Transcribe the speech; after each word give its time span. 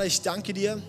Vater, 0.00 0.08
ich 0.08 0.22
danke 0.22 0.54
dir, 0.54 0.82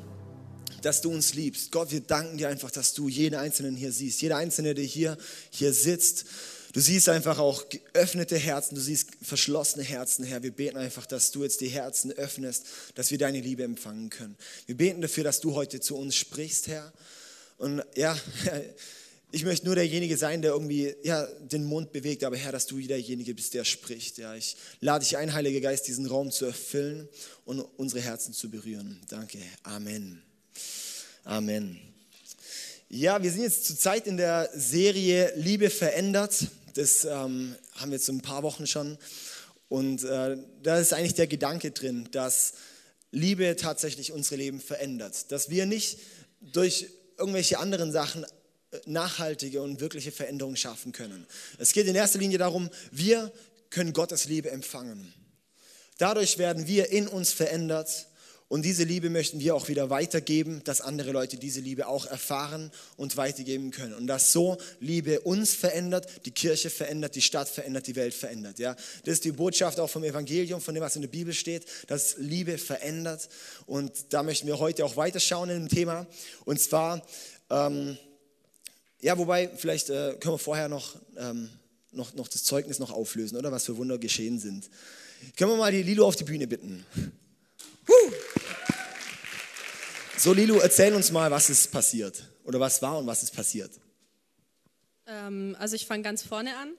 dass 0.83 1.01
du 1.01 1.11
uns 1.11 1.33
liebst. 1.33 1.73
Gott, 1.73 1.91
wir 1.91 1.99
danken 1.99 2.37
dir 2.37 2.47
einfach, 2.47 2.71
dass 2.71 2.93
du 2.93 3.09
jeden 3.09 3.35
Einzelnen 3.35 3.75
hier 3.75 3.91
siehst. 3.91 4.21
Jeder 4.21 4.37
Einzelne, 4.37 4.73
der 4.73 4.85
hier, 4.85 5.17
hier 5.49 5.73
sitzt. 5.73 6.23
Du 6.71 6.79
siehst 6.79 7.09
einfach 7.09 7.37
auch 7.37 7.67
geöffnete 7.67 8.37
Herzen, 8.37 8.75
du 8.75 8.79
siehst 8.79 9.09
verschlossene 9.21 9.83
Herzen, 9.83 10.23
Herr. 10.23 10.43
Wir 10.43 10.51
beten 10.51 10.77
einfach, 10.77 11.05
dass 11.05 11.31
du 11.31 11.43
jetzt 11.43 11.59
die 11.59 11.67
Herzen 11.67 12.13
öffnest, 12.13 12.65
dass 12.95 13.11
wir 13.11 13.17
deine 13.17 13.41
Liebe 13.41 13.63
empfangen 13.63 14.09
können. 14.09 14.37
Wir 14.65 14.77
beten 14.77 15.01
dafür, 15.01 15.25
dass 15.25 15.41
du 15.41 15.55
heute 15.55 15.81
zu 15.81 15.97
uns 15.97 16.15
sprichst, 16.15 16.69
Herr. 16.69 16.93
Und 17.57 17.83
ja, 17.97 18.17
ich 19.31 19.45
möchte 19.45 19.65
nur 19.65 19.75
derjenige 19.75 20.17
sein, 20.17 20.41
der 20.41 20.51
irgendwie 20.51 20.93
ja, 21.03 21.25
den 21.25 21.63
Mund 21.63 21.91
bewegt, 21.91 22.23
aber 22.23 22.35
Herr, 22.35 22.51
dass 22.51 22.67
du 22.67 22.79
derjenige 22.79 23.33
bist, 23.33 23.53
der 23.53 23.63
spricht. 23.63 24.17
Ja, 24.17 24.35
ich 24.35 24.57
lade 24.81 25.05
dich 25.05 25.17
ein, 25.17 25.33
Heiliger 25.33 25.61
Geist, 25.61 25.87
diesen 25.87 26.05
Raum 26.05 26.31
zu 26.31 26.45
erfüllen 26.45 27.07
und 27.45 27.61
unsere 27.77 28.01
Herzen 28.01 28.33
zu 28.33 28.49
berühren. 28.49 28.99
Danke. 29.09 29.39
Amen. 29.63 30.21
Amen. 31.23 31.79
Ja, 32.89 33.23
wir 33.23 33.31
sind 33.31 33.43
jetzt 33.43 33.65
zurzeit 33.65 34.05
in 34.05 34.17
der 34.17 34.49
Serie 34.53 35.31
Liebe 35.37 35.69
verändert. 35.69 36.47
Das 36.73 37.05
ähm, 37.05 37.55
haben 37.75 37.91
wir 37.91 37.95
jetzt 37.95 38.07
so 38.07 38.13
ein 38.13 38.21
paar 38.21 38.43
Wochen 38.43 38.67
schon. 38.67 38.97
Und 39.69 40.03
äh, 40.03 40.37
da 40.61 40.77
ist 40.77 40.91
eigentlich 40.91 41.13
der 41.13 41.27
Gedanke 41.27 41.71
drin, 41.71 42.09
dass 42.11 42.53
Liebe 43.11 43.55
tatsächlich 43.55 44.11
unsere 44.11 44.35
Leben 44.35 44.59
verändert. 44.59 45.31
Dass 45.31 45.49
wir 45.49 45.65
nicht 45.65 45.99
durch 46.41 46.87
irgendwelche 47.17 47.59
anderen 47.59 47.93
Sachen 47.93 48.25
nachhaltige 48.85 49.61
und 49.61 49.79
wirkliche 49.79 50.11
Veränderungen 50.11 50.57
schaffen 50.57 50.91
können. 50.91 51.25
Es 51.57 51.73
geht 51.73 51.87
in 51.87 51.95
erster 51.95 52.19
Linie 52.19 52.37
darum, 52.37 52.69
wir 52.91 53.31
können 53.69 53.93
Gottes 53.93 54.25
Liebe 54.25 54.49
empfangen. 54.51 55.13
Dadurch 55.97 56.37
werden 56.37 56.67
wir 56.67 56.89
in 56.89 57.07
uns 57.07 57.31
verändert 57.31 58.07
und 58.51 58.63
diese 58.63 58.83
Liebe 58.83 59.09
möchten 59.09 59.39
wir 59.39 59.55
auch 59.55 59.69
wieder 59.69 59.89
weitergeben, 59.89 60.61
dass 60.65 60.81
andere 60.81 61.11
Leute 61.11 61.37
diese 61.37 61.61
Liebe 61.61 61.87
auch 61.87 62.05
erfahren 62.05 62.69
und 62.97 63.15
weitergeben 63.15 63.71
können. 63.71 63.93
Und 63.93 64.07
dass 64.07 64.33
so 64.33 64.57
Liebe 64.81 65.21
uns 65.21 65.53
verändert, 65.53 66.05
die 66.25 66.31
Kirche 66.31 66.69
verändert, 66.69 67.15
die 67.15 67.21
Stadt 67.21 67.47
verändert, 67.47 67.87
die 67.87 67.95
Welt 67.95 68.13
verändert. 68.13 68.59
Ja? 68.59 68.75
Das 69.05 69.13
ist 69.13 69.23
die 69.23 69.31
Botschaft 69.31 69.79
auch 69.79 69.89
vom 69.89 70.03
Evangelium, 70.03 70.59
von 70.59 70.75
dem, 70.75 70.83
was 70.83 70.97
in 70.97 71.01
der 71.01 71.07
Bibel 71.07 71.33
steht, 71.33 71.65
dass 71.87 72.17
Liebe 72.17 72.57
verändert. 72.57 73.29
Und 73.67 73.93
da 74.09 74.21
möchten 74.21 74.47
wir 74.47 74.59
heute 74.59 74.83
auch 74.83 74.97
weiterschauen 74.97 75.49
in 75.49 75.59
dem 75.59 75.69
Thema. 75.69 76.05
Und 76.43 76.59
zwar, 76.59 77.01
ähm, 77.49 77.97
ja, 79.01 79.17
wobei, 79.17 79.49
vielleicht 79.55 79.89
äh, 79.89 80.15
können 80.19 80.35
wir 80.35 80.39
vorher 80.39 80.69
noch, 80.69 80.95
ähm, 81.17 81.49
noch, 81.91 82.13
noch 82.13 82.27
das 82.27 82.43
Zeugnis 82.43 82.79
noch 82.79 82.91
auflösen, 82.91 83.37
oder 83.37 83.51
was 83.51 83.65
für 83.65 83.77
Wunder 83.77 83.97
geschehen 83.97 84.39
sind. 84.39 84.69
Können 85.37 85.51
wir 85.51 85.57
mal 85.57 85.71
die 85.71 85.83
Lilo 85.83 86.07
auf 86.07 86.15
die 86.15 86.23
Bühne 86.23 86.47
bitten? 86.47 86.85
So, 90.17 90.33
Lilu, 90.33 90.59
erzähl 90.59 90.93
uns 90.93 91.11
mal, 91.11 91.31
was 91.31 91.49
ist 91.49 91.71
passiert. 91.71 92.23
Oder 92.43 92.59
was 92.59 92.81
war 92.81 92.97
und 92.99 93.07
was 93.07 93.23
ist 93.23 93.35
passiert. 93.35 93.71
Ähm, 95.07 95.55
also 95.59 95.75
ich 95.75 95.85
fange 95.85 96.03
ganz 96.03 96.21
vorne 96.21 96.55
an. 96.57 96.73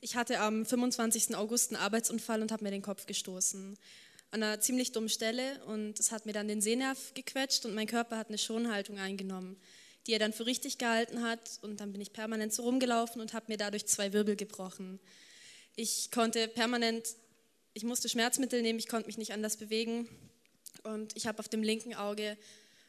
Ich 0.00 0.16
hatte 0.16 0.40
am 0.40 0.66
25. 0.66 1.34
August 1.36 1.70
einen 1.72 1.82
Arbeitsunfall 1.82 2.42
und 2.42 2.52
habe 2.52 2.64
mir 2.64 2.70
den 2.70 2.82
Kopf 2.82 3.06
gestoßen. 3.06 3.78
An 4.30 4.42
einer 4.42 4.60
ziemlich 4.60 4.92
dummen 4.92 5.08
Stelle 5.08 5.62
und 5.66 5.98
es 6.00 6.10
hat 6.10 6.26
mir 6.26 6.32
dann 6.32 6.48
den 6.48 6.60
Sehnerv 6.60 7.14
gequetscht 7.14 7.64
und 7.64 7.74
mein 7.74 7.86
Körper 7.86 8.16
hat 8.18 8.28
eine 8.28 8.38
Schonhaltung 8.38 8.98
eingenommen, 8.98 9.56
die 10.06 10.12
er 10.12 10.18
dann 10.18 10.32
für 10.32 10.46
richtig 10.46 10.78
gehalten 10.78 11.22
hat 11.22 11.58
und 11.62 11.80
dann 11.80 11.92
bin 11.92 12.00
ich 12.00 12.12
permanent 12.12 12.52
so 12.52 12.62
rumgelaufen 12.62 13.20
und 13.20 13.32
habe 13.34 13.46
mir 13.48 13.56
dadurch 13.56 13.86
zwei 13.86 14.12
Wirbel 14.12 14.36
gebrochen. 14.36 14.98
Ich 15.76 16.10
konnte 16.10 16.48
permanent, 16.48 17.06
ich 17.72 17.84
musste 17.84 18.08
Schmerzmittel 18.08 18.62
nehmen, 18.62 18.78
ich 18.78 18.88
konnte 18.88 19.06
mich 19.06 19.18
nicht 19.18 19.32
anders 19.32 19.56
bewegen 19.56 20.08
und 20.82 21.16
ich 21.16 21.26
habe 21.26 21.38
auf 21.38 21.48
dem 21.48 21.62
linken 21.62 21.94
Auge 21.94 22.36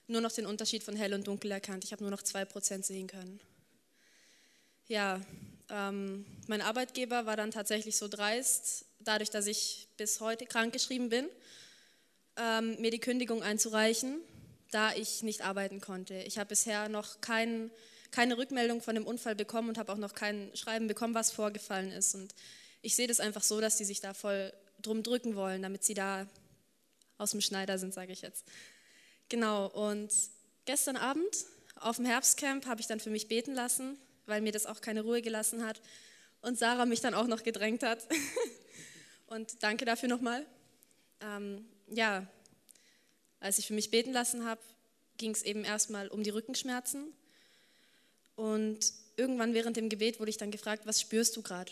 nur 0.08 0.22
noch 0.22 0.32
den 0.32 0.46
Unterschied 0.46 0.84
von 0.84 0.96
hell 0.96 1.14
und 1.14 1.28
dunkel 1.28 1.52
erkannt. 1.52 1.84
Ich 1.84 1.92
habe 1.92 2.04
nur 2.04 2.12
noch 2.12 2.24
zwei 2.24 2.46
Prozent 2.46 2.86
sehen 2.86 3.08
können. 3.08 3.40
Ja, 4.88 5.22
ähm, 5.70 6.26
mein 6.48 6.62
Arbeitgeber 6.62 7.26
war 7.26 7.38
dann 7.38 7.52
tatsächlich 7.52 7.96
so 7.96 8.08
dreist, 8.08 8.86
dadurch, 9.00 9.30
dass 9.30 9.48
ich 9.48 9.88
bis 9.98 10.20
heute 10.20 10.46
krankgeschrieben 10.46 11.10
bin, 11.10 11.30
ähm, 12.38 12.80
mir 12.82 12.92
die 12.92 13.00
Kündigung 13.00 13.44
einzureichen, 13.44 14.20
da 14.74 14.94
ich 14.94 15.24
nicht 15.24 15.42
arbeiten 15.42 15.82
konnte. 15.82 16.16
Ich 16.16 16.38
habe 16.38 16.50
bisher 16.50 16.90
noch 16.90 17.22
kein, 17.22 17.72
keine 18.12 18.38
Rückmeldung 18.38 18.82
von 18.82 18.96
dem 18.96 19.06
Unfall 19.06 19.36
bekommen 19.36 19.70
und 19.70 19.78
habe 19.78 19.92
auch 19.92 19.98
noch 19.98 20.14
kein 20.14 20.52
Schreiben 20.56 20.88
bekommen, 20.88 21.14
was 21.14 21.32
vorgefallen 21.32 21.92
ist. 21.92 22.16
Und 22.16 22.34
ich 22.82 22.96
sehe 22.96 23.08
das 23.08 23.20
einfach 23.20 23.44
so, 23.44 23.62
dass 23.62 23.78
die 23.78 23.86
sich 23.86 24.02
da 24.02 24.14
voll 24.14 24.54
drum 24.82 25.04
drücken 25.04 25.36
wollen, 25.36 25.62
damit 25.62 25.84
sie 25.84 25.94
da 25.94 26.28
aus 27.18 27.32
dem 27.32 27.42
Schneider 27.42 27.78
sind, 27.78 27.94
sage 27.94 28.12
ich 28.12 28.22
jetzt. 28.22 28.46
Genau, 29.30 29.68
und 29.68 30.12
gestern 30.66 30.98
Abend 30.98 31.36
auf 31.76 31.98
dem 31.98 32.06
Herbstcamp 32.06 32.66
habe 32.66 32.82
ich 32.82 32.88
dann 32.88 33.00
für 33.00 33.10
mich 33.10 33.28
beten 33.28 33.54
lassen, 33.54 33.98
weil 34.26 34.42
mir 34.42 34.52
das 34.52 34.66
auch 34.66 34.82
keine 34.82 35.02
Ruhe 35.02 35.22
gelassen 35.22 35.66
hat 35.66 35.82
und 36.42 36.58
Sarah 36.58 36.86
mich 36.86 37.02
dann 37.02 37.14
auch 37.14 37.28
noch 37.28 37.44
gedrängt 37.44 37.84
hat. 37.84 38.08
und 39.28 39.64
danke 39.64 39.86
dafür 39.86 40.10
nochmal. 40.10 40.46
Ähm, 41.22 41.66
ja, 41.88 42.28
als 43.44 43.58
ich 43.58 43.68
für 43.68 43.74
mich 43.74 43.92
beten 43.92 44.14
lassen 44.14 44.46
habe, 44.46 44.62
ging 45.18 45.32
es 45.32 45.44
eben 45.44 45.66
erstmal 45.66 46.08
um 46.08 46.24
die 46.24 46.30
Rückenschmerzen. 46.30 47.12
Und 48.36 48.80
irgendwann 49.18 49.54
während 49.54 49.76
dem 49.76 49.90
Gebet 49.90 50.20
wurde 50.20 50.30
ich 50.30 50.38
dann 50.38 50.50
gefragt, 50.50 50.86
was 50.86 51.02
spürst 51.02 51.36
du 51.36 51.42
gerade? 51.42 51.72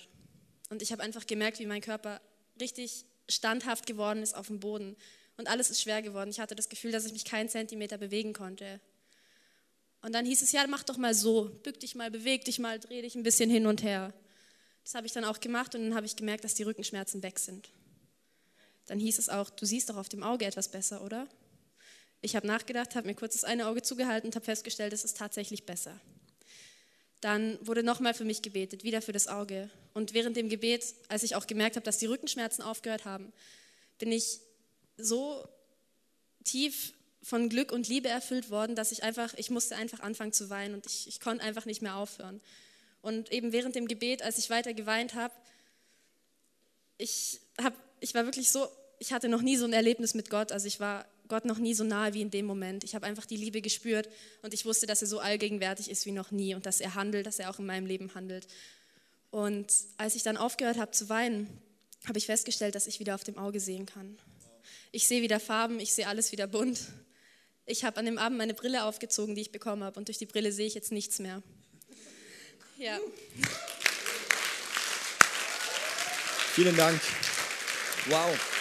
Und 0.70 0.82
ich 0.82 0.92
habe 0.92 1.02
einfach 1.02 1.26
gemerkt, 1.26 1.60
wie 1.60 1.66
mein 1.66 1.82
Körper 1.82 2.22
richtig 2.60 3.06
standhaft 3.30 3.88
geworden 3.88 4.22
ist 4.22 4.36
auf 4.36 4.48
dem 4.48 4.60
Boden 4.60 4.98
und 5.38 5.48
alles 5.48 5.70
ist 5.70 5.82
schwer 5.82 6.02
geworden. 6.02 6.30
Ich 6.30 6.42
hatte 6.42 6.56
das 6.56 6.68
Gefühl, 6.68 6.92
dass 6.92 7.06
ich 7.06 7.14
mich 7.14 7.26
keinen 7.26 7.48
Zentimeter 7.48 7.98
bewegen 7.98 8.34
konnte. 8.34 8.82
Und 10.02 10.14
dann 10.14 10.26
hieß 10.26 10.42
es, 10.42 10.52
ja, 10.52 10.66
mach 10.68 10.84
doch 10.84 10.98
mal 10.98 11.14
so, 11.14 11.50
bück 11.64 11.80
dich 11.80 11.96
mal, 11.96 12.12
beweg 12.12 12.44
dich 12.44 12.60
mal, 12.60 12.80
dreh 12.80 13.02
dich 13.02 13.16
ein 13.16 13.24
bisschen 13.24 13.50
hin 13.50 13.66
und 13.66 13.82
her. 13.82 14.14
Das 14.84 14.96
habe 14.96 15.08
ich 15.08 15.14
dann 15.14 15.24
auch 15.24 15.40
gemacht 15.40 15.74
und 15.74 15.84
dann 15.84 15.96
habe 15.96 16.06
ich 16.06 16.18
gemerkt, 16.18 16.44
dass 16.44 16.54
die 16.54 16.64
Rückenschmerzen 16.64 17.24
weg 17.24 17.40
sind. 17.40 17.70
Dann 18.88 19.00
hieß 19.00 19.20
es 19.20 19.30
auch, 19.30 19.50
du 19.50 19.66
siehst 19.66 19.90
doch 19.90 19.96
auf 19.96 20.10
dem 20.10 20.22
Auge 20.22 20.46
etwas 20.46 20.68
besser, 20.68 21.04
oder? 21.04 21.30
Ich 22.22 22.36
habe 22.36 22.46
nachgedacht, 22.46 22.96
habe 22.96 23.08
mir 23.08 23.16
kurz 23.16 23.34
das 23.34 23.44
eine 23.44 23.68
Auge 23.68 23.82
zugehalten 23.82 24.28
und 24.28 24.36
habe 24.36 24.46
festgestellt, 24.46 24.94
es 24.94 25.04
ist 25.04 25.18
tatsächlich 25.18 25.66
besser. 25.66 26.00
Dann 27.20 27.58
wurde 27.66 27.84
nochmal 27.84 28.14
für 28.14 28.26
mich 28.26 28.42
gebetet, 28.42 28.84
wieder 28.84 29.02
für 29.02 29.12
das 29.12 29.28
Auge. 29.28 29.70
Und 29.94 30.14
während 30.14 30.38
dem 30.38 30.50
Gebet, 30.50 30.84
als 31.08 31.24
ich 31.24 31.36
auch 31.36 31.48
gemerkt 31.48 31.76
habe, 31.76 31.84
dass 31.84 31.98
die 31.98 32.06
Rückenschmerzen 32.06 32.64
aufgehört 32.64 33.06
haben, 33.06 33.32
bin 33.98 34.12
ich 34.12 34.40
so 34.98 35.48
tief 36.44 36.94
von 37.24 37.50
Glück 37.50 37.72
und 37.72 37.88
Liebe 37.88 38.10
erfüllt 38.10 38.50
worden, 38.50 38.76
dass 38.76 38.92
ich 38.92 39.04
einfach, 39.04 39.34
ich 39.36 39.50
musste 39.50 39.76
einfach 39.76 40.00
anfangen 40.00 40.34
zu 40.34 40.50
weinen 40.50 40.74
und 40.74 40.86
ich, 40.86 41.08
ich 41.08 41.20
konnte 41.20 41.44
einfach 41.44 41.66
nicht 41.66 41.82
mehr 41.82 41.96
aufhören. 41.96 42.42
Und 43.02 43.32
eben 43.32 43.52
während 43.52 43.76
dem 43.76 43.88
Gebet, 43.88 44.22
als 44.22 44.38
ich 44.38 44.50
weiter 44.50 44.74
geweint 44.74 45.14
habe, 45.14 45.34
ich, 46.98 47.42
hab, 47.62 47.74
ich 48.00 48.14
war 48.14 48.26
wirklich 48.26 48.52
so, 48.52 48.68
ich 49.00 49.12
hatte 49.14 49.28
noch 49.28 49.42
nie 49.42 49.58
so 49.58 49.66
ein 49.66 49.74
Erlebnis 49.74 50.14
mit 50.14 50.30
Gott, 50.30 50.52
also 50.52 50.68
ich 50.68 50.80
war 50.80 51.06
Gott 51.32 51.46
noch 51.46 51.60
nie 51.60 51.74
so 51.74 51.86
nahe 51.86 52.14
wie 52.14 52.22
in 52.22 52.30
dem 52.30 52.46
Moment. 52.46 52.84
Ich 52.84 52.94
habe 52.94 53.06
einfach 53.06 53.26
die 53.26 53.38
Liebe 53.38 53.62
gespürt 53.62 54.10
und 54.42 54.54
ich 54.54 54.66
wusste, 54.66 54.86
dass 54.86 55.02
er 55.02 55.08
so 55.08 55.20
allgegenwärtig 55.20 55.90
ist 55.90 56.06
wie 56.06 56.12
noch 56.12 56.32
nie 56.32 56.56
und 56.56 56.66
dass 56.66 56.82
er 56.82 56.94
handelt, 56.94 57.26
dass 57.26 57.40
er 57.40 57.50
auch 57.50 57.58
in 57.58 57.66
meinem 57.66 57.86
Leben 57.86 58.14
handelt. 58.14 58.48
Und 59.30 59.72
als 59.96 60.16
ich 60.16 60.24
dann 60.24 60.36
aufgehört 60.36 60.78
habe 60.78 60.92
zu 60.92 61.08
weinen, 61.08 61.48
habe 62.06 62.18
ich 62.18 62.26
festgestellt, 62.26 62.76
dass 62.76 62.86
ich 62.86 63.00
wieder 63.00 63.16
auf 63.16 63.24
dem 63.24 63.38
Auge 63.38 63.62
sehen 63.62 63.86
kann. 63.86 64.18
Ich 64.92 65.08
sehe 65.08 65.22
wieder 65.22 65.40
Farben, 65.40 65.80
ich 65.80 65.94
sehe 65.94 66.06
alles 66.06 66.34
wieder 66.34 66.48
bunt. 66.48 66.82
Ich 67.66 67.86
habe 67.86 67.96
an 67.96 68.06
dem 68.06 68.18
Abend 68.18 68.38
meine 68.38 68.54
Brille 68.54 68.84
aufgezogen, 68.84 69.34
die 69.34 69.42
ich 69.42 69.54
bekommen 69.54 69.86
habe, 69.86 69.98
und 69.98 70.10
durch 70.10 70.18
die 70.18 70.26
Brille 70.26 70.52
sehe 70.52 70.68
ich 70.68 70.74
jetzt 70.74 70.92
nichts 70.92 71.20
mehr. 71.20 71.42
Ja. 72.78 73.00
Vielen 76.56 76.76
Dank. 76.76 77.00
Wow. 78.10 78.61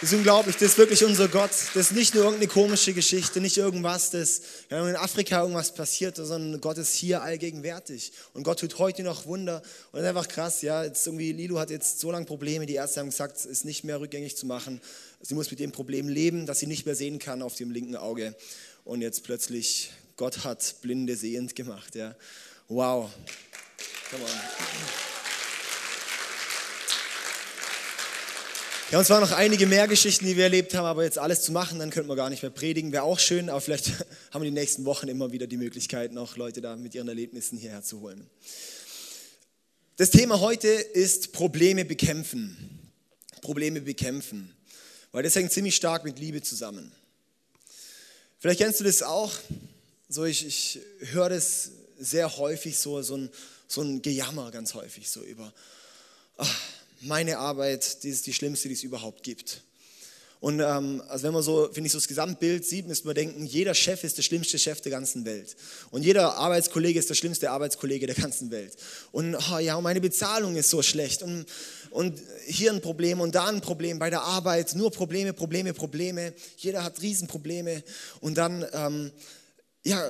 Das 0.00 0.12
ist 0.12 0.16
unglaublich, 0.16 0.54
das 0.54 0.70
ist 0.70 0.78
wirklich 0.78 1.04
unser 1.04 1.26
Gott. 1.26 1.50
Das 1.50 1.90
ist 1.90 1.92
nicht 1.92 2.14
nur 2.14 2.22
irgendeine 2.22 2.46
komische 2.46 2.94
Geschichte, 2.94 3.40
nicht 3.40 3.56
irgendwas, 3.56 4.10
das 4.10 4.42
in 4.70 4.94
Afrika 4.94 5.40
irgendwas 5.40 5.74
passiert, 5.74 6.14
sondern 6.14 6.60
Gott 6.60 6.78
ist 6.78 6.94
hier 6.94 7.20
allgegenwärtig. 7.20 8.12
Und 8.32 8.44
Gott 8.44 8.60
tut 8.60 8.78
heute 8.78 9.02
noch 9.02 9.26
Wunder. 9.26 9.56
Und 9.90 9.94
das 9.94 10.02
ist 10.02 10.08
einfach 10.08 10.28
krass, 10.28 10.62
ja. 10.62 10.84
Jetzt 10.84 11.04
irgendwie, 11.04 11.32
Lilo 11.32 11.58
hat 11.58 11.70
jetzt 11.70 11.98
so 11.98 12.12
lange 12.12 12.26
Probleme, 12.26 12.64
die 12.64 12.76
Ärzte 12.76 13.00
haben 13.00 13.10
gesagt, 13.10 13.38
es 13.38 13.44
ist 13.44 13.64
nicht 13.64 13.82
mehr 13.82 13.98
rückgängig 13.98 14.36
zu 14.36 14.46
machen. 14.46 14.80
Sie 15.20 15.34
muss 15.34 15.50
mit 15.50 15.58
dem 15.58 15.72
Problem 15.72 16.06
leben, 16.06 16.46
dass 16.46 16.60
sie 16.60 16.68
nicht 16.68 16.86
mehr 16.86 16.94
sehen 16.94 17.18
kann 17.18 17.42
auf 17.42 17.56
dem 17.56 17.72
linken 17.72 17.96
Auge. 17.96 18.36
Und 18.84 19.02
jetzt 19.02 19.24
plötzlich, 19.24 19.90
Gott 20.16 20.44
hat 20.44 20.76
Blinde 20.80 21.16
sehend 21.16 21.56
gemacht, 21.56 21.96
ja. 21.96 22.14
Wow. 22.68 23.10
Come 24.12 24.22
on. 24.22 25.07
Ja, 28.90 28.98
und 28.98 29.04
zwar 29.04 29.20
noch 29.20 29.32
einige 29.32 29.66
mehr 29.66 29.86
Geschichten, 29.86 30.24
die 30.24 30.38
wir 30.38 30.44
erlebt 30.44 30.72
haben, 30.72 30.86
aber 30.86 31.04
jetzt 31.04 31.18
alles 31.18 31.42
zu 31.42 31.52
machen, 31.52 31.78
dann 31.78 31.90
könnten 31.90 32.08
wir 32.08 32.16
gar 32.16 32.30
nicht 32.30 32.40
mehr 32.40 32.50
predigen. 32.50 32.90
Wäre 32.90 33.02
auch 33.02 33.18
schön, 33.18 33.50
aber 33.50 33.60
vielleicht 33.60 33.88
haben 34.30 34.42
wir 34.42 34.50
die 34.50 34.50
nächsten 34.50 34.86
Wochen 34.86 35.08
immer 35.08 35.30
wieder 35.30 35.46
die 35.46 35.58
Möglichkeit, 35.58 36.12
noch 36.12 36.38
Leute 36.38 36.62
da 36.62 36.74
mit 36.74 36.94
ihren 36.94 37.06
Erlebnissen 37.06 37.58
hierher 37.58 37.82
zu 37.82 38.00
holen. 38.00 38.30
Das 39.96 40.08
Thema 40.08 40.40
heute 40.40 40.68
ist 40.68 41.32
Probleme 41.32 41.84
bekämpfen. 41.84 42.90
Probleme 43.42 43.82
bekämpfen. 43.82 44.54
Weil 45.12 45.22
das 45.22 45.34
hängt 45.34 45.52
ziemlich 45.52 45.76
stark 45.76 46.04
mit 46.04 46.18
Liebe 46.18 46.40
zusammen. 46.40 46.90
Vielleicht 48.38 48.60
kennst 48.60 48.80
du 48.80 48.84
das 48.84 49.02
auch. 49.02 49.32
So, 50.08 50.24
ich, 50.24 50.46
ich 50.46 50.80
höre 51.10 51.28
das 51.28 51.72
sehr 51.98 52.38
häufig, 52.38 52.78
so, 52.78 53.02
so, 53.02 53.18
ein, 53.18 53.28
so 53.66 53.82
ein 53.82 54.00
Gejammer 54.00 54.50
ganz 54.50 54.72
häufig, 54.72 55.10
so 55.10 55.20
über 55.20 55.52
ach, 56.38 56.60
meine 57.00 57.38
Arbeit, 57.38 58.02
die 58.02 58.08
ist 58.08 58.26
die 58.26 58.34
schlimmste, 58.34 58.68
die 58.68 58.74
es 58.74 58.82
überhaupt 58.82 59.22
gibt. 59.22 59.62
Und 60.40 60.60
ähm, 60.60 61.02
also 61.08 61.24
wenn 61.24 61.32
man 61.32 61.42
so, 61.42 61.68
finde 61.72 61.86
ich, 61.86 61.92
so 61.92 61.98
das 61.98 62.06
Gesamtbild 62.06 62.64
sieht, 62.64 62.86
müsste 62.86 63.06
man 63.06 63.16
denken, 63.16 63.44
jeder 63.44 63.74
Chef 63.74 64.04
ist 64.04 64.18
der 64.18 64.22
schlimmste 64.22 64.56
Chef 64.58 64.80
der 64.80 64.92
ganzen 64.92 65.24
Welt. 65.24 65.56
Und 65.90 66.04
jeder 66.04 66.36
Arbeitskollege 66.36 66.98
ist 66.98 67.10
der 67.10 67.16
schlimmste 67.16 67.50
Arbeitskollege 67.50 68.06
der 68.06 68.14
ganzen 68.14 68.50
Welt. 68.52 68.76
Und 69.10 69.34
oh 69.34 69.58
ja, 69.58 69.80
meine 69.80 70.00
Bezahlung 70.00 70.54
ist 70.54 70.70
so 70.70 70.80
schlecht. 70.80 71.22
Und, 71.22 71.46
und 71.90 72.20
hier 72.46 72.72
ein 72.72 72.80
Problem 72.80 73.20
und 73.20 73.34
da 73.34 73.46
ein 73.46 73.60
Problem 73.60 73.98
bei 73.98 74.10
der 74.10 74.22
Arbeit. 74.22 74.76
Nur 74.76 74.92
Probleme, 74.92 75.32
Probleme, 75.32 75.74
Probleme. 75.74 76.32
Jeder 76.56 76.84
hat 76.84 77.02
Riesenprobleme. 77.02 77.82
Und 78.20 78.38
dann, 78.38 78.64
ähm, 78.72 79.10
ja, 79.84 80.08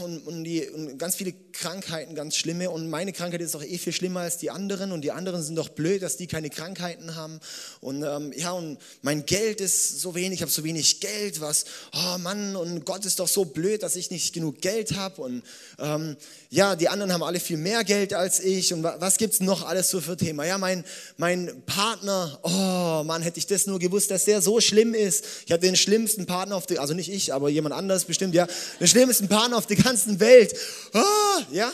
und, 0.00 0.20
und, 0.28 0.44
die, 0.44 0.68
und 0.68 0.96
ganz 0.96 1.16
viele 1.16 1.34
Krankheiten, 1.50 2.14
ganz 2.14 2.36
schlimme. 2.36 2.70
Und 2.70 2.88
meine 2.88 3.12
Krankheit 3.12 3.40
ist 3.40 3.56
doch 3.56 3.64
eh 3.64 3.78
viel 3.78 3.92
schlimmer 3.92 4.20
als 4.20 4.38
die 4.38 4.50
anderen. 4.50 4.92
Und 4.92 5.00
die 5.02 5.10
anderen 5.10 5.42
sind 5.42 5.56
doch 5.56 5.70
blöd, 5.70 6.02
dass 6.02 6.16
die 6.16 6.28
keine 6.28 6.50
Krankheiten 6.50 7.16
haben. 7.16 7.40
Und 7.80 8.04
ähm, 8.04 8.32
ja, 8.36 8.52
und 8.52 8.78
mein 9.02 9.26
Geld 9.26 9.60
ist 9.60 10.00
so 10.00 10.14
wenig, 10.14 10.34
ich 10.34 10.42
habe 10.42 10.52
so 10.52 10.62
wenig 10.62 11.00
Geld. 11.00 11.40
Was, 11.40 11.64
oh 11.92 12.18
Mann, 12.18 12.54
und 12.54 12.84
Gott 12.84 13.04
ist 13.04 13.18
doch 13.18 13.26
so 13.26 13.44
blöd, 13.44 13.82
dass 13.82 13.96
ich 13.96 14.12
nicht 14.12 14.32
genug 14.32 14.60
Geld 14.60 14.94
habe. 14.94 15.20
Und 15.20 15.42
ähm, 15.80 16.16
ja, 16.48 16.76
die 16.76 16.88
anderen 16.88 17.12
haben 17.12 17.24
alle 17.24 17.40
viel 17.40 17.56
mehr 17.56 17.82
Geld 17.82 18.14
als 18.14 18.38
ich. 18.38 18.72
Und 18.72 18.84
was 18.84 19.16
gibt 19.16 19.34
es 19.34 19.40
noch 19.40 19.66
alles 19.66 19.90
so 19.90 20.00
für 20.00 20.16
Thema? 20.16 20.44
Ja, 20.46 20.58
mein, 20.58 20.84
mein 21.16 21.60
Partner, 21.66 22.38
oh 22.42 23.02
Mann, 23.04 23.22
hätte 23.22 23.38
ich 23.38 23.48
das 23.48 23.66
nur 23.66 23.80
gewusst, 23.80 24.12
dass 24.12 24.26
der 24.26 24.42
so 24.42 24.60
schlimm 24.60 24.94
ist. 24.94 25.24
Ich 25.44 25.50
habe 25.50 25.60
den 25.60 25.74
schlimmsten 25.74 26.26
Partner 26.26 26.54
auf 26.54 26.66
der, 26.66 26.80
also 26.80 26.94
nicht 26.94 27.10
ich, 27.12 27.34
aber 27.34 27.48
jemand 27.48 27.74
anders 27.74 28.04
bestimmt, 28.04 28.32
ja, 28.32 28.46
den 28.78 28.86
schlimmsten 28.86 29.26
Partner 29.26 29.56
auf 29.56 29.66
der 29.66 29.71
ganzen 29.76 30.20
Welt. 30.20 30.54
Oh, 30.94 31.42
ja? 31.52 31.72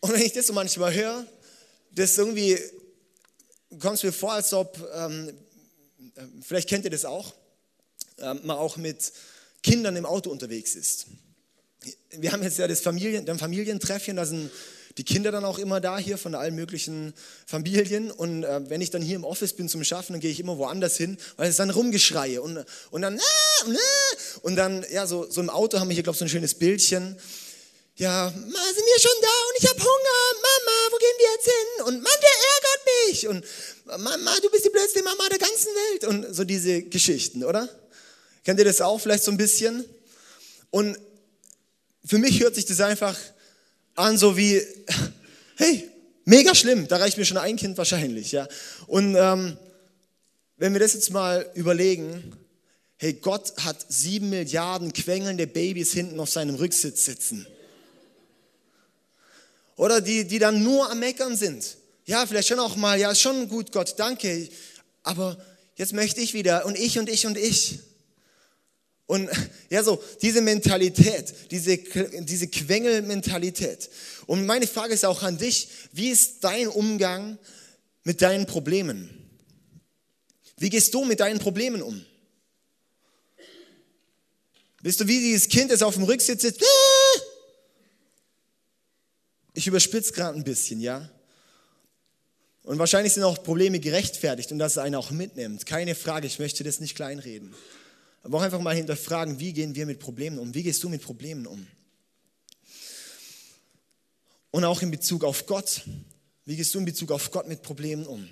Und 0.00 0.12
wenn 0.12 0.22
ich 0.22 0.32
das 0.32 0.46
so 0.46 0.52
manchmal 0.52 0.94
höre, 0.94 1.26
das 1.92 2.16
irgendwie 2.16 2.58
kommt 3.78 3.96
es 3.96 4.02
mir 4.02 4.12
vor, 4.12 4.32
als 4.32 4.52
ob, 4.52 4.78
ähm, 4.94 5.32
vielleicht 6.42 6.68
kennt 6.68 6.84
ihr 6.84 6.90
das 6.90 7.04
auch, 7.04 7.34
ähm, 8.18 8.40
man 8.44 8.56
auch 8.56 8.76
mit 8.76 9.12
Kindern 9.62 9.96
im 9.96 10.06
Auto 10.06 10.30
unterwegs 10.30 10.74
ist. 10.74 11.06
Wir 12.10 12.32
haben 12.32 12.42
jetzt 12.42 12.58
ja 12.58 12.66
das 12.66 12.80
Familien, 12.80 13.24
dann 13.24 13.38
Familientreffchen, 13.38 14.16
da 14.16 14.26
sind 14.26 14.50
die 14.98 15.04
Kinder 15.04 15.30
dann 15.30 15.44
auch 15.44 15.58
immer 15.58 15.80
da 15.80 15.98
hier 15.98 16.18
von 16.18 16.34
allen 16.34 16.54
möglichen 16.54 17.14
Familien. 17.46 18.10
Und 18.10 18.42
äh, 18.42 18.68
wenn 18.68 18.80
ich 18.80 18.90
dann 18.90 19.02
hier 19.02 19.16
im 19.16 19.24
Office 19.24 19.54
bin 19.54 19.68
zum 19.68 19.84
Schaffen, 19.84 20.14
dann 20.14 20.20
gehe 20.20 20.30
ich 20.30 20.40
immer 20.40 20.58
woanders 20.58 20.96
hin, 20.96 21.16
weil 21.36 21.48
es 21.48 21.56
dann 21.56 21.70
rumgeschreie 21.70 22.42
und, 22.42 22.64
und 22.90 23.02
dann 23.02 23.20
und 24.42 24.56
dann 24.56 24.84
ja 24.90 25.06
so, 25.06 25.30
so 25.30 25.40
im 25.40 25.50
Auto 25.50 25.78
haben 25.78 25.88
wir 25.88 25.94
hier 25.94 26.02
glaube 26.02 26.14
ich 26.14 26.18
so 26.18 26.24
ein 26.24 26.28
schönes 26.28 26.54
Bildchen 26.54 27.16
ja, 28.00 28.32
Ma, 28.34 28.62
sind 28.74 28.86
wir 28.86 28.98
schon 28.98 29.20
da 29.20 29.28
und 29.28 29.58
ich 29.58 29.68
habe 29.68 29.78
Hunger, 29.78 30.20
Mama, 30.40 30.76
wo 30.90 30.96
gehen 30.96 31.18
wir 31.18 31.32
jetzt 31.34 31.44
hin? 31.44 31.84
Und 31.86 32.02
Mann, 32.02 32.12
der 32.22 32.30
ärgert 32.54 33.08
mich 33.08 33.28
und 33.28 34.02
Mama, 34.02 34.40
du 34.40 34.48
bist 34.48 34.64
die 34.64 34.70
blödste 34.70 35.02
Mama 35.02 35.28
der 35.28 35.38
ganzen 35.38 35.66
Welt 35.66 36.04
und 36.04 36.34
so 36.34 36.44
diese 36.44 36.82
Geschichten, 36.82 37.44
oder? 37.44 37.68
Kennt 38.42 38.58
ihr 38.58 38.64
das 38.64 38.80
auch 38.80 38.98
vielleicht 38.98 39.24
so 39.24 39.30
ein 39.30 39.36
bisschen? 39.36 39.84
Und 40.70 40.96
für 42.02 42.16
mich 42.16 42.40
hört 42.40 42.54
sich 42.54 42.64
das 42.64 42.80
einfach 42.80 43.18
an 43.96 44.16
so 44.16 44.34
wie, 44.34 44.62
hey, 45.56 45.86
mega 46.24 46.54
schlimm, 46.54 46.88
da 46.88 46.96
reicht 46.96 47.18
mir 47.18 47.26
schon 47.26 47.36
ein 47.36 47.56
Kind 47.56 47.76
wahrscheinlich, 47.76 48.32
ja. 48.32 48.48
Und 48.86 49.14
ähm, 49.14 49.58
wenn 50.56 50.72
wir 50.72 50.80
das 50.80 50.94
jetzt 50.94 51.10
mal 51.10 51.50
überlegen, 51.54 52.32
hey, 53.00 53.14
Gott 53.14 53.54
hat 53.64 53.86
sieben 53.88 54.28
Milliarden 54.28 54.92
quengelnde 54.92 55.46
Babys 55.46 55.92
hinten 55.92 56.20
auf 56.20 56.28
seinem 56.28 56.56
Rücksitz 56.56 57.06
sitzen. 57.06 57.46
Oder 59.76 60.02
die, 60.02 60.26
die 60.26 60.38
dann 60.38 60.62
nur 60.62 60.90
am 60.90 60.98
Meckern 60.98 61.34
sind. 61.34 61.78
Ja, 62.04 62.26
vielleicht 62.26 62.48
schon 62.48 62.58
auch 62.58 62.76
mal, 62.76 63.00
ja, 63.00 63.10
ist 63.10 63.22
schon 63.22 63.48
gut, 63.48 63.72
Gott, 63.72 63.94
danke. 63.96 64.50
Aber 65.02 65.42
jetzt 65.76 65.94
möchte 65.94 66.20
ich 66.20 66.34
wieder 66.34 66.66
und 66.66 66.78
ich 66.78 66.98
und 66.98 67.08
ich 67.08 67.26
und 67.26 67.38
ich. 67.38 67.78
Und 69.06 69.30
ja, 69.70 69.82
so 69.82 70.02
diese 70.20 70.42
Mentalität, 70.42 71.32
diese, 71.50 71.78
diese 71.78 72.48
Quengelmentalität. 72.48 73.88
Und 74.26 74.44
meine 74.44 74.66
Frage 74.66 74.92
ist 74.92 75.06
auch 75.06 75.22
an 75.22 75.38
dich, 75.38 75.68
wie 75.92 76.10
ist 76.10 76.44
dein 76.44 76.68
Umgang 76.68 77.38
mit 78.04 78.20
deinen 78.20 78.44
Problemen? 78.44 79.08
Wie 80.58 80.68
gehst 80.68 80.92
du 80.92 81.06
mit 81.06 81.20
deinen 81.20 81.38
Problemen 81.38 81.80
um? 81.80 82.04
Bist 84.82 85.00
du 85.00 85.06
wie 85.06 85.18
dieses 85.20 85.48
Kind, 85.48 85.70
das 85.70 85.82
auf 85.82 85.94
dem 85.94 86.04
Rücksitz 86.04 86.42
sitzt? 86.42 86.64
Ich 89.52 89.66
überspitze 89.66 90.12
gerade 90.12 90.38
ein 90.38 90.44
bisschen, 90.44 90.80
ja? 90.80 91.10
Und 92.62 92.78
wahrscheinlich 92.78 93.12
sind 93.12 93.24
auch 93.24 93.42
Probleme 93.42 93.80
gerechtfertigt 93.80 94.52
und 94.52 94.58
dass 94.58 94.72
es 94.72 94.78
einen 94.78 94.94
auch 94.94 95.10
mitnimmt. 95.10 95.66
Keine 95.66 95.94
Frage, 95.94 96.26
ich 96.26 96.38
möchte 96.38 96.62
das 96.62 96.80
nicht 96.80 96.94
kleinreden. 96.94 97.54
Aber 98.22 98.38
auch 98.38 98.42
einfach 98.42 98.60
mal 98.60 98.74
hinterfragen, 98.74 99.40
wie 99.40 99.52
gehen 99.52 99.74
wir 99.74 99.86
mit 99.86 99.98
Problemen 99.98 100.38
um? 100.38 100.54
Wie 100.54 100.62
gehst 100.62 100.82
du 100.82 100.88
mit 100.88 101.02
Problemen 101.02 101.46
um? 101.46 101.66
Und 104.50 104.64
auch 104.64 104.82
in 104.82 104.90
Bezug 104.90 105.24
auf 105.24 105.46
Gott. 105.46 105.82
Wie 106.44 106.56
gehst 106.56 106.74
du 106.74 106.78
in 106.78 106.84
Bezug 106.84 107.12
auf 107.12 107.30
Gott 107.30 107.48
mit 107.48 107.62
Problemen 107.62 108.06
um? 108.06 108.28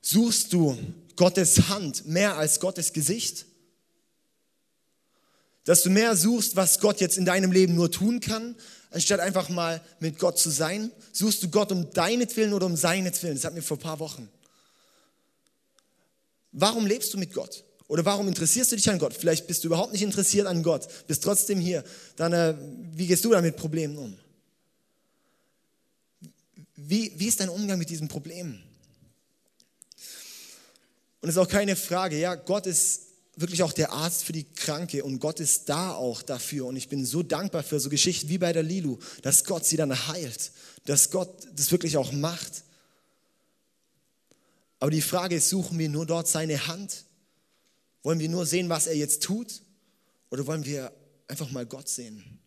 Suchst 0.00 0.52
du 0.52 0.76
Gottes 1.16 1.68
Hand 1.68 2.06
mehr 2.06 2.36
als 2.36 2.60
Gottes 2.60 2.92
Gesicht? 2.92 3.46
Dass 5.68 5.82
du 5.82 5.90
mehr 5.90 6.16
suchst, 6.16 6.56
was 6.56 6.80
Gott 6.80 6.98
jetzt 6.98 7.18
in 7.18 7.26
deinem 7.26 7.52
Leben 7.52 7.74
nur 7.74 7.92
tun 7.92 8.20
kann, 8.20 8.56
anstatt 8.90 9.20
einfach 9.20 9.50
mal 9.50 9.82
mit 10.00 10.18
Gott 10.18 10.38
zu 10.38 10.48
sein? 10.48 10.90
Suchst 11.12 11.42
du 11.42 11.50
Gott 11.50 11.70
um 11.72 11.90
deinetwillen 11.90 12.54
oder 12.54 12.64
um 12.64 12.74
seinetwillen? 12.74 13.36
Das 13.36 13.44
hatten 13.44 13.56
wir 13.56 13.62
vor 13.62 13.76
ein 13.76 13.80
paar 13.80 13.98
Wochen. 13.98 14.30
Warum 16.52 16.86
lebst 16.86 17.12
du 17.12 17.18
mit 17.18 17.34
Gott? 17.34 17.64
Oder 17.86 18.02
warum 18.06 18.28
interessierst 18.28 18.72
du 18.72 18.76
dich 18.76 18.88
an 18.88 18.98
Gott? 18.98 19.12
Vielleicht 19.12 19.46
bist 19.46 19.62
du 19.62 19.68
überhaupt 19.68 19.92
nicht 19.92 20.00
interessiert 20.00 20.46
an 20.46 20.62
Gott, 20.62 20.88
bist 21.06 21.22
trotzdem 21.22 21.60
hier. 21.60 21.84
Dann, 22.16 22.32
äh, 22.32 22.54
wie 22.94 23.06
gehst 23.06 23.26
du 23.26 23.30
da 23.30 23.42
mit 23.42 23.56
Problemen 23.56 23.98
um? 23.98 24.16
Wie, 26.76 27.12
wie 27.14 27.28
ist 27.28 27.40
dein 27.40 27.50
Umgang 27.50 27.78
mit 27.78 27.90
diesen 27.90 28.08
Problemen? 28.08 28.62
Und 31.20 31.28
es 31.28 31.34
ist 31.34 31.38
auch 31.38 31.46
keine 31.46 31.76
Frage, 31.76 32.18
ja, 32.18 32.36
Gott 32.36 32.66
ist 32.66 33.07
wirklich 33.40 33.62
auch 33.62 33.72
der 33.72 33.92
Arzt 33.92 34.24
für 34.24 34.32
die 34.32 34.44
Kranke 34.44 35.04
und 35.04 35.20
Gott 35.20 35.40
ist 35.40 35.68
da 35.68 35.92
auch 35.92 36.22
dafür. 36.22 36.66
Und 36.66 36.76
ich 36.76 36.88
bin 36.88 37.04
so 37.04 37.22
dankbar 37.22 37.62
für 37.62 37.78
so 37.78 37.88
Geschichten 37.88 38.28
wie 38.28 38.38
bei 38.38 38.52
der 38.52 38.62
Lilu, 38.62 38.98
dass 39.22 39.44
Gott 39.44 39.64
sie 39.64 39.76
dann 39.76 40.08
heilt, 40.08 40.52
dass 40.84 41.10
Gott 41.10 41.46
das 41.54 41.70
wirklich 41.70 41.96
auch 41.96 42.12
macht. 42.12 42.64
Aber 44.80 44.90
die 44.90 45.02
Frage 45.02 45.36
ist, 45.36 45.48
suchen 45.48 45.78
wir 45.78 45.88
nur 45.88 46.06
dort 46.06 46.28
seine 46.28 46.66
Hand? 46.66 47.04
Wollen 48.02 48.20
wir 48.20 48.28
nur 48.28 48.46
sehen, 48.46 48.68
was 48.68 48.86
er 48.86 48.96
jetzt 48.96 49.22
tut? 49.22 49.62
Oder 50.30 50.46
wollen 50.46 50.64
wir 50.64 50.92
einfach 51.26 51.50
mal 51.50 51.66
Gott 51.66 51.88
sehen? 51.88 52.40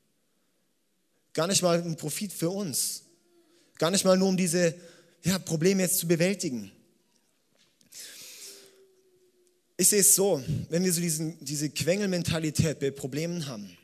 Gar 1.33 1.47
nicht 1.47 1.61
mal 1.61 1.81
ein 1.81 1.97
Profit 1.97 2.33
für 2.33 2.49
uns. 2.49 3.03
Gar 3.77 3.91
nicht 3.91 4.05
mal 4.05 4.17
nur, 4.17 4.29
um 4.29 4.37
diese 4.37 4.75
ja, 5.23 5.39
Probleme 5.39 5.83
jetzt 5.83 5.99
zu 5.99 6.07
bewältigen. 6.07 6.71
Ich 9.81 9.87
sehe 9.87 10.01
es 10.01 10.13
so, 10.13 10.43
wenn 10.69 10.83
wir 10.83 10.93
so 10.93 11.01
diesen, 11.01 11.43
diese 11.43 11.67
Quengelmentalität 11.71 12.79
bei 12.79 12.91
Problemen 12.91 13.47
haben, 13.47 13.75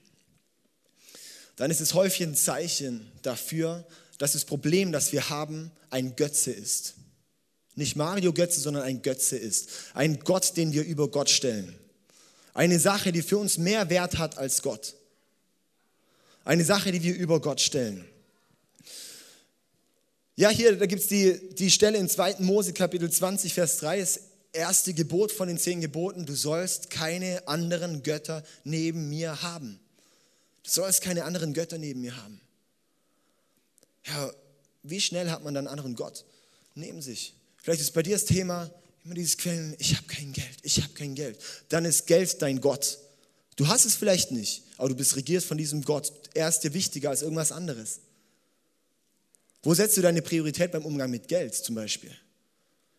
dann 1.56 1.72
ist 1.72 1.82
es 1.82 1.96
häufig 1.96 2.22
ein 2.28 2.36
Zeichen 2.36 3.12
dafür, 3.24 3.84
dass 4.20 4.34
das 4.34 4.46
Problem, 4.46 4.92
das 4.92 5.12
wir 5.12 5.32
haben, 5.32 5.72
ein 5.90 6.16
Götze 6.16 6.52
ist. 6.52 6.94
Nicht 7.74 7.96
Mario 7.96 8.32
Götze, 8.32 8.60
sondern 8.60 8.84
ein 8.84 9.02
Götze 9.02 9.38
ist. 9.38 9.70
Ein 9.96 10.20
Gott, 10.20 10.56
den 10.56 10.72
wir 10.72 10.84
über 10.84 11.10
Gott 11.10 11.32
stellen. 11.32 11.76
Eine 12.54 12.78
Sache, 12.78 13.12
die 13.12 13.24
für 13.24 13.40
uns 13.40 13.58
mehr 13.58 13.90
Wert 13.90 14.20
hat 14.20 14.38
als 14.38 14.62
Gott. 14.62 14.94
Eine 16.46 16.64
Sache, 16.64 16.92
die 16.92 17.02
wir 17.02 17.16
über 17.16 17.42
Gott 17.42 17.60
stellen. 17.60 18.06
Ja, 20.36 20.50
hier, 20.50 20.78
da 20.78 20.86
gibt 20.86 21.02
es 21.02 21.08
die, 21.08 21.56
die 21.56 21.72
Stelle 21.72 21.98
in 21.98 22.08
2. 22.08 22.36
Mose 22.38 22.74
Kapitel 22.74 23.10
20, 23.10 23.56
Vers 23.56 23.78
3. 23.78 24.00
Es 24.00 24.27
erste 24.58 24.94
Gebot 24.94 25.32
von 25.32 25.48
den 25.48 25.58
zehn 25.58 25.80
Geboten, 25.82 26.26
du 26.26 26.36
sollst 26.36 26.90
keine 26.90 27.48
anderen 27.48 28.04
Götter 28.04 28.44
neben 28.64 29.10
mir 29.10 29.42
haben. 29.42 29.80
Du 30.64 30.72
sollst 30.72 31.02
keine 31.02 31.24
anderen 31.24 31.54
Götter 31.54 31.78
neben 31.78 32.02
mir 32.02 32.18
haben. 32.18 32.42
Ja, 34.06 34.32
wie 34.84 35.02
schnell 35.02 35.30
hat 35.30 35.44
man 35.44 35.54
dann 35.54 35.68
anderen 35.68 35.96
Gott 35.96 36.26
neben 36.76 37.02
sich? 37.02 37.36
Vielleicht 37.58 37.82
ist 37.82 37.94
bei 37.94 38.04
dir 38.04 38.16
das 38.16 38.26
Thema 38.26 38.72
immer 39.04 39.16
dieses 39.16 39.38
Quellen, 39.38 39.76
ich 39.80 39.96
habe 39.96 40.08
kein 40.08 40.34
Geld, 40.34 40.58
ich 40.64 40.82
habe 40.82 40.94
kein 40.94 41.16
Geld. 41.16 41.40
Dann 41.70 41.86
ist 41.86 42.08
Geld 42.08 42.42
dein 42.42 42.60
Gott. 42.60 42.98
Du 43.56 43.68
hast 43.68 43.86
es 43.86 43.96
vielleicht 43.96 44.32
nicht, 44.32 44.64
aber 44.78 44.90
du 44.90 44.96
bist 44.96 45.16
regiert 45.16 45.44
von 45.44 45.58
diesem 45.58 45.84
Gott. 45.84 46.12
Er 46.34 46.50
ist 46.50 46.60
dir 46.60 46.74
wichtiger 46.74 47.10
als 47.10 47.22
irgendwas 47.22 47.52
anderes. 47.52 48.00
Wo 49.64 49.74
setzt 49.74 49.98
du 49.98 50.02
deine 50.02 50.22
Priorität 50.22 50.72
beim 50.72 50.86
Umgang 50.86 51.10
mit 51.10 51.28
Geld 51.28 51.56
zum 51.56 51.76
Beispiel? 51.76 52.16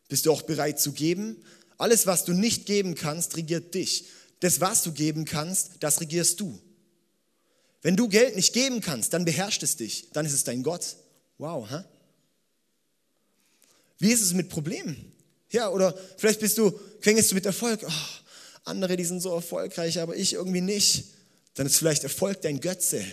Bist 0.09 0.27
du 0.27 0.33
auch 0.33 0.43
bereit 0.43 0.81
zu 0.81 0.93
geben? 0.93 1.37
Alles, 1.77 2.07
was 2.07 2.25
du 2.25 2.33
nicht 2.33 2.67
geben 2.67 2.95
kannst, 2.95 3.37
regiert 3.37 3.75
dich. 3.75 4.07
das, 4.41 4.61
was 4.61 4.83
du 4.83 4.93
geben 4.93 5.25
kannst, 5.25 5.73
das 5.81 6.01
regierst 6.01 6.41
du. 6.41 6.61
Wenn 7.83 7.97
du 7.97 8.09
Geld 8.09 8.37
nicht 8.37 8.53
geben 8.53 8.81
kannst, 8.81 9.13
dann 9.13 9.25
beherrscht 9.25 9.63
es 9.63 9.77
dich, 9.77 10.11
dann 10.13 10.27
ist 10.27 10.33
es 10.33 10.45
dein 10.45 10.63
Gott. 10.63 10.97
Wow, 11.39 11.69
hä? 11.71 11.85
Wie 13.99 14.13
ist 14.13 14.23
es 14.23 14.33
mit 14.33 14.49
Problemen? 14.49 15.13
Ja, 15.51 15.71
oder 15.71 15.97
vielleicht 16.17 16.41
bist 16.41 16.59
du, 16.59 16.71
quengelst 17.01 17.31
du 17.31 17.35
mit 17.35 17.47
Erfolg. 17.47 17.81
Oh, 17.85 17.93
andere, 18.65 18.97
die 18.97 19.05
sind 19.05 19.21
so 19.21 19.35
erfolgreich, 19.35 19.99
aber 20.01 20.17
ich 20.17 20.35
irgendwie 20.35 20.61
nicht. 20.61 21.07
Dann 21.55 21.67
ist 21.67 21.79
vielleicht 21.79 22.05
Erfolg 22.05 22.43
dein 22.43 22.61
Götze. 22.61 23.05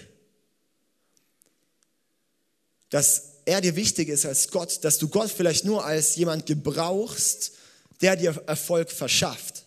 Dass 2.89 3.34
er 3.45 3.61
dir 3.61 3.75
wichtig 3.75 4.09
ist 4.09 4.25
als 4.25 4.49
Gott, 4.49 4.83
dass 4.83 4.97
du 4.97 5.07
Gott 5.07 5.31
vielleicht 5.31 5.65
nur 5.65 5.85
als 5.85 6.15
jemand 6.15 6.45
gebrauchst, 6.45 7.51
der 8.01 8.15
dir 8.15 8.43
Erfolg 8.47 8.91
verschafft. 8.91 9.65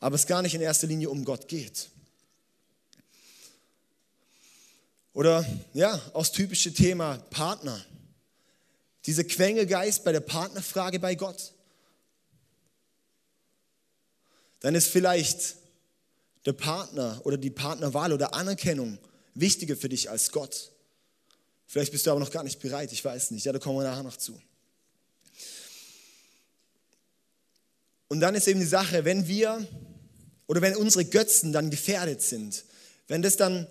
Aber 0.00 0.16
es 0.16 0.26
gar 0.26 0.42
nicht 0.42 0.54
in 0.54 0.60
erster 0.60 0.86
Linie 0.86 1.10
um 1.10 1.24
Gott 1.24 1.48
geht. 1.48 1.90
Oder 5.12 5.46
ja, 5.74 5.94
auch 6.12 6.22
das 6.22 6.32
typische 6.32 6.74
Thema 6.74 7.18
Partner. 7.30 7.84
Dieser 9.06 9.24
Quengelgeist 9.24 10.02
bei 10.02 10.12
der 10.12 10.20
Partnerfrage 10.20 10.98
bei 10.98 11.14
Gott. 11.14 11.52
Dann 14.60 14.74
ist 14.74 14.88
vielleicht 14.88 15.56
der 16.46 16.54
Partner 16.54 17.20
oder 17.24 17.36
die 17.36 17.50
Partnerwahl 17.50 18.12
oder 18.12 18.34
Anerkennung 18.34 18.98
wichtiger 19.34 19.76
für 19.76 19.88
dich 19.88 20.10
als 20.10 20.32
Gott. 20.32 20.73
Vielleicht 21.74 21.90
bist 21.90 22.06
du 22.06 22.12
aber 22.12 22.20
noch 22.20 22.30
gar 22.30 22.44
nicht 22.44 22.60
bereit, 22.60 22.92
ich 22.92 23.04
weiß 23.04 23.32
nicht. 23.32 23.46
Ja, 23.46 23.52
da 23.52 23.58
kommen 23.58 23.76
wir 23.76 23.82
nachher 23.82 24.04
noch 24.04 24.16
zu. 24.16 24.40
Und 28.06 28.20
dann 28.20 28.36
ist 28.36 28.46
eben 28.46 28.60
die 28.60 28.66
Sache, 28.66 29.04
wenn 29.04 29.26
wir 29.26 29.66
oder 30.46 30.62
wenn 30.62 30.76
unsere 30.76 31.04
Götzen 31.04 31.52
dann 31.52 31.70
gefährdet 31.70 32.22
sind, 32.22 32.64
wenn 33.08 33.22
das 33.22 33.36
dann 33.36 33.66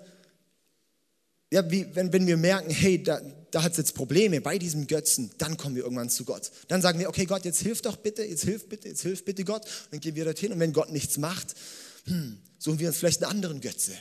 ja, 1.50 1.72
wie, 1.72 1.95
wenn, 1.95 2.12
wenn 2.12 2.27
wir 2.27 2.36
merken, 2.36 2.72
hey, 2.72 3.01
da, 3.01 3.22
da 3.51 3.63
hat 3.63 3.72
es 3.72 3.77
jetzt 3.77 3.95
Probleme 3.95 4.41
bei 4.41 4.57
diesem 4.57 4.86
Götzen, 4.86 5.31
dann 5.38 5.55
kommen 5.55 5.77
wir 5.77 5.83
irgendwann 5.83 6.10
zu 6.10 6.25
Gott. 6.25 6.51
Dann 6.67 6.81
sagen 6.81 7.00
wir, 7.00 7.07
okay, 7.07 7.24
Gott, 7.24 7.45
jetzt 7.45 7.62
hilf 7.62 7.81
doch 7.83 7.95
bitte, 7.95 8.25
jetzt 8.25 8.43
hilf 8.43 8.67
bitte, 8.67 8.89
jetzt 8.89 9.03
hilf 9.03 9.24
bitte 9.24 9.45
Gott. 9.45 9.63
Und 9.63 9.93
dann 9.93 10.00
gehen 10.01 10.15
wir 10.15 10.25
dorthin 10.25 10.51
und 10.51 10.60
wenn 10.60 10.74
Gott 10.74 10.91
nichts 10.91 11.17
macht, 11.17 11.55
hm, 12.03 12.38
suchen 12.60 12.79
wir 12.79 12.89
uns 12.89 12.98
vielleicht 12.98 13.24
einen 13.24 13.31
anderen 13.31 13.62
Götze. 13.62 13.93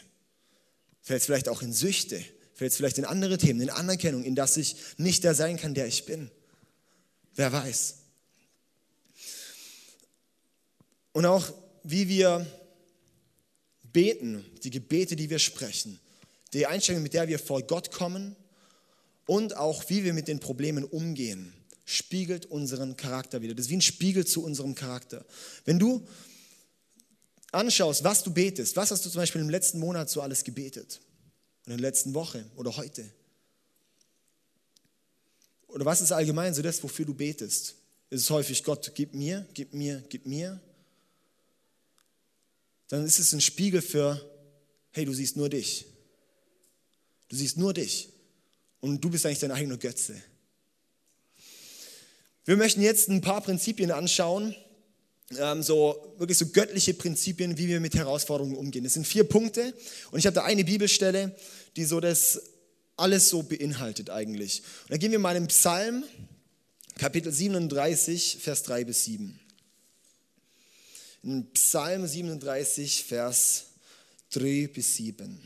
Fällt 1.02 1.22
vielleicht 1.22 1.48
auch 1.48 1.62
in 1.62 1.72
Süchte, 1.72 2.20
fällt 2.62 2.74
vielleicht 2.74 2.98
in 2.98 3.04
andere 3.04 3.38
Themen, 3.38 3.60
in 3.60 3.70
Anerkennung, 3.70 4.22
in 4.22 4.34
das 4.36 4.56
ich 4.56 4.76
nicht 4.96 5.24
der 5.24 5.34
sein 5.34 5.56
kann, 5.56 5.74
der 5.74 5.86
ich 5.86 6.06
bin. 6.06 6.30
Wer 7.34 7.52
weiß. 7.52 7.96
Und 11.12 11.26
auch 11.26 11.52
wie 11.82 12.08
wir 12.08 12.46
beten, 13.92 14.44
die 14.62 14.70
Gebete, 14.70 15.16
die 15.16 15.28
wir 15.28 15.40
sprechen, 15.40 15.98
die 16.52 16.66
Einstellung, 16.66 17.02
mit 17.02 17.14
der 17.14 17.28
wir 17.28 17.38
vor 17.38 17.62
Gott 17.62 17.90
kommen 17.90 18.36
und 19.26 19.56
auch 19.56 19.88
wie 19.90 20.04
wir 20.04 20.12
mit 20.12 20.28
den 20.28 20.38
Problemen 20.38 20.84
umgehen, 20.84 21.52
spiegelt 21.84 22.46
unseren 22.46 22.96
Charakter 22.96 23.42
wieder. 23.42 23.54
Das 23.54 23.66
ist 23.66 23.70
wie 23.70 23.76
ein 23.76 23.82
Spiegel 23.82 24.24
zu 24.24 24.44
unserem 24.44 24.74
Charakter. 24.74 25.26
Wenn 25.64 25.78
du 25.78 26.06
anschaust, 27.50 28.04
was 28.04 28.22
du 28.22 28.32
betest, 28.32 28.76
was 28.76 28.92
hast 28.92 29.04
du 29.04 29.10
zum 29.10 29.20
Beispiel 29.20 29.40
im 29.40 29.50
letzten 29.50 29.80
Monat 29.80 30.08
so 30.08 30.22
alles 30.22 30.44
gebetet? 30.44 31.00
In 31.66 31.70
der 31.70 31.78
letzten 31.78 32.14
Woche 32.14 32.44
oder 32.56 32.76
heute? 32.76 33.08
Oder 35.68 35.84
was 35.84 36.00
ist 36.00 36.12
allgemein 36.12 36.52
so 36.54 36.62
das, 36.62 36.82
wofür 36.82 37.06
du 37.06 37.14
betest? 37.14 37.76
Ist 38.10 38.20
es 38.22 38.30
häufig, 38.30 38.62
Gott, 38.62 38.92
gib 38.94 39.14
mir, 39.14 39.46
gib 39.54 39.72
mir, 39.72 40.04
gib 40.08 40.26
mir? 40.26 40.60
Dann 42.88 43.06
ist 43.06 43.18
es 43.18 43.32
ein 43.32 43.40
Spiegel 43.40 43.80
für, 43.80 44.20
hey, 44.90 45.06
du 45.06 45.14
siehst 45.14 45.36
nur 45.36 45.48
dich. 45.48 45.86
Du 47.28 47.36
siehst 47.36 47.56
nur 47.56 47.72
dich. 47.72 48.10
Und 48.80 49.00
du 49.02 49.08
bist 49.08 49.24
eigentlich 49.24 49.38
dein 49.38 49.52
eigener 49.52 49.78
Götze. 49.78 50.22
Wir 52.44 52.56
möchten 52.56 52.82
jetzt 52.82 53.08
ein 53.08 53.22
paar 53.22 53.40
Prinzipien 53.40 53.92
anschauen, 53.92 54.54
ähm, 55.38 55.62
so 55.62 56.14
wirklich 56.18 56.38
so 56.38 56.46
göttliche 56.46 56.94
Prinzipien, 56.94 57.58
wie 57.58 57.68
wir 57.68 57.80
mit 57.80 57.94
Herausforderungen 57.94 58.56
umgehen. 58.56 58.84
Das 58.84 58.94
sind 58.94 59.06
vier 59.06 59.24
Punkte 59.24 59.74
und 60.10 60.18
ich 60.18 60.26
habe 60.26 60.34
da 60.34 60.44
eine 60.44 60.64
Bibelstelle, 60.64 61.34
die 61.76 61.84
so 61.84 62.00
das 62.00 62.40
alles 62.96 63.28
so 63.28 63.42
beinhaltet 63.42 64.10
eigentlich. 64.10 64.62
Und 64.82 64.92
dann 64.92 64.98
gehen 64.98 65.12
wir 65.12 65.18
mal 65.18 65.36
in 65.36 65.46
Psalm, 65.48 66.04
Kapitel 66.98 67.32
37, 67.32 68.38
Vers 68.40 68.62
3 68.64 68.84
bis 68.84 69.04
7. 69.04 69.40
In 71.22 71.50
Psalm 71.52 72.06
37, 72.06 73.04
Vers 73.04 73.66
3 74.30 74.68
bis 74.68 74.96
7. 74.96 75.40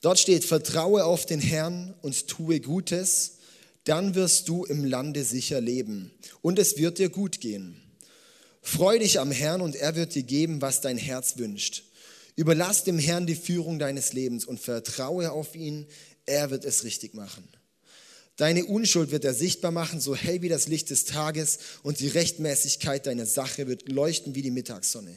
Dort 0.00 0.18
steht, 0.18 0.44
vertraue 0.44 1.04
auf 1.04 1.24
den 1.24 1.40
Herrn 1.40 1.94
und 2.02 2.28
tue 2.28 2.60
Gutes, 2.60 3.33
dann 3.84 4.14
wirst 4.14 4.48
du 4.48 4.64
im 4.64 4.84
Lande 4.84 5.24
sicher 5.24 5.60
leben 5.60 6.10
und 6.42 6.58
es 6.58 6.78
wird 6.78 6.98
dir 6.98 7.10
gut 7.10 7.40
gehen. 7.40 7.80
Freu 8.62 8.98
dich 8.98 9.20
am 9.20 9.30
Herrn 9.30 9.60
und 9.60 9.76
er 9.76 9.94
wird 9.94 10.14
dir 10.14 10.22
geben, 10.22 10.62
was 10.62 10.80
dein 10.80 10.96
Herz 10.96 11.36
wünscht. 11.36 11.84
Überlass 12.36 12.82
dem 12.84 12.98
Herrn 12.98 13.26
die 13.26 13.36
Führung 13.36 13.78
deines 13.78 14.12
Lebens 14.12 14.44
und 14.44 14.58
vertraue 14.58 15.30
auf 15.30 15.54
ihn, 15.54 15.86
er 16.26 16.50
wird 16.50 16.64
es 16.64 16.84
richtig 16.84 17.14
machen. 17.14 17.46
Deine 18.36 18.64
Unschuld 18.64 19.12
wird 19.12 19.24
er 19.24 19.34
sichtbar 19.34 19.70
machen, 19.70 20.00
so 20.00 20.16
hell 20.16 20.42
wie 20.42 20.48
das 20.48 20.66
Licht 20.66 20.90
des 20.90 21.04
Tages, 21.04 21.58
und 21.84 22.00
die 22.00 22.08
Rechtmäßigkeit 22.08 23.06
deiner 23.06 23.26
Sache 23.26 23.68
wird 23.68 23.88
leuchten 23.88 24.34
wie 24.34 24.42
die 24.42 24.50
Mittagssonne. 24.50 25.14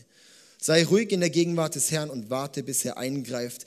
Sei 0.59 0.83
ruhig 0.83 1.11
in 1.11 1.21
der 1.21 1.29
Gegenwart 1.29 1.75
des 1.75 1.89
Herrn 1.89 2.09
und 2.09 2.29
warte, 2.29 2.61
bis 2.61 2.85
er 2.85 2.97
eingreift. 2.97 3.65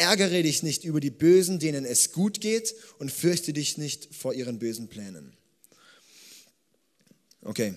Ärgere 0.00 0.42
dich 0.42 0.62
nicht 0.62 0.84
über 0.84 0.98
die 0.98 1.10
Bösen, 1.10 1.58
denen 1.58 1.84
es 1.84 2.12
gut 2.12 2.40
geht, 2.40 2.74
und 2.98 3.12
fürchte 3.12 3.52
dich 3.52 3.76
nicht 3.76 4.14
vor 4.14 4.32
ihren 4.32 4.58
bösen 4.58 4.88
Plänen. 4.88 5.36
Okay, 7.42 7.74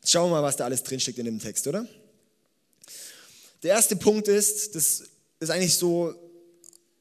jetzt 0.00 0.12
schauen 0.12 0.30
wir 0.30 0.36
mal, 0.36 0.42
was 0.42 0.56
da 0.56 0.66
alles 0.66 0.82
drinsteckt 0.82 1.18
in 1.18 1.24
dem 1.24 1.38
Text, 1.40 1.66
oder? 1.66 1.88
Der 3.62 3.70
erste 3.70 3.96
Punkt 3.96 4.28
ist, 4.28 4.74
das 4.74 5.04
ist 5.40 5.50
eigentlich 5.50 5.76
so 5.76 6.14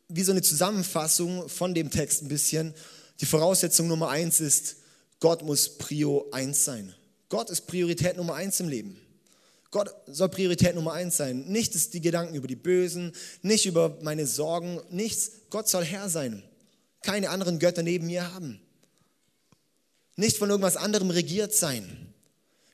wie 0.07 0.23
so 0.23 0.31
eine 0.31 0.41
Zusammenfassung 0.41 1.49
von 1.49 1.73
dem 1.73 1.91
Text 1.91 2.21
ein 2.21 2.29
bisschen. 2.29 2.73
Die 3.19 3.25
Voraussetzung 3.25 3.89
Nummer 3.89 4.07
eins 4.07 4.39
ist, 4.39 4.77
Gott 5.19 5.43
muss 5.43 5.77
Prio 5.77 6.29
eins 6.31 6.63
sein. 6.63 6.95
Gott 7.27 7.49
ist 7.49 7.67
Priorität 7.67 8.15
Nummer 8.15 8.35
eins 8.35 8.61
im 8.61 8.69
Leben. 8.69 9.00
Gott 9.71 9.95
soll 10.07 10.27
Priorität 10.29 10.75
Nummer 10.75 10.91
eins 10.93 11.15
sein. 11.15 11.45
Nicht 11.47 11.93
die 11.93 12.01
Gedanken 12.01 12.35
über 12.35 12.47
die 12.47 12.57
Bösen, 12.57 13.13
nicht 13.41 13.65
über 13.65 13.97
meine 14.01 14.27
Sorgen, 14.27 14.81
nichts. 14.89 15.31
Gott 15.49 15.69
soll 15.69 15.85
Herr 15.85 16.09
sein. 16.09 16.43
Keine 17.01 17.29
anderen 17.29 17.57
Götter 17.57 17.81
neben 17.81 18.07
mir 18.07 18.33
haben. 18.33 18.61
Nicht 20.17 20.37
von 20.37 20.49
irgendwas 20.49 20.75
anderem 20.75 21.09
regiert 21.09 21.53
sein. 21.53 22.10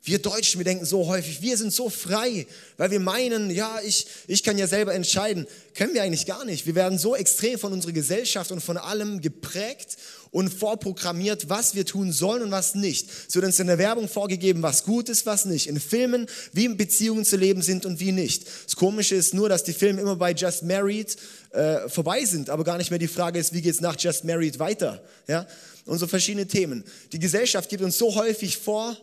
Wir 0.07 0.19
Deutschen, 0.19 0.59
wir 0.59 0.63
denken 0.63 0.85
so 0.85 1.07
häufig, 1.07 1.41
wir 1.41 1.57
sind 1.57 1.73
so 1.73 1.89
frei, 1.89 2.47
weil 2.77 2.91
wir 2.91 3.01
meinen, 3.01 3.49
ja, 3.49 3.81
ich, 3.83 4.07
ich 4.27 4.41
kann 4.41 4.57
ja 4.57 4.65
selber 4.65 4.93
entscheiden. 4.93 5.45
Können 5.73 5.93
wir 5.93 6.01
eigentlich 6.01 6.25
gar 6.25 6.45
nicht. 6.45 6.65
Wir 6.65 6.75
werden 6.75 6.97
so 6.97 7.13
extrem 7.13 7.59
von 7.59 7.73
unserer 7.73 7.91
Gesellschaft 7.91 8.53
und 8.53 8.61
von 8.61 8.77
allem 8.77 9.19
geprägt 9.19 9.97
und 10.31 10.47
vorprogrammiert, 10.47 11.49
was 11.49 11.75
wir 11.75 11.85
tun 11.85 12.13
sollen 12.13 12.43
und 12.43 12.51
was 12.51 12.73
nicht. 12.73 13.09
Es 13.27 13.35
wird 13.35 13.43
uns 13.43 13.59
in 13.59 13.67
der 13.67 13.79
Werbung 13.79 14.07
vorgegeben, 14.07 14.61
was 14.61 14.85
gut 14.85 15.09
ist, 15.09 15.25
was 15.25 15.43
nicht. 15.43 15.67
In 15.67 15.77
Filmen, 15.77 16.27
wie 16.53 16.63
in 16.63 16.77
Beziehungen 16.77 17.25
zu 17.25 17.35
leben 17.35 17.61
sind 17.61 17.85
und 17.85 17.99
wie 17.99 18.13
nicht. 18.13 18.45
Das 18.65 18.77
Komische 18.77 19.15
ist 19.15 19.33
nur, 19.33 19.49
dass 19.49 19.65
die 19.65 19.73
Filme 19.73 19.99
immer 19.99 20.15
bei 20.15 20.31
Just 20.31 20.63
Married 20.63 21.17
äh, 21.51 21.89
vorbei 21.89 22.23
sind, 22.23 22.49
aber 22.49 22.63
gar 22.63 22.77
nicht 22.77 22.91
mehr 22.91 22.99
die 22.99 23.09
Frage 23.09 23.39
ist, 23.39 23.51
wie 23.51 23.61
geht 23.61 23.73
es 23.73 23.81
nach 23.81 23.99
Just 23.99 24.23
Married 24.23 24.57
weiter. 24.57 25.03
Ja? 25.27 25.45
Und 25.83 25.99
so 25.99 26.07
verschiedene 26.07 26.47
Themen. 26.47 26.85
Die 27.11 27.19
Gesellschaft 27.19 27.69
gibt 27.69 27.83
uns 27.83 27.97
so 27.97 28.15
häufig 28.15 28.57
vor, 28.57 28.95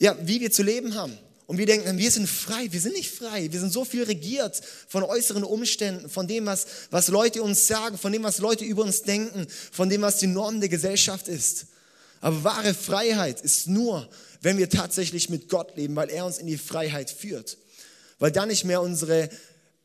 ja, 0.00 0.16
wie 0.22 0.40
wir 0.40 0.50
zu 0.50 0.64
leben 0.64 0.94
haben. 0.96 1.16
Und 1.46 1.58
wir 1.58 1.66
denken, 1.66 1.98
wir 1.98 2.10
sind 2.10 2.28
frei. 2.28 2.68
Wir 2.70 2.80
sind 2.80 2.94
nicht 2.94 3.10
frei. 3.10 3.50
Wir 3.50 3.60
sind 3.60 3.72
so 3.72 3.84
viel 3.84 4.04
regiert 4.04 4.60
von 4.88 5.02
äußeren 5.02 5.44
Umständen, 5.44 6.08
von 6.08 6.26
dem, 6.26 6.46
was, 6.46 6.66
was 6.90 7.08
Leute 7.08 7.42
uns 7.42 7.66
sagen, 7.66 7.98
von 7.98 8.12
dem, 8.12 8.22
was 8.22 8.38
Leute 8.38 8.64
über 8.64 8.82
uns 8.82 9.02
denken, 9.02 9.46
von 9.72 9.88
dem, 9.88 10.02
was 10.02 10.18
die 10.18 10.26
Norm 10.26 10.60
der 10.60 10.68
Gesellschaft 10.68 11.28
ist. 11.28 11.66
Aber 12.20 12.44
wahre 12.44 12.72
Freiheit 12.72 13.40
ist 13.40 13.66
nur, 13.66 14.08
wenn 14.42 14.58
wir 14.58 14.70
tatsächlich 14.70 15.28
mit 15.28 15.48
Gott 15.48 15.76
leben, 15.76 15.96
weil 15.96 16.08
er 16.10 16.24
uns 16.24 16.38
in 16.38 16.46
die 16.46 16.58
Freiheit 16.58 17.10
führt. 17.10 17.58
Weil 18.18 18.30
dann 18.30 18.48
nicht 18.48 18.64
mehr 18.64 18.80
unsere 18.80 19.28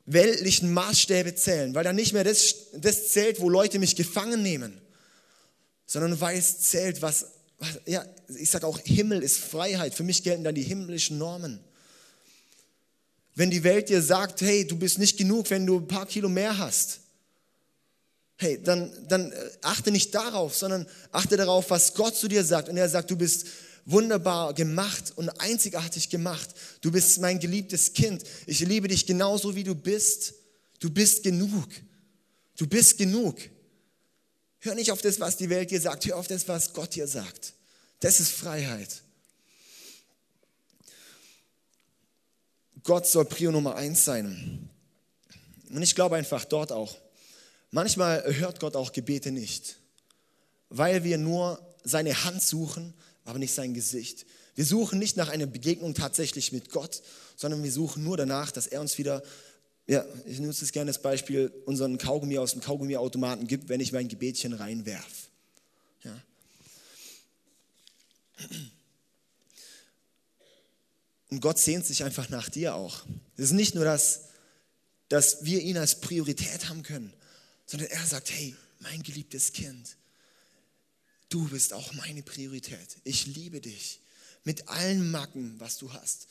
weltlichen 0.06 0.72
Maßstäbe 0.72 1.36
zählen, 1.36 1.74
weil 1.74 1.84
dann 1.84 1.96
nicht 1.96 2.14
mehr 2.14 2.24
das, 2.24 2.56
das 2.74 3.10
zählt, 3.10 3.42
wo 3.42 3.50
Leute 3.50 3.80
mich 3.80 3.96
gefangen 3.96 4.44
nehmen, 4.44 4.80
sondern 5.88 6.22
weil 6.22 6.38
es 6.38 6.60
zählt, 6.60 7.02
was 7.02 7.26
ja, 7.86 8.06
ich 8.38 8.50
sage 8.50 8.68
auch, 8.68 8.80
Himmel 8.80 9.22
ist 9.22 9.40
Freiheit. 9.40 9.94
Für 9.94 10.04
mich 10.04 10.24
gelten 10.24 10.44
dann 10.44 10.56
die 10.56 10.64
himmlischen 10.64 11.18
Normen. 11.18 11.60
Wenn 13.36 13.52
die 13.52 13.64
Welt 13.64 13.90
dir 13.90 14.02
sagt, 14.02 14.42
hey, 14.42 14.66
du 14.66 14.78
bist 14.78 14.98
nicht 14.98 15.18
genug, 15.18 15.50
wenn 15.50 15.66
du 15.66 15.78
ein 15.78 15.88
paar 15.88 16.06
Kilo 16.06 16.30
mehr 16.30 16.58
hast, 16.58 17.02
hey, 18.38 18.62
dann, 18.62 18.92
dann 19.08 19.32
äh, 19.32 19.50
achte 19.62 19.92
nicht 19.92 20.14
darauf, 20.14 20.56
sondern 20.56 20.88
achte 21.12 21.38
darauf, 21.38 21.70
was 21.70 21.94
Gott 21.94 22.16
zu 22.16 22.28
dir 22.28 22.44
sagt. 22.44 22.70
Und 22.70 22.78
er 22.78 22.90
sagt, 22.90 23.12
du 23.12 23.18
bist 23.18 23.48
wunderbar 23.86 24.54
gemacht 24.54 25.14
und 25.16 25.30
einzigartig 25.40 26.10
gemacht. 26.10 26.50
Du 26.82 26.92
bist 26.92 27.20
mein 27.20 27.40
geliebtes 27.40 27.94
Kind. 27.94 28.24
Ich 28.46 28.60
liebe 28.62 28.88
dich 28.88 29.06
genauso, 29.06 29.56
wie 29.56 29.64
du 29.64 29.76
bist. 29.76 30.34
Du 30.80 30.90
bist 30.90 31.24
genug. 31.24 31.68
Du 32.58 32.68
bist 32.68 32.98
genug. 32.98 33.38
Hör 34.66 34.74
nicht 34.74 34.92
auf 34.92 35.02
das, 35.04 35.20
was 35.20 35.38
die 35.38 35.52
Welt 35.52 35.70
dir 35.70 35.80
sagt. 35.80 36.08
Hör 36.08 36.18
auf 36.18 36.28
das, 36.28 36.48
was 36.48 36.74
Gott 36.74 36.96
dir 36.96 37.08
sagt. 37.08 37.54
Das 38.00 38.20
ist 38.20 38.32
Freiheit. 38.32 39.04
Gott 42.84 43.06
soll 43.06 43.26
Prio 43.26 43.52
Nummer 43.52 43.76
eins 43.76 44.06
sein. 44.06 44.68
Und 45.70 45.84
ich 45.84 45.94
glaube 45.94 46.16
einfach 46.16 46.46
dort 46.46 46.72
auch. 46.72 46.98
Manchmal 47.70 48.24
hört 48.40 48.60
Gott 48.60 48.76
auch 48.76 48.92
Gebete 48.92 49.32
nicht, 49.32 49.76
weil 50.70 51.04
wir 51.04 51.20
nur 51.20 51.60
seine 51.84 52.24
Hand 52.24 52.42
suchen, 52.42 52.96
aber 53.24 53.38
nicht 53.38 53.54
sein 53.54 53.76
Gesicht. 53.76 54.26
Wir 54.56 54.66
suchen 54.66 54.98
nicht 54.98 55.16
nach 55.16 55.30
einer 55.30 55.46
Begegnung 55.46 55.94
tatsächlich 55.94 56.52
mit 56.52 56.72
Gott, 56.72 57.04
sondern 57.36 57.62
wir 57.62 57.72
suchen 57.72 58.04
nur 58.04 58.18
danach, 58.18 58.52
dass 58.52 58.66
er 58.66 58.82
uns 58.82 58.98
wieder, 58.98 59.22
ja, 59.88 60.06
ich 60.26 60.40
nutze 60.40 60.66
es 60.66 60.72
gerne 60.72 60.90
das 60.90 61.02
Beispiel, 61.02 61.52
unseren 61.66 61.98
Kaugummi 61.98 62.38
aus 62.38 62.54
dem 62.54 62.62
Kaugummiautomaten 62.62 63.48
gibt, 63.48 63.70
wenn 63.70 63.80
ich 63.80 63.92
mein 63.92 64.08
Gebetchen 64.08 64.54
reinwerf. 64.54 65.30
Ja. 66.04 66.22
Und 71.30 71.40
Gott 71.40 71.60
sehnt 71.60 71.86
sich 71.86 72.04
einfach 72.04 72.30
nach 72.30 72.50
dir 72.50 72.76
auch. 72.76 73.06
Es 73.38 73.46
ist 73.46 73.52
nicht 73.52 73.76
nur 73.76 73.86
das, 73.86 74.22
dass 75.10 75.46
wir 75.46 75.62
ihn 75.62 75.78
als 75.78 76.02
Priorität 76.02 76.68
haben 76.68 76.82
können, 76.82 77.14
sondern 77.66 77.90
er 77.90 78.06
sagt, 78.06 78.32
hey, 78.32 78.56
mein 78.80 79.04
geliebtes 79.04 79.54
Kind, 79.54 79.98
du 81.30 81.48
bist 81.50 81.74
auch 81.74 81.94
meine 81.94 82.24
Priorität. 82.24 82.98
Ich 83.04 83.28
liebe 83.28 83.62
dich 83.62 84.00
mit 84.44 84.68
allen 84.68 85.12
Macken, 85.12 85.60
was 85.60 85.78
du 85.78 85.94
hast, 85.94 86.28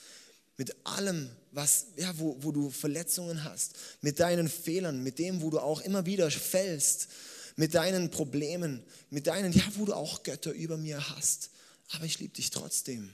mit 0.56 0.74
allem, 0.86 1.30
was, 1.50 1.86
ja, 1.96 2.16
wo, 2.18 2.36
wo 2.40 2.52
du 2.52 2.70
Verletzungen 2.70 3.44
hast, 3.44 3.74
mit 4.00 4.20
deinen 4.20 4.48
Fehlern, 4.48 5.02
mit 5.02 5.18
dem, 5.18 5.42
wo 5.42 5.50
du 5.50 5.58
auch 5.58 5.80
immer 5.80 6.06
wieder 6.06 6.30
fällst, 6.30 7.08
mit 7.56 7.74
deinen 7.74 8.10
Problemen, 8.10 8.82
mit 9.10 9.26
deinen, 9.26 9.52
ja, 9.52 9.64
wo 9.76 9.84
du 9.84 9.94
auch 9.94 10.22
Götter 10.22 10.52
über 10.52 10.76
mir 10.76 11.10
hast. 11.10 11.50
Aber 11.90 12.04
ich 12.04 12.18
liebe 12.18 12.34
dich 12.34 12.50
trotzdem. 12.50 13.12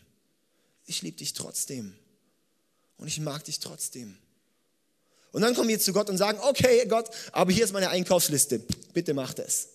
Ich 0.87 1.03
liebe 1.03 1.17
dich 1.17 1.35
trotzdem. 1.35 1.95
Und 2.97 3.07
ich 3.07 3.21
mag 3.21 3.45
dich 3.45 3.61
trotzdem. 3.61 4.17
Und 5.33 5.43
dann 5.43 5.55
kommen 5.55 5.69
wir 5.69 5.79
zu 5.79 5.93
Gott 5.93 6.11
und 6.11 6.19
sagen, 6.19 6.39
okay 6.43 6.87
Gott, 6.87 7.09
aber 7.33 7.53
hier 7.53 7.65
ist 7.65 7.73
meine 7.73 7.91
Einkaufsliste. 7.91 8.59
Bitte 8.93 9.15
mach 9.15 9.33
das. 9.33 9.69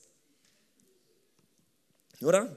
Oder? 2.21 2.55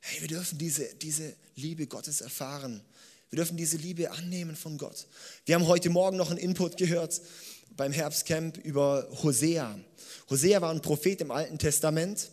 Hey, 0.00 0.20
wir 0.20 0.28
dürfen 0.28 0.58
diese, 0.58 0.94
diese 0.94 1.34
Liebe 1.56 1.86
Gottes 1.86 2.20
erfahren. 2.20 2.80
Wir 3.30 3.36
dürfen 3.36 3.56
diese 3.56 3.76
Liebe 3.76 4.10
annehmen 4.10 4.56
von 4.56 4.78
Gott. 4.78 5.06
Wir 5.44 5.54
haben 5.54 5.66
heute 5.66 5.90
Morgen 5.90 6.16
noch 6.16 6.30
einen 6.30 6.38
Input 6.38 6.76
gehört 6.76 7.20
beim 7.76 7.92
Herbstcamp 7.92 8.58
über 8.58 9.08
Hosea. 9.22 9.78
Hosea 10.30 10.60
war 10.60 10.70
ein 10.70 10.82
Prophet 10.82 11.20
im 11.20 11.30
Alten 11.30 11.58
Testament. 11.58 12.30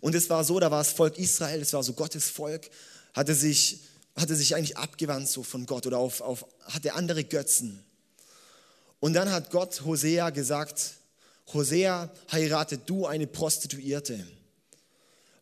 Und 0.00 0.14
es 0.14 0.30
war 0.30 0.44
so, 0.44 0.58
da 0.58 0.70
war 0.70 0.78
das 0.78 0.92
Volk 0.92 1.18
Israel, 1.18 1.60
es 1.60 1.72
war 1.72 1.82
so 1.82 1.92
Gottes 1.92 2.28
Volk, 2.30 2.70
hatte 3.14 3.34
sich 3.34 3.80
hatte 4.16 4.34
sich 4.34 4.54
eigentlich 4.54 4.76
abgewandt 4.76 5.28
so 5.28 5.42
von 5.42 5.66
Gott 5.66 5.86
oder 5.86 5.98
auf, 5.98 6.20
auf, 6.20 6.46
hatte 6.64 6.94
andere 6.94 7.24
Götzen. 7.24 7.82
Und 8.98 9.14
dann 9.14 9.30
hat 9.30 9.50
Gott 9.50 9.84
Hosea 9.84 10.30
gesagt, 10.30 10.94
Hosea, 11.52 12.10
heirate 12.30 12.78
du 12.78 13.06
eine 13.06 13.26
Prostituierte, 13.26 14.24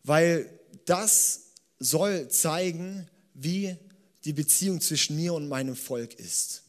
weil 0.03 0.49
das 0.85 1.41
soll 1.77 2.29
zeigen, 2.29 3.07
wie 3.33 3.77
die 4.29 4.33
Beziehung 4.33 4.79
zwischen 4.79 5.15
mir 5.15 5.33
und 5.33 5.47
meinem 5.47 5.75
Volk 5.75 6.13
ist. 6.19 6.61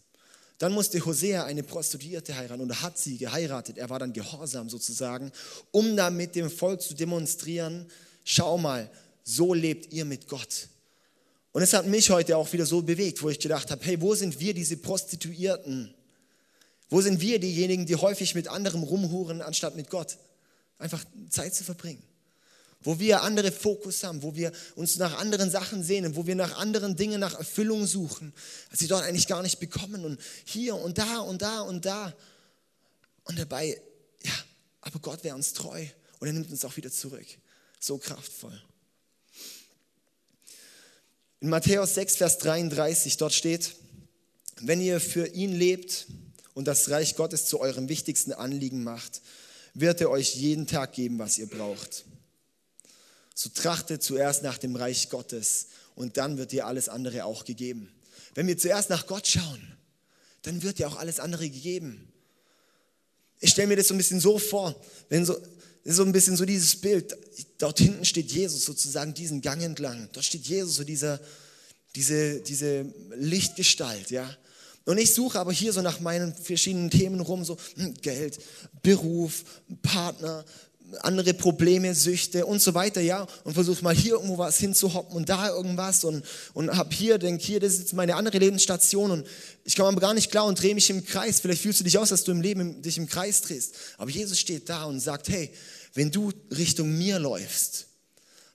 Dann 0.57 0.73
musste 0.73 1.05
Hosea 1.05 1.45
eine 1.45 1.63
Prostituierte 1.63 2.35
heiraten 2.35 2.63
und 2.63 2.81
hat 2.81 2.97
sie 2.97 3.19
geheiratet. 3.19 3.77
Er 3.77 3.91
war 3.91 3.99
dann 3.99 4.15
gehorsam 4.15 4.71
sozusagen, 4.71 5.31
um 5.71 5.95
damit 5.95 6.35
dem 6.37 6.51
Volk 6.51 6.81
zu 6.81 6.95
demonstrieren, 6.95 7.87
schau 8.25 8.57
mal, 8.57 8.91
so 9.25 9.53
lebt 9.53 9.93
ihr 9.93 10.07
mit 10.07 10.27
Gott. 10.27 10.69
Und 11.53 11.61
es 11.61 11.75
hat 11.75 11.87
mich 11.87 12.09
heute 12.09 12.39
auch 12.39 12.51
wieder 12.51 12.65
so 12.65 12.81
bewegt, 12.81 13.21
wo 13.23 13.29
ich 13.29 13.39
gedacht 13.39 13.71
habe, 13.71 13.85
hey, 13.85 14.01
wo 14.01 14.15
sind 14.15 14.41
wir 14.41 14.55
diese 14.55 14.79
Prostituierten? 14.79 15.93
Wo 16.89 17.03
sind 17.03 17.21
wir 17.21 17.39
diejenigen, 17.39 17.85
die 17.85 17.97
häufig 17.97 18.35
mit 18.35 18.49
anderem 18.49 18.85
rumhuren, 18.85 19.43
anstatt 19.43 19.77
mit 19.77 19.91
Gott? 19.91 20.17
Einfach 20.79 21.05
Zeit 21.29 21.55
zu 21.55 21.63
verbringen. 21.63 22.03
Wo 22.83 22.99
wir 22.99 23.23
andere 23.23 23.53
Fokus 23.53 24.03
haben, 24.05 24.23
wo 24.23 24.35
wir 24.35 24.53
uns 24.75 24.97
nach 24.97 25.19
anderen 25.19 25.51
Sachen 25.51 25.83
sehnen, 25.83 26.17
wo 26.17 26.27
wir 26.27 26.35
nach 26.35 26.57
anderen 26.57 26.97
Dingen, 26.97 27.21
nach 27.21 27.35
Erfüllung 27.35 27.87
suchen, 27.87 28.33
als 28.71 28.81
sie 28.81 28.87
dort 28.87 29.05
eigentlich 29.05 29.27
gar 29.27 29.43
nicht 29.43 29.61
bekommen. 29.61 30.05
Und 30.05 30.21
hier 30.45 30.77
und 30.77 30.97
da 30.97 31.19
und 31.19 31.43
da 31.43 31.61
und 31.61 31.85
da. 31.85 32.15
Und 33.25 33.39
dabei, 33.39 33.81
ja, 34.23 34.33
aber 34.81 34.99
Gott 34.99 35.23
wäre 35.25 35.37
uns 35.37 35.53
treu 35.53 35.85
und 36.21 36.27
er 36.27 36.33
nimmt 36.33 36.51
uns 36.51 36.65
auch 36.65 36.77
wieder 36.77 36.91
zurück. 36.91 37.27
So 37.79 37.99
kraftvoll. 37.99 38.61
In 41.41 41.49
Matthäus 41.49 41.95
6, 41.95 42.17
Vers 42.17 42.39
33, 42.39 43.17
dort 43.17 43.33
steht, 43.33 43.75
wenn 44.61 44.81
ihr 44.81 45.01
für 45.01 45.27
ihn 45.27 45.55
lebt 45.55 46.07
und 46.55 46.67
das 46.67 46.91
Reich 46.91 47.17
Gottes 47.17 47.47
zu 47.47 47.61
eurem 47.61 47.89
wichtigsten 47.89 48.33
Anliegen 48.33 48.85
macht, 48.85 49.23
wird 49.73 50.01
er 50.01 50.11
euch 50.11 50.35
jeden 50.35 50.67
Tag 50.67 50.93
geben, 50.93 51.19
was 51.19 51.39
ihr 51.39 51.47
braucht. 51.47 52.05
So 53.43 53.49
trachtet 53.49 54.03
zuerst 54.03 54.43
nach 54.43 54.59
dem 54.59 54.77
Reich 54.77 55.09
Gottes 55.09 55.69
und 55.95 56.19
dann 56.19 56.37
wird 56.37 56.53
dir 56.53 56.67
alles 56.67 56.91
andere 56.91 57.25
auch 57.25 57.47
gegeben. 57.47 57.91
Wenn 58.35 58.47
wir 58.47 58.59
zuerst 58.59 58.91
nach 58.91 59.07
Gott 59.07 59.27
schauen, 59.27 59.79
dann 60.43 60.63
wird 60.63 60.79
dir 60.79 60.89
auch 60.89 60.97
alles 60.97 61.21
andere 61.21 61.49
gegeben. 61.49 62.13
Ich 63.39 63.53
stelle 63.53 63.69
mir 63.69 63.77
das 63.77 63.89
so 63.89 63.95
ein 63.95 63.97
bisschen 63.97 64.21
so 64.21 64.39
vor, 64.39 64.79
wenn 65.09 65.25
so, 65.25 65.39
so 65.87 66.03
ein 66.03 66.13
bisschen 66.13 66.37
so 66.37 66.45
dieses 66.45 66.77
Bild. 66.83 67.17
Dort 67.57 67.79
hinten 67.79 68.05
steht 68.05 68.31
Jesus 68.31 68.67
sozusagen 68.67 69.15
diesen 69.15 69.41
Gang 69.41 69.63
entlang. 69.63 70.11
Dort 70.13 70.27
steht 70.27 70.47
Jesus, 70.47 70.75
so 70.75 70.85
dieser, 70.85 71.19
diese, 71.95 72.41
diese 72.41 72.93
Lichtgestalt, 73.17 74.11
ja. 74.11 74.37
Und 74.85 74.99
ich 74.99 75.15
suche 75.15 75.39
aber 75.39 75.53
hier 75.53 75.73
so 75.73 75.81
nach 75.81 76.01
meinen 76.01 76.35
verschiedenen 76.35 76.91
Themen 76.91 77.21
rum, 77.21 77.45
so 77.45 77.57
hm, 77.77 77.95
Geld, 78.03 78.39
Beruf, 78.83 79.45
Partner, 79.81 80.45
andere 81.03 81.35
Probleme, 81.35 81.95
Süchte 81.95 82.47
und 82.47 82.61
so 82.61 82.75
weiter, 82.75 83.01
ja, 83.01 83.27
und 83.45 83.55
versuche 83.55 83.83
mal 83.83 83.95
hier 83.95 84.15
irgendwo 84.15 84.39
was 84.39 84.59
hinzuhoppen 84.59 85.17
und 85.17 85.29
da 85.29 85.49
irgendwas 85.49 86.05
und, 86.05 86.25
und 86.55 86.77
hab 86.77 86.93
hier, 86.93 87.19
denk 87.19 87.41
hier, 87.41 87.61
das 87.61 87.75
ist 87.75 87.79
jetzt 87.81 87.93
meine 87.93 88.17
andere 88.17 88.39
Lebensstation 88.39 89.11
und 89.11 89.27
ich 89.65 89.77
komme 89.77 89.89
aber 89.89 90.01
gar 90.01 90.15
nicht 90.15 90.31
klar 90.31 90.47
und 90.47 90.61
drehe 90.61 90.75
mich 90.75 90.91
im 90.91 91.05
Kreis. 91.05 91.41
Vielleicht 91.41 91.63
fühlst 91.63 91.81
du 91.81 91.85
dich 91.85 91.99
aus, 91.99 92.09
dass 92.09 92.25
du 92.25 92.33
im 92.33 92.41
Leben 92.41 92.83
dich 92.83 92.99
im 92.99 93.07
Kreis 93.07 93.43
drehst. 93.43 93.75
Aber 93.99 94.11
Jesus 94.11 94.39
steht 94.39 94.69
da 94.69 94.85
und 94.85 95.01
sagt, 95.01 95.29
hey, 95.29 95.51
wenn 95.95 96.11
du 96.11 96.33
Richtung 96.51 96.97
mir 96.97 97.19
läufst, 97.19 97.87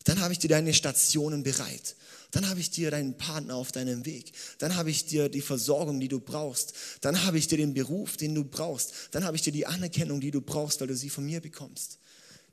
dann 0.05 0.19
habe 0.21 0.33
ich 0.33 0.39
dir 0.39 0.49
deine 0.49 0.73
Stationen 0.73 1.43
bereit. 1.43 1.95
Dann 2.35 2.49
habe 2.49 2.59
ich 2.59 2.69
dir 2.69 2.91
deinen 2.91 3.17
Partner 3.17 3.55
auf 3.55 3.71
deinem 3.71 4.05
Weg. 4.05 4.33
Dann 4.57 4.75
habe 4.75 4.89
ich 4.89 5.05
dir 5.05 5.29
die 5.29 5.41
Versorgung, 5.41 6.01
die 6.01 6.09
du 6.09 6.19
brauchst. 6.19 6.73
Dann 6.99 7.23
habe 7.23 7.37
ich 7.37 7.47
dir 7.47 7.57
den 7.57 7.73
Beruf, 7.73 8.17
den 8.17 8.35
du 8.35 8.43
brauchst. 8.43 8.93
Dann 9.11 9.23
habe 9.23 9.37
ich 9.37 9.43
dir 9.43 9.53
die 9.53 9.65
Anerkennung, 9.65 10.19
die 10.19 10.31
du 10.31 10.41
brauchst, 10.41 10.81
weil 10.81 10.87
du 10.87 10.95
sie 10.97 11.09
von 11.09 11.25
mir 11.25 11.39
bekommst. 11.39 11.97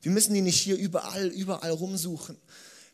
Wir 0.03 0.13
müssen 0.13 0.35
die 0.35 0.43
nicht 0.43 0.61
hier 0.61 0.77
überall, 0.77 1.29
überall 1.29 1.71
rumsuchen. 1.71 2.37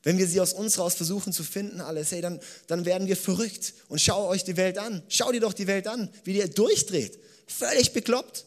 Wenn 0.02 0.18
wir 0.18 0.28
sie 0.28 0.40
aus 0.40 0.52
uns 0.52 0.78
raus 0.78 0.94
versuchen 0.94 1.32
zu 1.32 1.42
finden, 1.42 1.80
alles, 1.80 2.12
hey, 2.12 2.20
dann, 2.20 2.40
dann 2.68 2.84
werden 2.84 3.08
wir 3.08 3.16
verrückt. 3.16 3.74
Und 3.88 4.00
schau 4.00 4.28
euch 4.28 4.44
die 4.44 4.56
Welt 4.56 4.78
an. 4.78 5.02
Schau 5.08 5.32
dir 5.32 5.40
doch 5.40 5.52
die 5.52 5.66
Welt 5.66 5.88
an, 5.88 6.08
wie 6.24 6.34
die 6.34 6.48
durchdreht. 6.48 7.18
Völlig 7.46 7.92
bekloppt. 7.92 8.44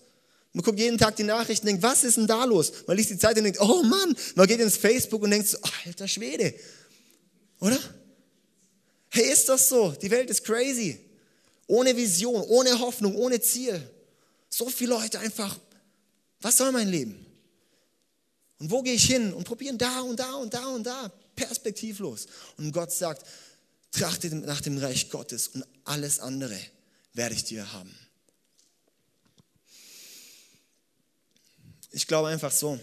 Man 0.54 0.64
guckt 0.64 0.80
jeden 0.80 0.98
Tag 0.98 1.16
die 1.16 1.24
Nachrichten 1.24 1.68
und 1.68 1.74
denkt, 1.74 1.84
was 1.84 2.04
ist 2.04 2.18
denn 2.18 2.28
da 2.28 2.46
los? 2.46 2.72
Man 2.88 2.98
liest 2.98 3.10
die 3.10 3.18
Zeitung 3.18 3.40
und 3.40 3.44
denkt, 3.46 3.60
oh 3.62 3.84
Mann. 3.84 4.16
Man 4.36 4.48
geht 4.48 4.60
ins 4.60 4.78
Facebook 4.78 5.24
und 5.24 5.32
denkt 5.32 5.48
so, 5.48 5.58
alter 5.86 6.08
Schwede. 6.08 6.54
Oder? 7.60 7.80
Hey, 9.10 9.32
ist 9.32 9.50
das 9.50 9.70
so? 9.70 9.92
Die 9.92 10.12
Welt 10.12 10.30
ist 10.30 10.44
crazy. 10.44 11.00
Ohne 11.68 11.96
Vision, 11.96 12.42
ohne 12.44 12.80
Hoffnung, 12.80 13.16
ohne 13.16 13.40
Ziel. 13.42 13.82
So 14.50 14.70
viele 14.70 14.92
Leute 14.92 15.20
einfach, 15.20 15.58
was 16.42 16.58
soll 16.58 16.72
mein 16.72 16.90
Leben? 16.90 17.26
Und 18.62 18.70
wo 18.70 18.84
gehe 18.84 18.94
ich 18.94 19.06
hin? 19.06 19.34
Und 19.34 19.44
probieren 19.44 19.80
da 19.80 20.02
und 20.02 20.20
da 20.20 20.36
und 20.36 20.54
da 20.54 20.68
und 20.68 20.84
da. 20.84 21.12
Perspektivlos. 21.36 22.28
Und 22.58 22.72
Gott 22.72 22.92
sagt, 22.92 23.26
trachte 23.90 24.34
nach 24.36 24.62
dem 24.62 24.78
Reich 24.78 25.10
Gottes 25.10 25.48
und 25.48 25.66
alles 25.84 26.20
andere 26.20 26.60
werde 27.14 27.34
ich 27.34 27.44
dir 27.44 27.74
haben. 27.74 27.92
Ich 31.90 32.06
glaube 32.06 32.28
einfach 32.28 32.52
so, 32.52 32.80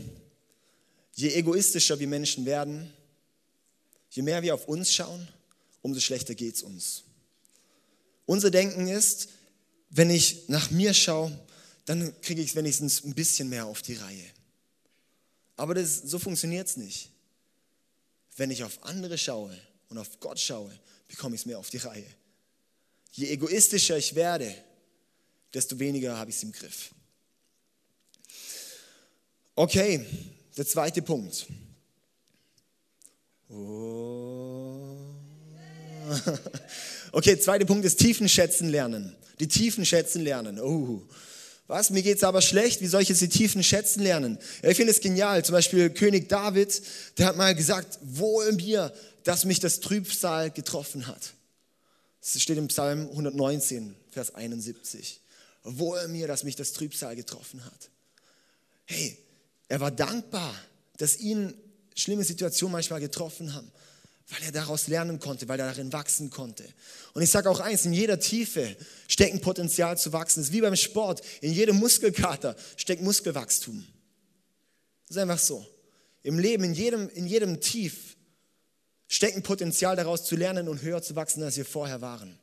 je 1.14 1.28
egoistischer 1.34 2.00
wir 2.00 2.08
Menschen 2.08 2.44
werden, 2.44 2.92
je 4.10 4.22
mehr 4.22 4.42
wir 4.42 4.56
auf 4.56 4.66
uns 4.66 4.92
schauen, 4.92 5.28
umso 5.80 6.00
schlechter 6.00 6.34
geht 6.34 6.56
es 6.56 6.62
uns. 6.64 7.04
Unser 8.26 8.50
Denken 8.50 8.88
ist, 8.88 9.28
wenn 9.90 10.10
ich 10.10 10.48
nach 10.48 10.72
mir 10.72 10.92
schaue, 10.92 11.38
dann 11.84 12.20
kriege 12.20 12.42
ich 12.42 12.56
wenigstens 12.56 13.04
ein 13.04 13.14
bisschen 13.14 13.48
mehr 13.48 13.66
auf 13.66 13.80
die 13.80 13.94
Reihe. 13.94 14.37
Aber 15.58 15.74
das, 15.74 15.96
so 15.98 16.18
funktioniert 16.18 16.68
es 16.68 16.76
nicht. 16.76 17.10
wenn 18.36 18.50
ich 18.52 18.62
auf 18.62 18.82
andere 18.84 19.18
schaue 19.18 19.58
und 19.88 19.98
auf 19.98 20.20
Gott 20.20 20.38
schaue, 20.38 20.70
bekomme 21.08 21.34
ich 21.34 21.42
es 21.42 21.46
mehr 21.46 21.58
auf 21.58 21.70
die 21.70 21.78
Reihe. 21.78 22.06
Je 23.12 23.28
egoistischer 23.28 23.98
ich 23.98 24.14
werde, 24.14 24.54
desto 25.52 25.78
weniger 25.78 26.16
habe 26.16 26.30
ich 26.30 26.36
es 26.36 26.42
im 26.44 26.52
Griff. 26.52 26.94
Okay, 29.56 30.06
der 30.56 30.66
zweite 30.66 31.02
Punkt. 31.02 31.46
Oh. 33.50 34.96
Okay, 37.10 37.40
zweiter 37.40 37.64
Punkt 37.64 37.86
ist 37.86 37.98
Tiefen 37.98 38.28
schätzen 38.28 38.68
lernen. 38.68 39.16
Die 39.40 39.48
Tiefen 39.48 39.86
schätzen 39.86 40.22
lernen. 40.22 40.60
Oh. 40.60 41.08
Was? 41.68 41.90
Mir 41.90 42.02
geht 42.02 42.16
es 42.16 42.24
aber 42.24 42.40
schlecht. 42.40 42.80
Wie 42.80 42.86
soll 42.86 43.02
ich 43.02 43.10
jetzt 43.10 43.20
die 43.20 43.28
Tiefen 43.28 43.62
schätzen 43.62 44.02
lernen? 44.02 44.38
Ja, 44.62 44.70
ich 44.70 44.76
finde 44.76 44.90
es 44.90 45.00
genial. 45.00 45.44
Zum 45.44 45.52
Beispiel 45.52 45.90
König 45.90 46.28
David, 46.28 46.82
der 47.18 47.26
hat 47.26 47.36
mal 47.36 47.54
gesagt, 47.54 47.98
wohl 48.02 48.52
mir, 48.52 48.92
dass 49.22 49.44
mich 49.44 49.60
das 49.60 49.80
Trübsal 49.80 50.50
getroffen 50.50 51.06
hat. 51.06 51.34
Das 52.20 52.40
steht 52.40 52.56
im 52.56 52.68
Psalm 52.68 53.08
119, 53.10 53.94
Vers 54.10 54.34
71. 54.34 55.20
Wohl 55.62 56.08
mir, 56.08 56.26
dass 56.26 56.42
mich 56.42 56.56
das 56.56 56.72
Trübsal 56.72 57.14
getroffen 57.14 57.62
hat. 57.66 57.90
Hey, 58.86 59.18
er 59.68 59.80
war 59.80 59.90
dankbar, 59.90 60.54
dass 60.96 61.18
ihn 61.20 61.52
schlimme 61.94 62.24
Situationen 62.24 62.72
manchmal 62.72 63.00
getroffen 63.00 63.52
haben, 63.52 63.70
weil 64.30 64.42
er 64.42 64.52
daraus 64.52 64.88
lernen 64.88 65.20
konnte, 65.20 65.48
weil 65.48 65.58
er 65.58 65.68
darin 65.68 65.92
wachsen 65.92 66.28
konnte. 66.30 66.64
Und 67.14 67.22
ich 67.22 67.30
sage 67.30 67.48
auch 67.48 67.60
eins, 67.60 67.86
in 67.86 67.94
jeder 67.94 68.20
Tiefe 68.20 68.76
steckt 69.06 69.32
ein 69.32 69.40
Potenzial 69.40 69.96
zu 69.96 70.12
wachsen. 70.12 70.40
Das 70.40 70.48
ist 70.48 70.52
wie 70.52 70.60
beim 70.60 70.76
Sport. 70.76 71.22
In 71.40 71.52
jedem 71.52 71.76
Muskelkater 71.76 72.54
steckt 72.76 73.02
Muskelwachstum. 73.02 73.86
Das 75.06 75.16
ist 75.16 75.22
einfach 75.22 75.38
so. 75.38 75.66
Im 76.22 76.38
Leben, 76.38 76.64
in 76.64 76.74
jedem, 76.74 77.08
in 77.08 77.26
jedem 77.26 77.60
Tief 77.60 78.16
steckt 79.06 79.36
ein 79.36 79.42
Potenzial 79.42 79.96
daraus 79.96 80.24
zu 80.24 80.36
lernen 80.36 80.68
und 80.68 80.82
höher 80.82 81.00
zu 81.02 81.16
wachsen, 81.16 81.42
als 81.42 81.56
wir 81.56 81.64
vorher 81.64 82.02
waren. 82.02 82.38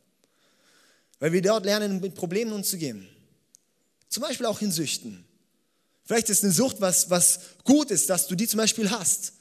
Weil 1.19 1.34
wir 1.34 1.43
dort 1.43 1.65
lernen, 1.65 2.02
mit 2.02 2.15
Problemen 2.15 2.52
umzugehen. 2.52 3.08
Zum 4.10 4.24
Beispiel 4.24 4.48
auch 4.48 4.62
in 4.62 4.71
Süchten. 4.71 5.24
Vielleicht 6.04 6.30
ist 6.30 6.43
eine 6.43 6.52
Sucht 6.54 6.82
was, 6.82 7.12
was 7.12 7.39
gut 7.63 7.91
ist, 7.91 8.10
dass 8.10 8.28
du 8.28 8.36
die 8.36 8.48
zum 8.48 8.58
Beispiel 8.58 8.89
hast. 8.89 9.34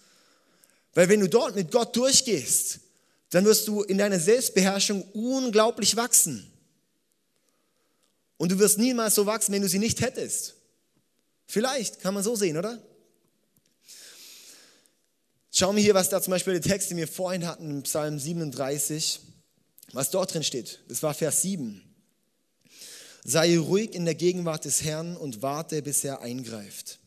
Weil 0.94 1.08
wenn 1.08 1.20
du 1.20 1.28
dort 1.28 1.56
mit 1.56 1.70
Gott 1.70 1.94
durchgehst, 1.96 2.80
dann 3.30 3.44
wirst 3.44 3.66
du 3.66 3.82
in 3.82 3.98
deiner 3.98 4.20
Selbstbeherrschung 4.20 5.02
unglaublich 5.12 5.96
wachsen. 5.96 6.50
Und 8.36 8.52
du 8.52 8.58
wirst 8.58 8.78
niemals 8.78 9.14
so 9.14 9.26
wachsen, 9.26 9.52
wenn 9.52 9.62
du 9.62 9.68
sie 9.68 9.78
nicht 9.78 10.00
hättest. 10.00 10.54
Vielleicht, 11.46 12.00
kann 12.00 12.14
man 12.14 12.22
so 12.22 12.36
sehen, 12.36 12.56
oder? 12.56 12.80
Schau 15.50 15.72
mir 15.72 15.80
hier, 15.80 15.94
was 15.94 16.08
da 16.08 16.20
zum 16.20 16.32
Beispiel 16.32 16.54
der 16.54 16.62
Text, 16.62 16.90
den 16.90 16.96
wir 16.96 17.06
vorhin 17.06 17.46
hatten, 17.46 17.70
im 17.70 17.82
Psalm 17.84 18.18
37, 18.18 19.20
was 19.92 20.10
dort 20.10 20.34
drin 20.34 20.42
steht. 20.42 20.80
Das 20.88 21.02
war 21.02 21.14
Vers 21.14 21.42
7. 21.42 21.82
Sei 23.24 23.56
ruhig 23.56 23.94
in 23.94 24.04
der 24.04 24.14
Gegenwart 24.14 24.64
des 24.64 24.82
Herrn 24.82 25.16
und 25.16 25.42
warte, 25.42 25.80
bis 25.82 26.04
er 26.04 26.20
eingreift. 26.20 26.98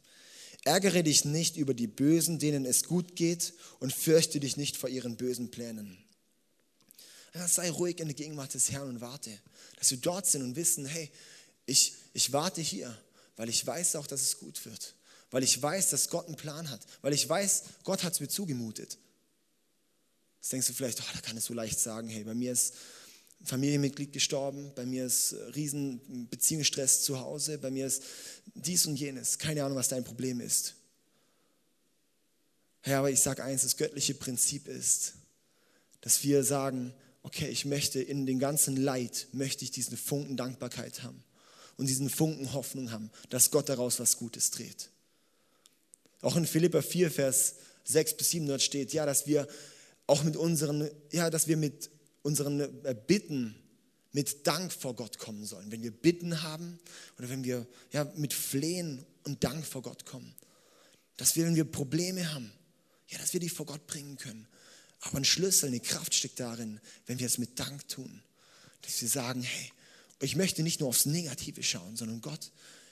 Ärgere 0.67 1.01
dich 1.01 1.23
nicht 1.23 1.56
über 1.56 1.73
die 1.73 1.88
Bösen, 1.88 2.39
denen 2.39 2.65
es 2.65 2.84
gut 2.84 3.15
geht, 3.15 3.53
und 3.80 3.93
fürchte 3.93 4.41
dich 4.41 4.58
nicht 4.58 4.75
vor 4.75 4.89
ihren 4.89 5.15
bösen 5.15 5.49
Plänen. 5.49 5.97
Sei 7.47 7.69
ruhig 7.69 7.99
in 7.99 8.08
der 8.08 8.15
Gegenwart 8.15 8.53
des 8.53 8.69
Herrn 8.71 8.89
und 8.89 8.99
warte, 8.99 9.32
dass 9.77 9.91
wir 9.91 9.97
dort 9.99 10.27
sind 10.27 10.41
und 10.41 10.58
wissen, 10.58 10.86
hey, 10.86 11.10
ich, 11.65 11.93
ich 12.13 12.34
warte 12.34 12.60
hier, 12.60 12.97
weil 13.38 13.47
ich 13.47 13.65
weiß 13.65 13.95
auch, 13.95 14.08
dass 14.08 14.21
es 14.21 14.39
gut 14.39 14.65
wird. 14.65 14.95
Weil 15.32 15.43
ich 15.43 15.62
weiß, 15.62 15.89
dass 15.89 16.10
Gott 16.10 16.27
einen 16.27 16.36
Plan 16.36 16.69
hat. 16.69 16.82
Weil 17.01 17.13
ich 17.13 17.27
weiß, 17.27 17.63
Gott 17.84 18.03
hat 18.03 18.13
es 18.13 18.19
mir 18.19 18.27
zugemutet. 18.27 18.97
Jetzt 20.41 20.51
denkst 20.51 20.67
du 20.67 20.73
vielleicht, 20.73 20.99
oh, 20.99 21.06
da 21.13 21.21
kann 21.21 21.38
es 21.38 21.45
so 21.45 21.53
leicht 21.53 21.80
sagen, 21.80 22.10
hey, 22.10 22.25
bei 22.25 22.34
mir 22.34 22.51
ist 22.51 22.73
Familienmitglied 23.47 24.12
gestorben, 24.12 24.71
bei 24.75 24.86
mir 24.86 25.05
ist 25.05 25.31
äh, 25.31 25.43
riesen 25.55 26.27
Beziehungsstress 26.29 27.01
zu 27.01 27.19
Hause, 27.19 27.57
bei 27.57 27.71
mir 27.71 27.88
ist 27.88 28.03
dies 28.53 28.86
und 28.86 28.97
jenes. 28.97 29.39
Keine 29.39 29.63
Ahnung, 29.63 29.77
was 29.77 29.88
dein 29.88 30.03
Problem 30.03 30.41
ist. 30.41 30.75
Ja, 32.86 32.99
aber 32.99 33.10
ich 33.10 33.21
sage 33.21 33.43
eins, 33.43 33.63
das 33.63 33.77
göttliche 33.77 34.13
Prinzip 34.13 34.67
ist, 34.67 35.13
dass 36.01 36.23
wir 36.23 36.43
sagen, 36.43 36.93
okay, 37.23 37.47
ich 37.47 37.65
möchte 37.65 38.01
in 38.01 38.25
den 38.25 38.39
ganzen 38.39 38.77
Leid, 38.77 39.27
möchte 39.31 39.63
ich 39.63 39.71
diesen 39.71 39.97
Funken 39.97 40.38
Dankbarkeit 40.38 41.03
haben 41.03 41.23
und 41.77 41.88
diesen 41.88 42.10
Funken 42.10 42.53
Hoffnung 42.53 42.91
haben, 42.91 43.12
dass 43.29 43.51
Gott 43.51 43.69
daraus 43.69 43.99
was 43.99 44.17
Gutes 44.17 44.51
dreht. 44.51 44.89
Auch 46.21 46.36
in 46.36 46.45
Philippa 46.45 46.81
4, 46.81 47.12
Vers 47.12 47.55
6 47.86 48.17
bis 48.17 48.31
7 48.31 48.47
dort 48.47 48.62
steht, 48.62 48.93
ja, 48.93 49.05
dass 49.05 49.27
wir 49.27 49.47
auch 50.05 50.23
mit 50.23 50.36
unseren, 50.36 50.89
ja, 51.12 51.29
dass 51.29 51.47
wir 51.47 51.57
mit 51.57 51.89
unseren 52.23 52.60
äh, 52.60 52.95
Bitten 53.08 53.56
mit 54.12 54.47
Dank 54.47 54.71
vor 54.73 54.95
Gott 54.95 55.19
kommen 55.19 55.45
sollen. 55.45 55.71
Wenn 55.71 55.84
wir 55.84 55.91
Bitten 55.91 56.41
haben 56.41 56.80
oder 57.17 57.30
wenn 57.30 57.43
wir 57.43 57.67
ja, 57.91 58.06
mit 58.15 58.34
Flehen 58.34 59.06
und 59.23 59.43
Dank 59.43 59.65
vor 59.65 59.82
Gott 59.82 60.06
kommen. 60.06 60.34
Dass 61.17 61.36
wir, 61.36 61.45
wenn 61.45 61.56
wir 61.56 61.65
Probleme 61.65 62.34
haben, 62.34 62.51
ja, 63.10 63.17
dass 63.19 63.34
wir 63.34 63.39
die 63.39 63.49
vor 63.49 63.65
Gott 63.65 63.86
bringen 63.88 64.17
können. 64.17 64.47
Aber 65.01 65.17
ein 65.17 65.25
Schlüssel, 65.25 65.67
eine 65.67 65.80
Kraft 65.80 66.13
steckt 66.13 66.39
darin, 66.39 66.80
wenn 67.06 67.19
wir 67.19 67.27
es 67.27 67.38
mit 67.38 67.60
Dank 67.60 67.88
tun. 67.88 68.23
Dass 68.82 69.01
wir 69.01 69.10
sagen, 69.10 69.41
hey, 69.41 69.71
ich 70.21 70.36
möchte 70.36 70.63
nicht 70.63 70.80
nur 70.80 70.89
aufs 70.89 71.06
Negative 71.06 71.62
schauen, 71.62 71.95
sondern 71.95 72.21
Gott, 72.21 72.51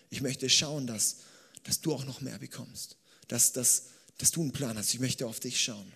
ich 0.10 0.22
möchte 0.22 0.50
schauen, 0.50 0.86
dass, 0.86 1.18
dass 1.64 1.82
du 1.82 1.94
auch 1.94 2.06
noch 2.06 2.22
mehr 2.22 2.38
bekommst. 2.38 2.98
Dass, 3.28 3.52
dass, 3.52 3.86
dass 4.20 4.32
du 4.32 4.42
einen 4.42 4.52
Plan 4.52 4.78
hast. 4.78 4.94
Ich 4.94 5.00
möchte 5.00 5.26
auf 5.26 5.40
dich 5.40 5.62
schauen. 5.62 5.92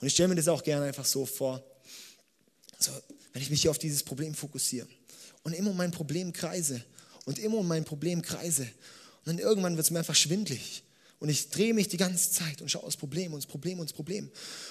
Und 0.00 0.06
ich 0.06 0.14
stelle 0.14 0.28
mir 0.28 0.36
das 0.36 0.48
auch 0.48 0.62
gerne 0.62 0.86
einfach 0.86 1.04
so 1.04 1.26
vor, 1.26 1.62
so, 2.84 2.92
wenn 3.32 3.42
ich 3.42 3.50
mich 3.50 3.62
hier 3.62 3.70
auf 3.70 3.78
dieses 3.78 4.02
Problem 4.02 4.34
fokussiere 4.34 4.86
und 5.42 5.52
immer 5.52 5.70
um 5.70 5.76
mein 5.76 5.90
Problem 5.90 6.32
kreise 6.32 6.82
und 7.24 7.38
immer 7.38 7.58
um 7.58 7.68
mein 7.68 7.84
Problem 7.84 8.22
kreise 8.22 8.62
und 8.62 9.26
dann 9.26 9.38
irgendwann 9.38 9.76
wird 9.76 9.86
es 9.86 9.90
mir 9.90 9.98
einfach 9.98 10.14
schwindlig 10.14 10.82
und 11.18 11.28
ich 11.28 11.50
drehe 11.50 11.74
mich 11.74 11.88
die 11.88 11.96
ganze 11.96 12.30
Zeit 12.30 12.60
und 12.60 12.70
schaue 12.70 12.84
aufs 12.84 12.96
Problem 12.96 13.32
und 13.32 13.42
das 13.42 13.46
Problem 13.50 13.80
und 13.80 13.88
das 13.88 13.94
Problem 13.94 14.30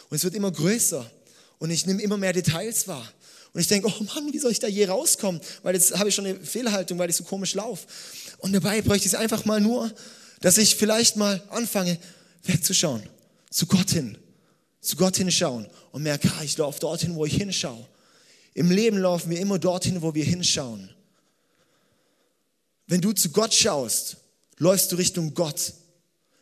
und 0.10 0.16
es 0.16 0.24
wird 0.24 0.36
immer 0.36 0.52
größer 0.52 1.10
und 1.60 1.72
ich 1.72 1.86
nehme 1.86 2.02
immer 2.02 2.18
mehr 2.18 2.34
Details 2.34 2.88
wahr 2.88 3.08
und 3.54 3.62
ich 3.62 3.68
denke, 3.68 3.88
oh 3.88 4.04
Mann, 4.04 4.34
wie 4.34 4.40
soll 4.40 4.52
ich 4.52 4.60
da 4.60 4.68
je 4.68 4.86
rauskommen? 4.86 5.40
Weil 5.62 5.76
jetzt 5.76 5.98
habe 5.98 6.10
ich 6.10 6.16
schon 6.16 6.26
eine 6.26 6.40
Fehlhaltung, 6.40 6.98
weil 6.98 7.10
ich 7.10 7.16
so 7.16 7.24
komisch 7.24 7.54
laufe. 7.54 7.86
Und 8.40 8.52
dabei 8.52 8.82
bräuchte 8.82 9.08
ich 9.08 9.14
es 9.14 9.20
einfach 9.20 9.46
mal 9.46 9.62
nur, 9.62 9.92
dass 10.42 10.58
ich 10.58 10.76
vielleicht 10.76 11.18
mal 11.18 11.42
anfange, 11.50 12.00
wegzuschauen, 12.44 13.04
zu 13.52 13.68
Gott 13.68 13.92
hin, 13.92 14.18
zu 14.82 14.96
Gott 14.96 15.18
hinschauen 15.18 15.68
und 15.92 16.02
merke, 16.02 16.32
ah, 16.38 16.44
ich 16.44 16.58
laufe 16.58 16.80
dorthin, 16.80 17.16
wo 17.16 17.26
ich 17.26 17.36
hinschaue. 17.36 17.88
Im 18.54 18.72
Leben 18.72 18.98
laufen 18.98 19.30
wir 19.30 19.40
immer 19.40 19.60
dorthin, 19.60 20.02
wo 20.02 20.14
wir 20.14 20.24
hinschauen. 20.24 20.90
Wenn 22.88 23.02
du 23.02 23.14
zu 23.14 23.32
Gott 23.32 23.54
schaust, 23.54 24.18
läufst 24.58 24.92
du 24.92 24.96
Richtung 24.96 25.34
Gott. 25.34 25.74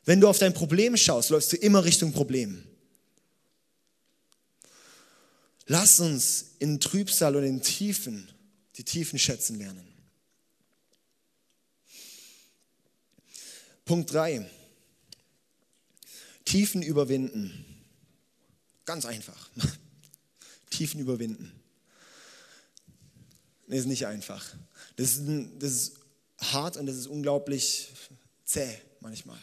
Wenn 0.06 0.20
du 0.20 0.28
auf 0.28 0.40
dein 0.40 0.54
Problem 0.54 0.98
schaust, 0.98 1.30
läufst 1.30 1.54
du 1.54 1.58
immer 1.58 1.84
Richtung 1.84 2.12
Problem. 2.12 2.64
Lass 5.68 6.00
uns 6.00 6.56
in 6.60 6.80
Trübsal 6.80 7.36
und 7.36 7.44
in 7.44 7.62
Tiefen 7.62 8.30
die 8.78 8.84
Tiefen 8.84 9.20
schätzen 9.20 9.58
lernen. 9.58 9.88
Punkt 13.86 14.12
3. 14.12 14.50
Tiefen 16.46 16.82
überwinden. 16.82 17.66
Ganz 18.86 19.06
einfach. 19.06 19.50
Tiefen 20.70 21.00
überwinden. 21.00 21.52
Nee, 23.72 23.78
ist 23.78 23.86
nicht 23.86 24.06
einfach. 24.06 24.46
Das 24.98 25.14
ist, 25.14 25.22
das 25.60 25.72
ist 25.72 25.94
hart 26.40 26.76
und 26.76 26.88
das 26.88 26.98
ist 26.98 27.08
unglaublich 27.08 27.88
zäh 28.44 28.68
manchmal. 29.00 29.40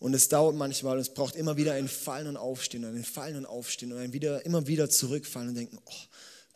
Und 0.00 0.14
es 0.14 0.28
dauert 0.28 0.56
manchmal 0.56 0.96
und 0.96 1.02
es 1.02 1.14
braucht 1.14 1.36
immer 1.36 1.56
wieder 1.56 1.74
ein 1.74 1.86
Fallen 1.86 2.26
und 2.26 2.36
Aufstehen 2.36 2.84
und 2.84 2.96
ein 2.96 3.04
Fallen 3.04 3.36
und 3.36 3.46
Aufstehen 3.46 3.92
und 3.92 3.98
ein 3.98 4.12
wieder, 4.12 4.44
immer 4.44 4.66
wieder 4.66 4.90
zurückfallen 4.90 5.50
und 5.50 5.54
denken, 5.54 5.78
oh 5.84 5.92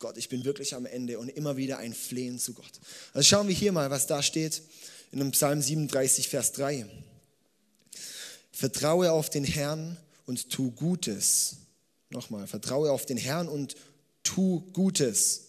Gott, 0.01 0.17
ich 0.17 0.29
bin 0.29 0.45
wirklich 0.45 0.75
am 0.75 0.85
Ende 0.85 1.21
und 1.21 1.29
immer 1.29 1.57
wieder 1.57 1.79
ein 1.79 1.95
Flehen 1.95 2.41
zu 2.41 2.55
Gott. 2.55 2.73
Also 3.13 3.25
schauen 3.25 3.47
wir 3.47 3.55
hier 3.55 3.71
mal, 3.71 3.93
was 3.93 4.09
da 4.09 4.21
steht 4.21 4.63
in 5.13 5.21
dem 5.21 5.31
Psalm 5.31 5.63
37, 5.63 6.29
Vers 6.29 6.51
3. 6.55 6.87
Vertraue 8.51 9.13
auf 9.13 9.31
den 9.31 9.45
Herrn 9.45 9.97
und 10.27 10.51
tu 10.51 10.73
Gutes. 10.73 11.59
Nochmal, 12.11 12.49
vertraue 12.49 12.91
auf 12.91 13.07
den 13.07 13.17
Herrn 13.17 13.47
und 13.47 13.77
tu 14.25 14.63
Gutes 14.73 15.46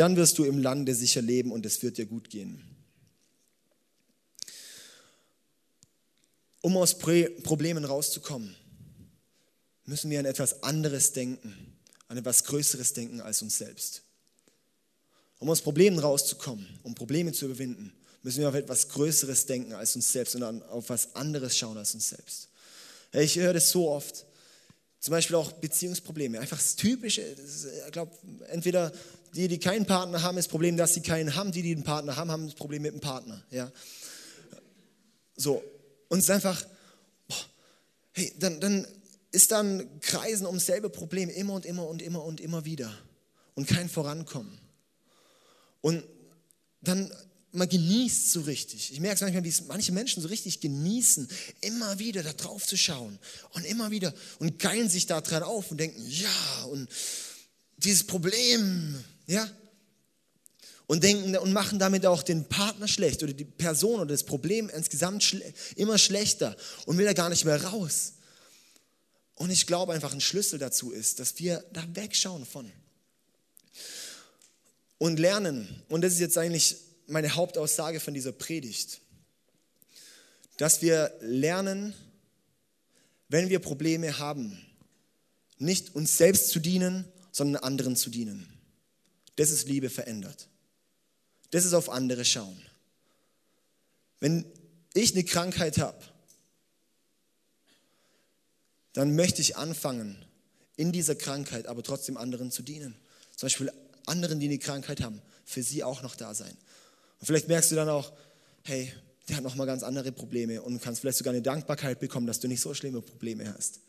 dann 0.00 0.16
wirst 0.16 0.38
du 0.38 0.44
im 0.44 0.56
Lande 0.56 0.94
sicher 0.94 1.20
leben 1.20 1.52
und 1.52 1.66
es 1.66 1.82
wird 1.82 1.98
dir 1.98 2.06
gut 2.06 2.30
gehen. 2.30 2.64
Um 6.62 6.74
aus 6.78 6.96
Problemen 6.96 7.84
rauszukommen, 7.84 8.56
müssen 9.84 10.10
wir 10.10 10.18
an 10.18 10.24
etwas 10.24 10.62
anderes 10.62 11.12
denken, 11.12 11.76
an 12.08 12.16
etwas 12.16 12.44
Größeres 12.44 12.94
denken 12.94 13.20
als 13.20 13.42
uns 13.42 13.58
selbst. 13.58 14.02
Um 15.38 15.50
aus 15.50 15.60
Problemen 15.60 15.98
rauszukommen, 15.98 16.66
um 16.82 16.94
Probleme 16.94 17.32
zu 17.32 17.44
überwinden, 17.44 17.92
müssen 18.22 18.40
wir 18.40 18.48
auf 18.48 18.54
etwas 18.54 18.88
Größeres 18.88 19.44
denken 19.44 19.74
als 19.74 19.96
uns 19.96 20.10
selbst 20.10 20.34
und 20.34 20.42
auf 20.42 20.84
etwas 20.84 21.14
anderes 21.14 21.58
schauen 21.58 21.76
als 21.76 21.92
uns 21.92 22.08
selbst. 22.08 22.48
Ich 23.12 23.36
höre 23.36 23.52
das 23.52 23.68
so 23.68 23.90
oft. 23.90 24.24
Zum 25.00 25.12
Beispiel 25.12 25.36
auch 25.36 25.52
Beziehungsprobleme. 25.52 26.38
Einfach 26.40 26.58
das 26.58 26.76
Typische. 26.76 27.22
Ich 27.22 27.92
glaube, 27.92 28.12
entweder 28.48 28.92
die, 29.34 29.48
die 29.48 29.58
keinen 29.58 29.86
Partner 29.86 30.22
haben, 30.22 30.36
das 30.36 30.48
Problem, 30.48 30.76
dass 30.76 30.94
sie 30.94 31.02
keinen 31.02 31.34
haben. 31.34 31.52
Die, 31.52 31.62
die 31.62 31.72
einen 31.72 31.84
Partner 31.84 32.16
haben, 32.16 32.30
haben 32.30 32.46
das 32.46 32.54
Problem 32.54 32.82
mit 32.82 32.92
dem 32.92 33.00
Partner. 33.00 33.42
Ja. 33.50 33.70
So. 35.36 35.62
Und 36.08 36.18
es 36.18 36.24
ist 36.24 36.30
einfach, 36.30 36.64
boah, 37.28 37.44
hey, 38.12 38.32
dann, 38.38 38.60
dann 38.60 38.86
ist 39.32 39.52
dann 39.52 40.00
Kreisen 40.00 40.46
um 40.46 40.58
selbe 40.58 40.90
Probleme 40.90 41.32
immer 41.32 41.54
und 41.54 41.64
immer 41.64 41.86
und 41.86 42.02
immer 42.02 42.24
und 42.24 42.40
immer 42.40 42.64
wieder. 42.64 42.92
Und 43.54 43.68
kein 43.68 43.88
Vorankommen. 43.88 44.58
Und 45.80 46.04
dann 46.80 47.12
man 47.52 47.68
genießt 47.68 48.32
so 48.32 48.42
richtig. 48.42 48.92
Ich 48.92 49.00
merke 49.00 49.16
es 49.16 49.20
manchmal, 49.22 49.44
wie 49.44 49.48
es 49.48 49.66
manche 49.66 49.92
Menschen 49.92 50.22
so 50.22 50.28
richtig 50.28 50.60
genießen, 50.60 51.28
immer 51.60 51.98
wieder 51.98 52.22
da 52.22 52.32
drauf 52.32 52.66
zu 52.66 52.76
schauen 52.76 53.18
und 53.54 53.64
immer 53.64 53.90
wieder 53.90 54.14
und 54.38 54.58
geilen 54.58 54.88
sich 54.88 55.06
da 55.06 55.20
dran 55.20 55.42
auf 55.42 55.70
und 55.70 55.78
denken, 55.78 56.00
ja, 56.08 56.64
und 56.70 56.88
dieses 57.84 58.06
Problem, 58.06 59.02
ja, 59.26 59.50
und 60.86 61.04
denken 61.04 61.36
und 61.36 61.52
machen 61.52 61.78
damit 61.78 62.04
auch 62.04 62.22
den 62.22 62.48
Partner 62.48 62.88
schlecht 62.88 63.22
oder 63.22 63.32
die 63.32 63.44
Person 63.44 64.00
oder 64.00 64.06
das 64.06 64.24
Problem 64.24 64.68
insgesamt 64.68 65.22
schle 65.22 65.54
immer 65.76 65.98
schlechter 65.98 66.56
und 66.84 66.98
will 66.98 67.04
da 67.04 67.12
gar 67.12 67.28
nicht 67.28 67.44
mehr 67.44 67.62
raus. 67.62 68.14
Und 69.36 69.50
ich 69.50 69.66
glaube 69.66 69.92
einfach, 69.92 70.12
ein 70.12 70.20
Schlüssel 70.20 70.58
dazu 70.58 70.90
ist, 70.90 71.20
dass 71.20 71.38
wir 71.38 71.64
da 71.72 71.84
wegschauen 71.94 72.44
von 72.44 72.70
und 74.98 75.20
lernen. 75.20 75.82
Und 75.88 76.02
das 76.02 76.14
ist 76.14 76.18
jetzt 76.18 76.36
eigentlich 76.36 76.76
meine 77.06 77.34
Hauptaussage 77.36 78.00
von 78.00 78.12
dieser 78.12 78.32
Predigt, 78.32 79.00
dass 80.56 80.82
wir 80.82 81.16
lernen, 81.20 81.94
wenn 83.28 83.48
wir 83.48 83.60
Probleme 83.60 84.18
haben, 84.18 84.58
nicht 85.58 85.94
uns 85.94 86.18
selbst 86.18 86.48
zu 86.48 86.58
dienen, 86.58 87.09
sondern 87.32 87.62
anderen 87.62 87.96
zu 87.96 88.10
dienen. 88.10 88.46
Das 89.36 89.50
ist 89.50 89.68
Liebe 89.68 89.90
verändert. 89.90 90.48
Das 91.50 91.64
ist 91.64 91.74
auf 91.74 91.88
andere 91.88 92.24
schauen. 92.24 92.60
Wenn 94.20 94.44
ich 94.94 95.14
eine 95.14 95.24
Krankheit 95.24 95.78
habe, 95.78 95.98
dann 98.92 99.14
möchte 99.14 99.40
ich 99.40 99.56
anfangen, 99.56 100.24
in 100.76 100.92
dieser 100.92 101.14
Krankheit 101.14 101.66
aber 101.66 101.82
trotzdem 101.82 102.16
anderen 102.16 102.50
zu 102.50 102.62
dienen. 102.62 102.96
Zum 103.36 103.46
Beispiel 103.46 103.72
anderen, 104.06 104.40
die 104.40 104.46
eine 104.46 104.58
Krankheit 104.58 105.00
haben, 105.00 105.22
für 105.44 105.62
sie 105.62 105.84
auch 105.84 106.02
noch 106.02 106.16
da 106.16 106.34
sein. 106.34 106.56
Und 107.18 107.26
vielleicht 107.26 107.48
merkst 107.48 107.70
du 107.70 107.76
dann 107.76 107.88
auch, 107.88 108.12
hey, 108.64 108.92
der 109.28 109.36
hat 109.36 109.44
nochmal 109.44 109.66
ganz 109.66 109.82
andere 109.82 110.10
Probleme 110.10 110.60
und 110.60 110.82
kannst 110.82 111.00
vielleicht 111.00 111.18
sogar 111.18 111.32
eine 111.32 111.42
Dankbarkeit 111.42 112.00
bekommen, 112.00 112.26
dass 112.26 112.40
du 112.40 112.48
nicht 112.48 112.60
so 112.60 112.74
schlimme 112.74 113.00
Probleme 113.00 113.52
hast. 113.54 113.80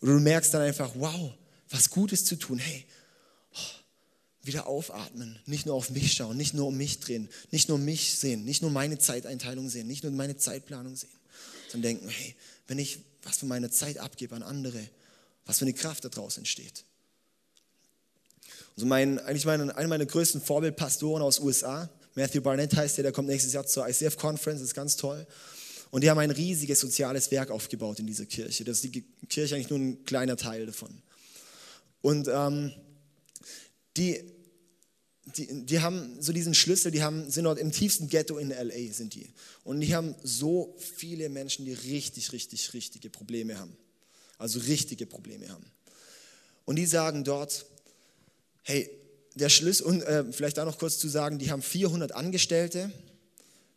Oder 0.00 0.12
du 0.12 0.20
merkst 0.20 0.52
dann 0.52 0.62
einfach, 0.62 0.92
wow, 0.94 1.32
was 1.70 1.90
Gutes 1.90 2.24
zu 2.24 2.36
tun. 2.36 2.58
Hey, 2.58 2.84
oh, 3.54 3.58
wieder 4.42 4.66
aufatmen, 4.66 5.38
nicht 5.46 5.66
nur 5.66 5.74
auf 5.74 5.90
mich 5.90 6.12
schauen, 6.12 6.36
nicht 6.36 6.54
nur 6.54 6.68
um 6.68 6.76
mich 6.76 7.00
drehen, 7.00 7.28
nicht 7.50 7.68
nur 7.68 7.78
mich 7.78 8.18
sehen, 8.18 8.44
nicht 8.44 8.62
nur 8.62 8.70
meine 8.70 8.98
Zeiteinteilung 8.98 9.68
sehen, 9.68 9.86
nicht 9.86 10.04
nur 10.04 10.12
meine 10.12 10.36
Zeitplanung 10.36 10.96
sehen, 10.96 11.10
sondern 11.68 11.90
denken, 11.90 12.08
hey, 12.08 12.34
wenn 12.68 12.78
ich 12.78 13.00
was 13.22 13.38
von 13.38 13.48
meiner 13.48 13.70
Zeit 13.70 13.98
abgebe 13.98 14.34
an 14.36 14.42
andere, 14.42 14.88
was 15.44 15.58
für 15.58 15.64
eine 15.64 15.74
Kraft 15.74 16.04
daraus 16.04 16.38
entsteht. 16.38 16.84
Also 18.76 18.86
mein, 18.86 19.18
eigentlich 19.18 19.46
mein, 19.46 19.70
einer 19.70 19.88
meiner 19.88 20.06
größten 20.06 20.40
Vorbildpastoren 20.40 21.22
aus 21.22 21.40
USA, 21.40 21.88
Matthew 22.14 22.40
Barnett 22.40 22.74
heißt 22.74 22.98
der, 22.98 23.04
der 23.04 23.12
kommt 23.12 23.28
nächstes 23.28 23.52
Jahr 23.52 23.66
zur 23.66 23.88
ICF 23.88 24.16
Conference, 24.16 24.60
das 24.60 24.70
ist 24.70 24.74
ganz 24.74 24.96
toll. 24.96 25.26
Und 25.90 26.02
die 26.02 26.10
haben 26.10 26.18
ein 26.18 26.30
riesiges 26.30 26.80
soziales 26.80 27.30
Werk 27.30 27.50
aufgebaut 27.50 28.00
in 28.00 28.06
dieser 28.06 28.26
Kirche. 28.26 28.64
Das 28.64 28.82
ist 28.82 28.94
die 28.94 29.04
Kirche 29.28 29.54
eigentlich 29.54 29.70
nur 29.70 29.78
ein 29.78 30.04
kleiner 30.04 30.36
Teil 30.36 30.66
davon. 30.66 31.02
Und 32.06 32.28
ähm, 32.28 32.70
die, 33.96 34.22
die, 35.24 35.66
die 35.66 35.80
haben 35.80 36.22
so 36.22 36.32
diesen 36.32 36.54
Schlüssel, 36.54 36.92
die 36.92 37.02
haben, 37.02 37.28
sind 37.32 37.42
dort 37.42 37.58
im 37.58 37.72
tiefsten 37.72 38.06
Ghetto 38.08 38.38
in 38.38 38.50
LA, 38.50 38.92
sind 38.92 39.16
die. 39.16 39.28
Und 39.64 39.80
die 39.80 39.92
haben 39.92 40.14
so 40.22 40.76
viele 40.78 41.28
Menschen, 41.28 41.64
die 41.64 41.72
richtig, 41.72 42.30
richtig, 42.30 42.74
richtige 42.74 43.10
Probleme 43.10 43.58
haben. 43.58 43.76
Also 44.38 44.60
richtige 44.60 45.04
Probleme 45.04 45.48
haben. 45.48 45.64
Und 46.64 46.76
die 46.76 46.86
sagen 46.86 47.24
dort, 47.24 47.66
hey, 48.62 48.88
der 49.34 49.48
Schlüssel, 49.48 49.86
und 49.86 50.02
äh, 50.02 50.32
vielleicht 50.32 50.58
da 50.58 50.64
noch 50.64 50.78
kurz 50.78 50.98
zu 50.98 51.08
sagen, 51.08 51.40
die 51.40 51.50
haben 51.50 51.60
400 51.60 52.12
Angestellte, 52.12 52.92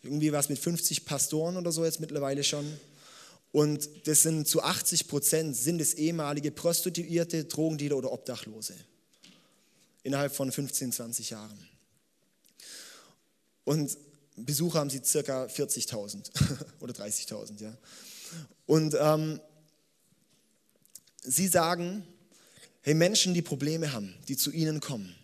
irgendwie 0.03 0.31
was 0.31 0.49
mit 0.49 0.59
50 0.59 1.03
Pastoren 1.03 1.57
oder 1.57 1.71
so 1.71 1.83
jetzt 1.83 1.99
mittlerweile 1.99 2.43
schon. 2.43 2.79
Und 3.51 4.07
das 4.07 4.21
sind 4.21 4.47
zu 4.47 4.61
80 4.61 5.07
Prozent 5.07 5.55
sind 5.55 5.81
es 5.81 5.95
ehemalige 5.95 6.51
Prostituierte, 6.51 7.45
Drogendealer 7.45 7.97
oder 7.97 8.11
Obdachlose. 8.11 8.75
Innerhalb 10.03 10.35
von 10.35 10.51
15, 10.51 10.91
20 10.91 11.31
Jahren. 11.31 11.67
Und 13.63 13.97
Besucher 14.35 14.79
haben 14.79 14.89
sie 14.89 15.01
circa 15.03 15.45
40.000 15.45 16.29
oder 16.79 16.93
30.000, 16.93 17.61
ja. 17.61 17.77
Und 18.65 18.95
ähm, 18.99 19.39
sie 21.23 21.47
sagen, 21.47 22.05
hey, 22.81 22.93
Menschen, 22.93 23.33
die 23.33 23.41
Probleme 23.41 23.91
haben, 23.91 24.15
die 24.27 24.37
zu 24.37 24.51
ihnen 24.51 24.79
kommen, 24.79 25.15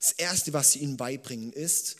das 0.00 0.12
Erste, 0.12 0.52
was 0.52 0.72
sie 0.72 0.80
ihnen 0.80 0.96
beibringen, 0.96 1.52
ist, 1.52 1.96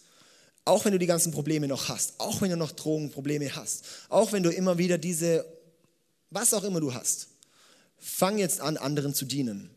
auch 0.65 0.85
wenn 0.85 0.93
du 0.93 0.99
die 0.99 1.07
ganzen 1.07 1.33
Probleme 1.33 1.67
noch 1.67 1.89
hast, 1.89 2.15
auch 2.19 2.41
wenn 2.41 2.51
du 2.51 2.57
noch 2.57 2.73
Drogenprobleme 2.73 3.55
hast, 3.57 3.85
auch 4.09 4.33
wenn 4.33 4.43
du 4.43 4.51
immer 4.51 4.79
wieder 4.79 4.99
diese, 4.99 5.45
was 6.33 6.55
auch 6.55 6.65
immer 6.65 6.81
du 6.81 6.95
hast, 6.95 7.29
fang 7.99 8.39
jetzt 8.39 8.61
an, 8.61 8.77
anderen 8.77 9.15
zu 9.15 9.25
dienen. 9.25 9.71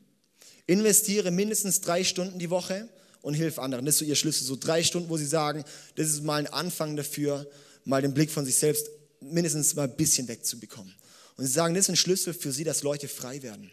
Investiere 0.68 1.32
mindestens 1.32 1.82
drei 1.82 2.04
Stunden 2.04 2.40
die 2.40 2.50
Woche 2.50 2.90
und 3.22 3.34
hilf 3.34 3.60
anderen. 3.60 3.86
Das 3.86 3.96
ist 3.96 4.00
so 4.00 4.06
ihr 4.06 4.16
Schlüssel, 4.16 4.46
so 4.46 4.56
drei 4.56 4.84
Stunden, 4.84 5.10
wo 5.10 5.18
sie 5.18 5.26
sagen, 5.26 5.64
das 5.96 6.08
ist 6.08 6.24
mal 6.24 6.40
ein 6.40 6.48
Anfang 6.48 6.96
dafür, 6.96 7.48
mal 7.84 8.02
den 8.02 8.14
Blick 8.14 8.32
von 8.32 8.46
sich 8.46 8.56
selbst 8.56 8.90
mindestens 9.20 9.76
mal 9.76 9.84
ein 9.84 9.96
bisschen 9.96 10.28
wegzubekommen. 10.28 10.94
Und 11.38 11.46
sie 11.46 11.52
sagen, 11.52 11.74
das 11.76 11.86
ist 11.86 11.90
ein 11.90 11.98
Schlüssel 11.98 12.34
für 12.34 12.52
sie, 12.52 12.64
dass 12.64 12.84
Leute 12.84 13.08
frei 13.08 13.44
werden. 13.44 13.72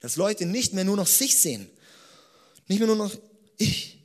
Dass 0.00 0.16
Leute 0.16 0.46
nicht 0.46 0.72
mehr 0.72 0.84
nur 0.84 0.96
noch 0.96 1.06
sich 1.06 1.36
sehen, 1.36 1.68
nicht 2.68 2.78
mehr 2.78 2.86
nur 2.86 2.96
noch 2.96 3.14
ich, 3.58 3.98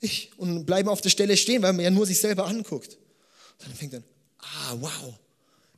ich. 0.00 0.30
Und 0.36 0.64
bleiben 0.64 0.88
auf 0.88 1.00
der 1.00 1.10
Stelle 1.10 1.36
stehen, 1.36 1.62
weil 1.62 1.72
man 1.72 1.84
ja 1.84 1.90
nur 1.90 2.06
sich 2.06 2.20
selber 2.20 2.46
anguckt. 2.46 2.96
Dann 3.58 3.74
fängt 3.74 3.92
dann, 3.92 4.04
ah, 4.38 4.76
wow, 4.78 5.14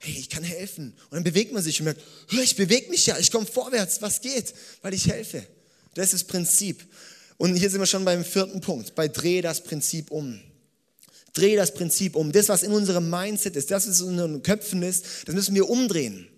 hey, 0.00 0.16
ich 0.18 0.30
kann 0.30 0.42
helfen. 0.42 0.94
Und 1.10 1.12
dann 1.12 1.24
bewegt 1.24 1.52
man 1.52 1.62
sich 1.62 1.78
und 1.80 1.84
merkt, 1.84 2.00
ich 2.30 2.56
bewege 2.56 2.90
mich 2.90 3.06
ja, 3.06 3.18
ich 3.18 3.30
komme 3.30 3.46
vorwärts, 3.46 4.00
was 4.02 4.20
geht? 4.20 4.54
Weil 4.82 4.94
ich 4.94 5.06
helfe. 5.06 5.46
Das 5.94 6.06
ist 6.06 6.14
das 6.14 6.24
Prinzip. 6.24 6.84
Und 7.36 7.54
hier 7.54 7.70
sind 7.70 7.80
wir 7.80 7.86
schon 7.86 8.04
beim 8.04 8.24
vierten 8.24 8.60
Punkt, 8.60 8.94
bei 8.94 9.08
Dreh 9.08 9.40
das 9.42 9.62
Prinzip 9.62 10.10
um. 10.10 10.40
Dreh 11.34 11.54
das 11.54 11.74
Prinzip 11.74 12.16
um. 12.16 12.32
Das, 12.32 12.48
was 12.48 12.62
in 12.62 12.72
unserem 12.72 13.08
Mindset 13.08 13.56
ist, 13.56 13.70
das, 13.70 13.86
was 13.86 14.00
in 14.00 14.08
unseren 14.08 14.42
Köpfen 14.42 14.82
ist, 14.82 15.04
das 15.26 15.34
müssen 15.34 15.54
wir 15.54 15.68
umdrehen. 15.68 16.28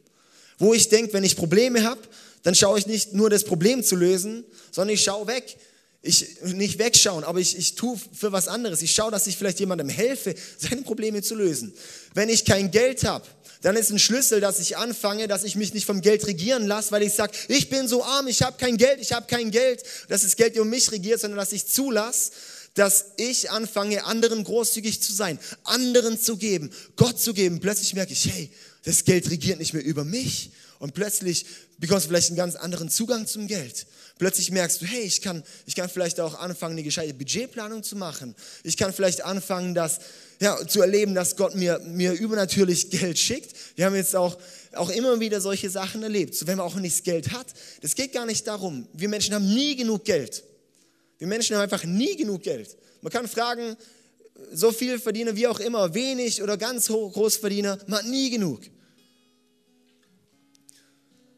Wo 0.59 0.75
ich 0.75 0.88
denke, 0.88 1.12
wenn 1.12 1.25
ich 1.25 1.37
Probleme 1.37 1.85
habe, 1.85 2.01
dann 2.42 2.55
schaue 2.55 2.79
ich 2.79 2.87
nicht 2.87 3.14
nur 3.14 3.31
das 3.31 3.44
Problem 3.44 3.85
zu 3.85 3.96
lösen, 3.96 4.44
sondern 4.70 4.94
ich 4.94 5.05
schaue 5.05 5.27
weg 5.29 5.57
ich 6.03 6.42
nicht 6.42 6.81
wegschauen, 6.81 7.22
aber 7.22 7.38
ich, 7.38 7.57
ich 7.57 7.77
tue 7.77 7.96
für 7.96 8.33
was 8.33 8.48
anderes. 8.48 8.83
Ich 8.83 8.92
schaue, 8.92 9.12
dass 9.12 9.29
ich 9.29 9.37
vielleicht 9.37 9.61
jemandem 9.61 9.88
helfe, 9.88 10.35
seine 10.59 10.83
Probleme 10.83 11.22
zu 11.22 11.37
lösen. 11.37 11.72
Wenn 12.12 12.29
ich 12.29 12.44
kein 12.44 12.70
Geld 12.70 13.05
habe, 13.05 13.25
dann 13.62 13.77
ist 13.77 13.90
ein 13.90 13.98
Schlüssel, 13.98 14.40
dass 14.40 14.59
ich 14.59 14.77
anfange, 14.77 15.29
dass 15.29 15.44
ich 15.44 15.57
mich 15.57 15.72
nicht 15.72 15.87
vom 15.87 16.01
Geld 16.03 16.27
regieren 16.27 16.66
lasse, 16.66 16.90
weil 16.90 17.03
ich 17.03 17.14
sage, 17.14 17.33
ich 17.48 17.70
bin 17.70 17.88
so 17.88 18.05
arm, 18.05 18.27
ich 18.27 18.42
habe 18.42 18.57
kein 18.59 18.77
Geld, 18.77 19.01
ich 19.01 19.12
habe 19.12 19.27
kein 19.27 19.51
Geld, 19.51 19.83
dass 20.09 20.22
das 20.22 20.37
Geld 20.37 20.59
um 20.59 20.68
mich 20.68 20.90
regiert, 20.90 21.20
sondern 21.20 21.38
dass 21.38 21.53
ich 21.53 21.66
zulasse, 21.66 22.33
dass 22.75 23.07
ich 23.16 23.51
anfange, 23.51 24.05
anderen 24.05 24.44
großzügig 24.44 25.01
zu 25.01 25.12
sein, 25.12 25.38
anderen 25.64 26.20
zu 26.20 26.37
geben, 26.37 26.70
Gott 26.96 27.20
zu 27.20 27.35
geben. 27.35 27.61
Plötzlich 27.61 27.94
merke 27.94 28.12
ich, 28.12 28.33
hey, 28.33 28.51
das 28.85 29.05
Geld 29.05 29.31
regiert 29.31 29.59
nicht 29.59 29.75
mehr 29.75 29.85
über 29.85 30.05
mich. 30.05 30.51
Und 30.83 30.95
plötzlich 30.95 31.47
bekommst 31.79 32.07
du 32.07 32.09
vielleicht 32.09 32.31
einen 32.31 32.37
ganz 32.37 32.57
anderen 32.57 32.88
Zugang 32.88 33.29
zum 33.29 33.47
Geld. 33.47 33.87
Plötzlich 34.18 34.51
merkst 34.51 34.83
du, 34.83 34.87
hey, 34.87 35.03
ich 35.03 35.23
kann, 35.23 35.45
ich 35.64 35.77
kann 35.77 35.88
vielleicht 35.88 36.18
auch 36.18 36.35
anfangen, 36.40 36.73
eine 36.73 36.83
gescheite 36.83 37.14
Budgetplanung 37.14 37.85
zu 37.85 37.95
machen. 37.95 38.35
Ich 38.64 38.77
kann 38.77 38.92
vielleicht 38.92 39.25
anfangen, 39.25 39.77
das 39.77 40.01
ja, 40.40 40.66
zu 40.66 40.81
erleben, 40.81 41.14
dass 41.14 41.37
Gott 41.37 41.55
mir, 41.55 41.79
mir 41.87 42.14
übernatürlich 42.14 42.90
Geld 42.90 43.16
schickt. 43.16 43.55
Wir 43.77 43.85
haben 43.87 43.95
jetzt 43.95 44.16
auch, 44.16 44.37
auch 44.73 44.90
immer 44.90 45.21
wieder 45.21 45.40
solche 45.40 45.71
Sachen 45.71 46.03
erlebt. 46.03 46.35
So, 46.35 46.49
wenn 46.49 46.59
man 46.59 46.66
auch 46.66 46.75
nicht 46.75 46.97
das 46.97 47.05
Geld 47.05 47.31
hat, 47.31 47.47
das 47.81 47.95
geht 47.95 48.12
gar 48.12 48.27
nicht 48.27 48.49
darum. 48.49 48.88
Wir 48.92 49.09
Menschen 49.09 49.37
haben 49.37 49.55
nie 49.55 49.77
genug 49.77 50.05
Geld. 50.05 50.42
Wir 51.18 51.29
Menschen 51.29 51.55
haben 51.55 51.62
einfach 51.62 51.85
nie 51.85 52.16
genug 52.16 52.42
Geld. 52.42 52.77
Man 53.03 53.12
kann 53.12 53.29
fragen, 53.29 53.77
so 54.53 54.73
viel 54.73 54.99
Verdiener 54.99 55.37
wie 55.37 55.47
auch 55.47 55.61
immer, 55.61 55.95
wenig 55.95 56.42
oder 56.42 56.57
ganz 56.57 56.90
hoch, 56.90 57.12
Großverdiener, 57.12 57.79
man 57.87 58.01
hat 58.01 58.07
nie 58.07 58.31
genug. 58.31 58.62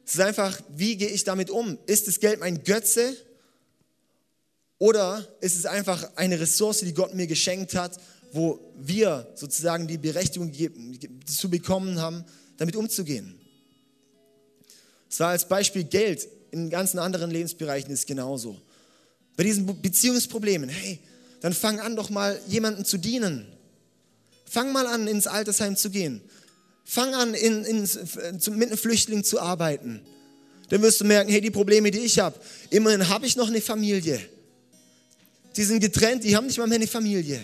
Es 0.06 0.14
ist 0.14 0.20
einfach, 0.20 0.60
wie 0.68 0.96
gehe 0.96 1.08
ich 1.08 1.24
damit 1.24 1.50
um? 1.50 1.78
Ist 1.86 2.08
das 2.08 2.20
Geld 2.20 2.40
mein 2.40 2.62
Götze? 2.62 3.16
Oder 4.78 5.26
ist 5.40 5.56
es 5.56 5.66
einfach 5.66 6.10
eine 6.16 6.38
Ressource, 6.38 6.80
die 6.80 6.92
Gott 6.92 7.14
mir 7.14 7.26
geschenkt 7.26 7.74
hat, 7.74 7.98
wo 8.32 8.60
wir 8.76 9.32
sozusagen 9.34 9.86
die 9.86 9.98
Berechtigung 9.98 10.52
zu 11.24 11.48
bekommen 11.48 12.00
haben, 12.00 12.24
damit 12.56 12.76
umzugehen? 12.76 13.40
war 15.20 15.28
als 15.28 15.48
Beispiel 15.48 15.84
Geld. 15.84 16.28
In 16.50 16.70
ganzen 16.70 16.98
anderen 16.98 17.30
Lebensbereichen 17.30 17.90
ist 17.90 18.00
es 18.00 18.06
genauso. 18.06 18.60
Bei 19.36 19.44
diesen 19.44 19.66
Beziehungsproblemen, 19.80 20.68
hey, 20.68 21.00
dann 21.40 21.52
fang 21.52 21.80
an, 21.80 21.96
doch 21.96 22.10
mal 22.10 22.40
jemanden 22.46 22.84
zu 22.84 22.98
dienen. 22.98 23.46
Fang 24.44 24.72
mal 24.72 24.86
an, 24.86 25.08
ins 25.08 25.26
Altersheim 25.26 25.76
zu 25.76 25.90
gehen. 25.90 26.20
Fang 26.84 27.14
an, 27.14 27.34
in, 27.34 27.64
in, 27.64 27.82
mit 27.82 28.68
einem 28.68 28.76
Flüchtling 28.76 29.24
zu 29.24 29.40
arbeiten. 29.40 30.00
Dann 30.68 30.82
wirst 30.82 31.00
du 31.00 31.04
merken, 31.04 31.30
hey, 31.30 31.40
die 31.40 31.50
Probleme, 31.50 31.90
die 31.90 32.00
ich 32.00 32.18
habe, 32.18 32.38
immerhin 32.70 33.08
habe 33.08 33.26
ich 33.26 33.36
noch 33.36 33.48
eine 33.48 33.60
Familie. 33.60 34.20
Die 35.56 35.64
sind 35.64 35.80
getrennt, 35.80 36.24
die 36.24 36.36
haben 36.36 36.46
nicht 36.46 36.58
mal 36.58 36.66
mehr 36.66 36.76
eine 36.76 36.86
Familie. 36.86 37.40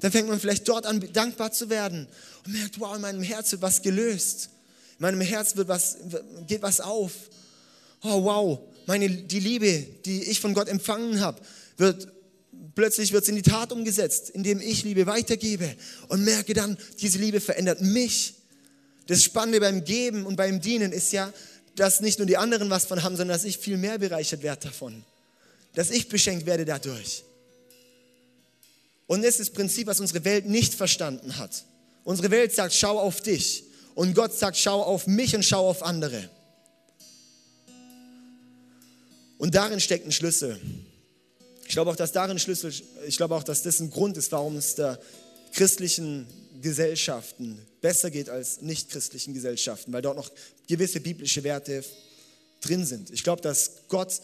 Dann 0.00 0.10
fängt 0.10 0.28
man 0.28 0.38
vielleicht 0.38 0.66
dort 0.68 0.84
an, 0.84 1.00
dankbar 1.12 1.52
zu 1.52 1.70
werden 1.70 2.08
und 2.44 2.52
merkt, 2.52 2.78
wow, 2.80 2.94
in 2.94 3.02
meinem 3.02 3.22
Herz 3.22 3.52
wird 3.52 3.62
was 3.62 3.82
gelöst. 3.82 4.50
In 4.98 5.02
meinem 5.02 5.20
Herz 5.20 5.56
wird 5.56 5.68
was, 5.68 5.96
geht 6.46 6.62
was 6.62 6.80
auf. 6.80 7.12
Oh, 8.02 8.24
wow, 8.24 8.60
meine, 8.86 9.08
die 9.08 9.40
Liebe, 9.40 9.86
die 10.04 10.24
ich 10.24 10.40
von 10.40 10.54
Gott 10.54 10.68
empfangen 10.68 11.20
habe, 11.20 11.40
wird 11.76 12.08
plötzlich 12.74 13.12
wird 13.12 13.22
es 13.22 13.28
in 13.28 13.36
die 13.36 13.42
Tat 13.42 13.72
umgesetzt, 13.72 14.30
indem 14.30 14.60
ich 14.60 14.84
Liebe 14.84 15.06
weitergebe 15.06 15.74
und 16.08 16.24
merke 16.24 16.54
dann, 16.54 16.76
diese 17.00 17.18
Liebe 17.18 17.40
verändert 17.40 17.80
mich. 17.80 18.34
Das 19.06 19.22
Spannende 19.22 19.60
beim 19.60 19.84
Geben 19.84 20.26
und 20.26 20.36
beim 20.36 20.60
Dienen 20.60 20.92
ist 20.92 21.12
ja, 21.12 21.32
dass 21.76 22.00
nicht 22.00 22.18
nur 22.18 22.26
die 22.26 22.36
anderen 22.36 22.70
was 22.70 22.84
von 22.84 23.02
haben, 23.02 23.16
sondern 23.16 23.36
dass 23.36 23.44
ich 23.44 23.58
viel 23.58 23.76
mehr 23.76 23.98
bereichert 23.98 24.42
werde 24.42 24.68
davon. 24.68 25.04
Dass 25.74 25.90
ich 25.90 26.08
beschenkt 26.08 26.46
werde 26.46 26.64
dadurch. 26.64 27.24
Und 29.06 29.22
das 29.22 29.32
ist 29.32 29.40
das 29.40 29.50
Prinzip, 29.50 29.86
was 29.86 30.00
unsere 30.00 30.24
Welt 30.24 30.46
nicht 30.46 30.74
verstanden 30.74 31.38
hat. 31.38 31.64
Unsere 32.04 32.30
Welt 32.30 32.54
sagt, 32.54 32.74
schau 32.74 32.98
auf 32.98 33.20
dich. 33.20 33.64
Und 33.94 34.14
Gott 34.14 34.34
sagt, 34.34 34.56
schau 34.56 34.82
auf 34.82 35.06
mich 35.06 35.34
und 35.34 35.44
schau 35.44 35.68
auf 35.68 35.82
andere. 35.82 36.30
Und 39.38 39.54
darin 39.54 39.80
steckt 39.80 40.06
ein 40.06 40.12
Schlüssel. 40.12 40.60
Ich 41.66 41.72
glaube 41.72 41.90
auch, 41.90 41.96
dass 41.96 42.12
darin 42.12 42.38
Schlüssel, 42.38 42.72
ich 43.06 43.16
glaube 43.16 43.34
auch, 43.34 43.42
dass 43.42 43.62
das 43.62 43.80
ein 43.80 43.90
Grund 43.90 44.16
ist, 44.16 44.32
warum 44.32 44.56
es 44.56 44.74
der 44.74 44.98
christlichen 45.52 46.26
Gesellschaften 46.60 47.58
besser 47.80 48.10
geht 48.10 48.28
als 48.28 48.62
nicht-christlichen 48.62 49.34
Gesellschaften, 49.34 49.92
weil 49.92 50.02
dort 50.02 50.16
noch 50.16 50.30
gewisse 50.68 51.00
biblische 51.00 51.44
Werte 51.44 51.84
drin 52.60 52.86
sind. 52.86 53.10
Ich 53.10 53.24
glaube, 53.24 53.42
dass 53.42 53.72
Gott 53.88 54.20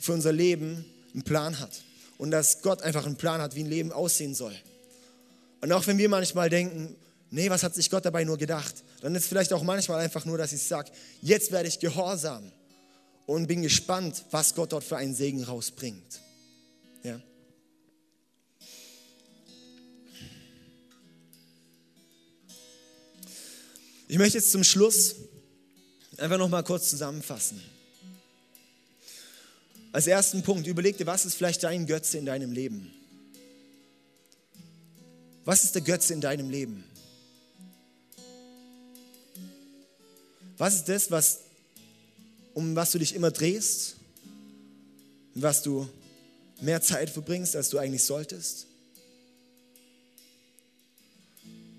für 0.00 0.12
unser 0.12 0.32
Leben 0.32 0.84
einen 1.12 1.22
Plan 1.22 1.58
hat 1.58 1.82
und 2.18 2.30
dass 2.30 2.62
Gott 2.62 2.82
einfach 2.82 3.06
einen 3.06 3.16
Plan 3.16 3.40
hat, 3.40 3.54
wie 3.54 3.60
ein 3.60 3.70
Leben 3.70 3.92
aussehen 3.92 4.34
soll. 4.34 4.54
Und 5.60 5.72
auch 5.72 5.86
wenn 5.86 5.98
wir 5.98 6.08
manchmal 6.08 6.48
denken, 6.50 6.96
nee, 7.30 7.50
was 7.50 7.62
hat 7.62 7.74
sich 7.74 7.90
Gott 7.90 8.04
dabei 8.04 8.24
nur 8.24 8.38
gedacht, 8.38 8.74
dann 9.00 9.14
ist 9.14 9.26
vielleicht 9.26 9.52
auch 9.52 9.62
manchmal 9.62 10.00
einfach 10.00 10.24
nur, 10.24 10.38
dass 10.38 10.52
ich 10.52 10.62
sage, 10.62 10.90
jetzt 11.22 11.52
werde 11.52 11.68
ich 11.68 11.78
gehorsam 11.78 12.50
und 13.26 13.46
bin 13.46 13.62
gespannt, 13.62 14.24
was 14.30 14.54
Gott 14.54 14.72
dort 14.72 14.84
für 14.84 14.96
einen 14.96 15.14
Segen 15.14 15.44
rausbringt. 15.44 16.20
Ja. 17.02 17.20
Ich 24.08 24.18
möchte 24.18 24.38
jetzt 24.38 24.52
zum 24.52 24.62
Schluss 24.62 25.16
einfach 26.16 26.38
noch 26.38 26.48
mal 26.48 26.62
kurz 26.62 26.90
zusammenfassen. 26.90 27.60
Als 29.92 30.06
ersten 30.06 30.42
Punkt, 30.42 30.66
überleg 30.66 30.96
dir, 30.96 31.06
was 31.06 31.24
ist 31.24 31.34
vielleicht 31.34 31.62
dein 31.62 31.86
Götze 31.86 32.18
in 32.18 32.26
deinem 32.26 32.52
Leben? 32.52 32.92
Was 35.44 35.64
ist 35.64 35.74
der 35.74 35.82
Götze 35.82 36.12
in 36.12 36.20
deinem 36.20 36.50
Leben? 36.50 36.84
Was 40.58 40.74
ist 40.74 40.88
das, 40.88 41.10
was, 41.10 41.40
um 42.54 42.74
was 42.76 42.90
du 42.90 42.98
dich 42.98 43.14
immer 43.14 43.30
drehst? 43.30 43.96
Was 45.34 45.62
du 45.62 45.88
mehr 46.60 46.80
Zeit 46.80 47.10
verbringst, 47.10 47.56
als 47.56 47.68
du 47.70 47.78
eigentlich 47.78 48.04
solltest? 48.04 48.66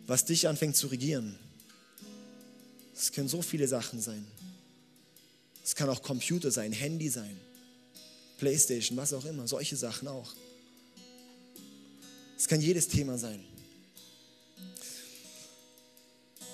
Was 0.05 0.25
dich 0.25 0.47
anfängt 0.47 0.75
zu 0.75 0.87
regieren? 0.87 1.37
Es 2.95 3.11
können 3.11 3.27
so 3.27 3.41
viele 3.41 3.67
Sachen 3.67 4.01
sein. 4.01 4.25
Es 5.63 5.75
kann 5.75 5.89
auch 5.89 6.01
Computer 6.01 6.49
sein, 6.49 6.71
Handy 6.71 7.09
sein, 7.09 7.37
Playstation, 8.37 8.97
was 8.97 9.11
auch 9.11 9.25
immer, 9.25 9.47
solche 9.47 9.75
Sachen 9.75 10.07
auch. 10.07 10.33
Es 12.37 12.47
kann 12.47 12.61
jedes 12.61 12.87
Thema 12.87 13.17
sein. 13.17 13.43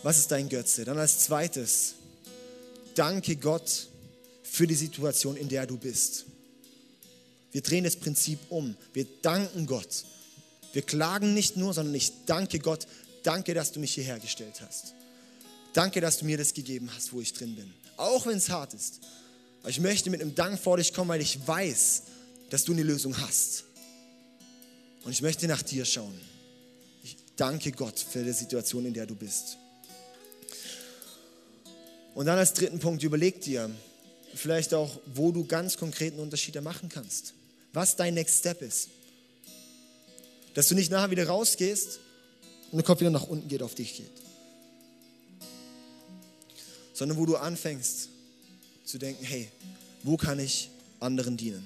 Was 0.02 0.18
ist 0.18 0.32
dein 0.32 0.50
Götze? 0.50 0.84
Dann 0.84 0.98
als 0.98 1.20
zweites, 1.20 1.96
danke 2.96 3.36
Gott 3.36 3.88
für 4.44 4.66
die 4.66 4.76
Situation, 4.76 5.38
in 5.38 5.48
der 5.48 5.68
du 5.68 5.78
bist. 5.78 6.26
Wir 7.54 7.62
drehen 7.62 7.84
das 7.84 7.96
Prinzip 7.96 8.40
um. 8.50 8.76
Wir 8.94 9.06
danken 9.22 9.68
Gott. 9.68 10.04
Wir 10.74 10.82
klagen 10.82 11.36
nicht 11.36 11.56
nur, 11.56 11.74
sondern 11.74 11.94
ich 11.94 12.12
danke 12.26 12.60
Gott. 12.60 12.88
Danke, 13.22 13.54
dass 13.54 13.72
du 13.72 13.80
mich 13.80 13.94
hierher 13.94 14.20
gestellt 14.20 14.60
hast. 14.60 14.96
Danke, 15.72 16.02
dass 16.02 16.18
du 16.18 16.26
mir 16.26 16.38
das 16.38 16.54
gegeben 16.54 16.90
hast, 16.94 17.14
wo 17.14 17.22
ich 17.22 17.32
drin 17.32 17.56
bin. 17.56 17.72
Auch 17.96 18.26
wenn 18.26 18.38
es 18.38 18.50
hart 18.50 18.74
ist. 18.74 19.00
Aber 19.62 19.70
ich 19.70 19.80
möchte 19.80 20.10
mit 20.10 20.20
einem 20.20 20.34
Dank 20.34 20.60
vor 20.60 20.78
dich 20.78 20.94
kommen, 20.94 21.10
weil 21.10 21.22
ich 21.22 21.48
weiß, 21.48 22.04
dass 22.50 22.64
du 22.64 22.74
eine 22.74 22.84
Lösung 22.84 23.16
hast. 23.22 23.66
Und 25.04 25.12
ich 25.12 25.22
möchte 25.22 25.48
nach 25.48 25.62
dir 25.62 25.86
schauen. 25.86 26.20
Ich 27.04 27.16
danke 27.36 27.72
Gott 27.72 28.00
für 28.00 28.24
die 28.24 28.34
Situation, 28.34 28.86
in 28.88 28.96
der 28.96 29.06
du 29.06 29.16
bist. 29.16 29.58
Und 32.16 32.26
dann 32.26 32.40
als 32.40 32.54
dritten 32.54 32.80
Punkt, 32.80 33.04
überleg 33.04 33.42
dir 33.42 33.70
vielleicht 34.34 34.74
auch, 34.74 35.00
wo 35.14 35.32
du 35.32 35.46
ganz 35.46 35.78
konkreten 35.78 36.20
Unterschiede 36.20 36.62
machen 36.62 36.90
kannst 36.90 37.36
was 37.74 37.96
dein 37.96 38.14
Next 38.14 38.40
Step 38.40 38.62
ist. 38.62 38.90
Dass 40.54 40.68
du 40.68 40.76
nicht 40.76 40.92
nachher 40.92 41.10
wieder 41.12 41.28
rausgehst 41.28 42.00
und 42.72 42.78
der 42.78 42.84
Kopf 42.84 43.02
wieder 43.02 43.10
nach 43.10 43.28
unten 43.28 43.48
geht, 43.48 43.64
auf 43.64 43.76
dich 43.76 43.98
geht. 43.98 44.12
Sondern 46.94 47.18
wo 47.18 47.26
du 47.26 47.36
anfängst 47.36 48.10
zu 48.86 49.00
denken, 49.00 49.26
hey, 49.26 49.50
wo 50.04 50.16
kann 50.16 50.40
ich 50.40 50.70
anderen 51.00 51.38
dienen? 51.38 51.66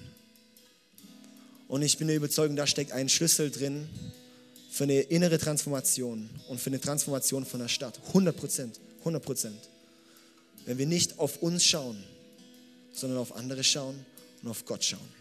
Und 1.67 1.81
ich 1.81 1.97
bin 1.97 2.07
der 2.07 2.15
Überzeugung, 2.15 2.55
da 2.55 2.65
steckt 2.65 2.93
ein 2.93 3.09
Schlüssel 3.09 3.51
drin 3.51 3.89
für 4.71 4.85
eine 4.85 5.01
innere 5.01 5.37
Transformation 5.37 6.29
und 6.47 6.61
für 6.61 6.69
eine 6.69 6.79
Transformation 6.79 7.45
von 7.45 7.59
der 7.59 7.67
Stadt. 7.67 7.99
100 8.07 8.37
Prozent, 8.37 8.79
100 8.99 9.21
Prozent. 9.21 9.59
Wenn 10.65 10.77
wir 10.77 10.85
nicht 10.85 11.19
auf 11.19 11.41
uns 11.41 11.65
schauen, 11.65 12.01
sondern 12.93 13.19
auf 13.19 13.35
andere 13.35 13.65
schauen 13.65 14.05
und 14.43 14.49
auf 14.49 14.65
Gott 14.65 14.85
schauen 14.85 15.17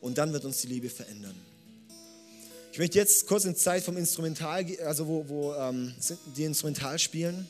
und 0.00 0.18
dann 0.18 0.32
wird 0.32 0.44
uns 0.44 0.60
die 0.60 0.68
Liebe 0.68 0.88
verändern. 0.88 1.34
Ich 2.72 2.78
möchte 2.78 2.98
jetzt 2.98 3.26
kurz 3.26 3.44
in 3.44 3.56
Zeit 3.56 3.82
vom 3.82 3.96
Instrumental, 3.96 4.66
also 4.84 5.06
wo, 5.06 5.28
wo 5.28 5.54
ähm, 5.54 5.94
die 6.36 6.44
Instrumental 6.44 6.98
spielen 6.98 7.46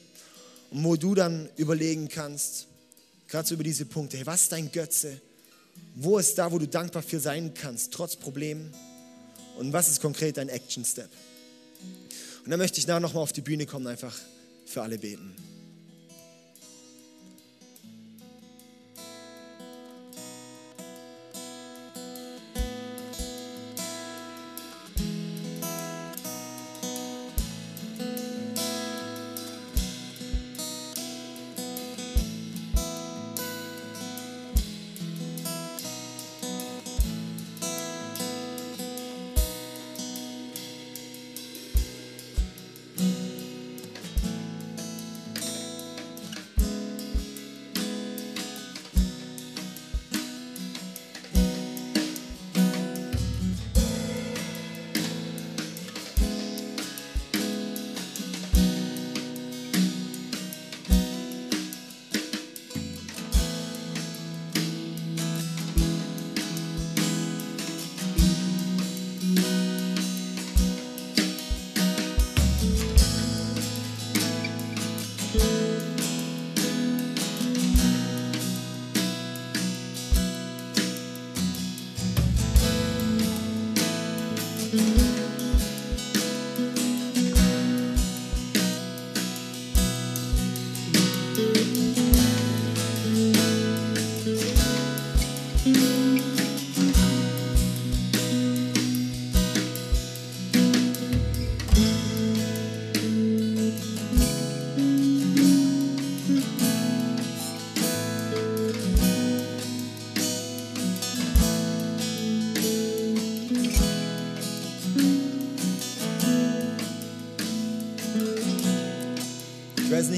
und 0.71 0.85
wo 0.85 0.95
du 0.97 1.15
dann 1.17 1.49
überlegen 1.57 2.09
kannst, 2.09 2.67
gerade 3.29 3.49
so 3.49 3.55
über 3.55 3.65
diese 3.65 3.87
Punkte, 3.87 4.19
hey, 4.19 4.27
was 4.27 4.43
ist 4.43 4.53
dein 4.53 4.71
Götze? 4.71 5.21
Wo 5.97 6.19
ist 6.19 6.39
da, 6.39 6.53
wo 6.53 6.59
du 6.59 6.69
dankbar 6.69 7.03
für 7.03 7.19
sein 7.19 7.55
kannst, 7.55 7.93
trotz 7.93 8.15
Problemen? 8.15 8.73
Und 9.59 9.73
was 9.73 9.89
ist 9.89 10.01
konkret 10.01 10.37
dein 10.37 10.49
Action 10.49 10.85
Step? 10.85 11.11
Und 12.45 12.51
dann 12.51 12.61
möchte 12.61 12.79
ich 12.79 12.87
nachher 12.87 13.01
nochmal 13.01 13.25
auf 13.25 13.33
die 13.33 13.41
Bühne 13.41 13.67
kommen, 13.67 13.89
einfach 13.89 14.17
für 14.65 14.83
alle 14.83 14.99
beten. 14.99 15.35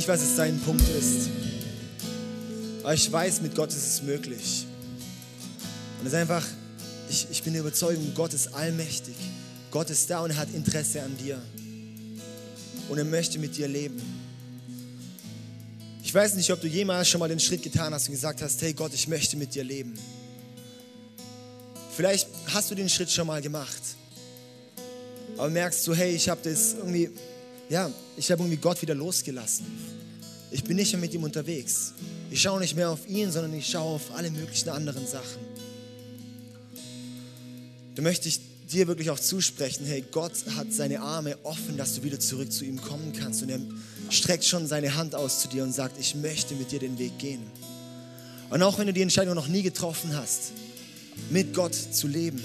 Nicht, 0.09 0.20
was 0.20 0.22
es 0.22 0.36
dein 0.36 0.59
Punkt 0.61 0.88
ist. 0.88 1.28
Aber 2.82 2.94
ich 2.94 3.12
weiß, 3.12 3.42
mit 3.42 3.54
Gott 3.54 3.70
ist 3.70 3.86
es 3.86 4.02
möglich. 4.02 4.66
Und 6.00 6.06
es 6.06 6.12
ist 6.12 6.18
einfach, 6.18 6.46
ich, 7.11 7.26
ich 7.30 7.42
bin 7.42 7.52
der 7.52 7.61
Überzeugung, 7.61 8.12
Gott 8.14 8.32
ist 8.32 8.54
allmächtig. 8.54 9.14
Gott 9.70 9.90
ist 9.90 10.09
da 10.09 10.20
und 10.20 10.34
hat 10.34 10.48
Interesse 10.54 11.02
an 11.02 11.14
dir. 11.18 11.42
Und 12.88 12.96
er 12.96 13.04
möchte 13.04 13.38
mit 13.38 13.56
dir 13.56 13.68
leben. 13.68 14.00
Ich 16.02 16.14
weiß 16.14 16.36
nicht, 16.36 16.50
ob 16.52 16.61
du 16.62 16.68
jemals 16.68 17.09
schon 17.09 17.18
mal 17.18 17.28
den 17.28 17.40
Schritt 17.40 17.62
getan 17.62 17.92
hast 17.92 18.09
und 18.09 18.14
gesagt 18.14 18.40
hast, 18.40 18.62
hey 18.62 18.72
Gott, 18.72 18.94
ich 18.94 19.09
möchte 19.09 19.36
mit 19.36 19.54
dir 19.54 19.64
leben. 19.64 19.92
Vielleicht 21.94 22.28
hast 22.46 22.70
du 22.70 22.74
den 22.74 22.88
Schritt 22.88 23.11
schon 23.11 23.26
mal 23.26 23.42
gemacht. 23.42 23.82
Aber 25.36 25.50
merkst 25.50 25.86
du, 25.86 25.94
hey, 25.94 26.14
ich 26.14 26.30
habe 26.30 26.40
das 26.42 26.72
irgendwie, 26.72 27.11
ja, 27.68 27.90
ich 28.16 28.30
habe 28.30 28.42
irgendwie 28.42 28.56
Gott 28.56 28.80
wieder 28.80 28.94
losgelassen. 28.94 29.97
Ich 30.51 30.64
bin 30.64 30.76
nicht 30.76 30.92
mehr 30.92 31.01
mit 31.01 31.12
ihm 31.14 31.24
unterwegs. 31.24 31.92
Ich 32.30 32.40
schaue 32.42 32.61
nicht 32.61 32.76
mehr 32.76 32.90
auf 32.90 33.07
ihn, 33.09 33.30
sondern 33.30 33.55
ich 33.55 33.66
schaue 33.66 33.96
auf 33.96 34.14
alle 34.14 34.30
möglichen 34.30 34.70
anderen 34.70 35.07
Sachen. 35.07 35.40
Da 37.94 38.03
möchte 38.03 38.28
ich 38.28 38.40
dir 38.70 38.86
wirklich 38.86 39.11
auch 39.11 39.18
zusprechen, 39.18 39.86
hey, 39.86 40.05
Gott 40.12 40.32
hat 40.57 40.72
seine 40.72 41.01
Arme 41.01 41.36
offen, 41.42 41.76
dass 41.76 41.94
du 41.94 42.03
wieder 42.03 42.20
zurück 42.20 42.53
zu 42.53 42.64
ihm 42.64 42.80
kommen 42.80 43.12
kannst. 43.12 43.42
Und 43.42 43.51
er 43.51 43.61
streckt 44.11 44.44
schon 44.44 44.66
seine 44.66 44.94
Hand 44.94 45.14
aus 45.14 45.40
zu 45.40 45.49
dir 45.49 45.64
und 45.64 45.72
sagt, 45.72 45.99
ich 45.99 46.14
möchte 46.14 46.55
mit 46.55 46.70
dir 46.70 46.78
den 46.78 46.99
Weg 46.99 47.18
gehen. 47.18 47.42
Und 48.51 48.62
auch 48.62 48.78
wenn 48.78 48.86
du 48.86 48.92
die 48.92 49.03
Entscheidung 49.03 49.34
noch 49.34 49.49
nie 49.49 49.62
getroffen 49.62 50.16
hast, 50.16 50.53
mit 51.30 51.55
Gott 51.55 51.74
zu 51.74 52.07
leben, 52.07 52.42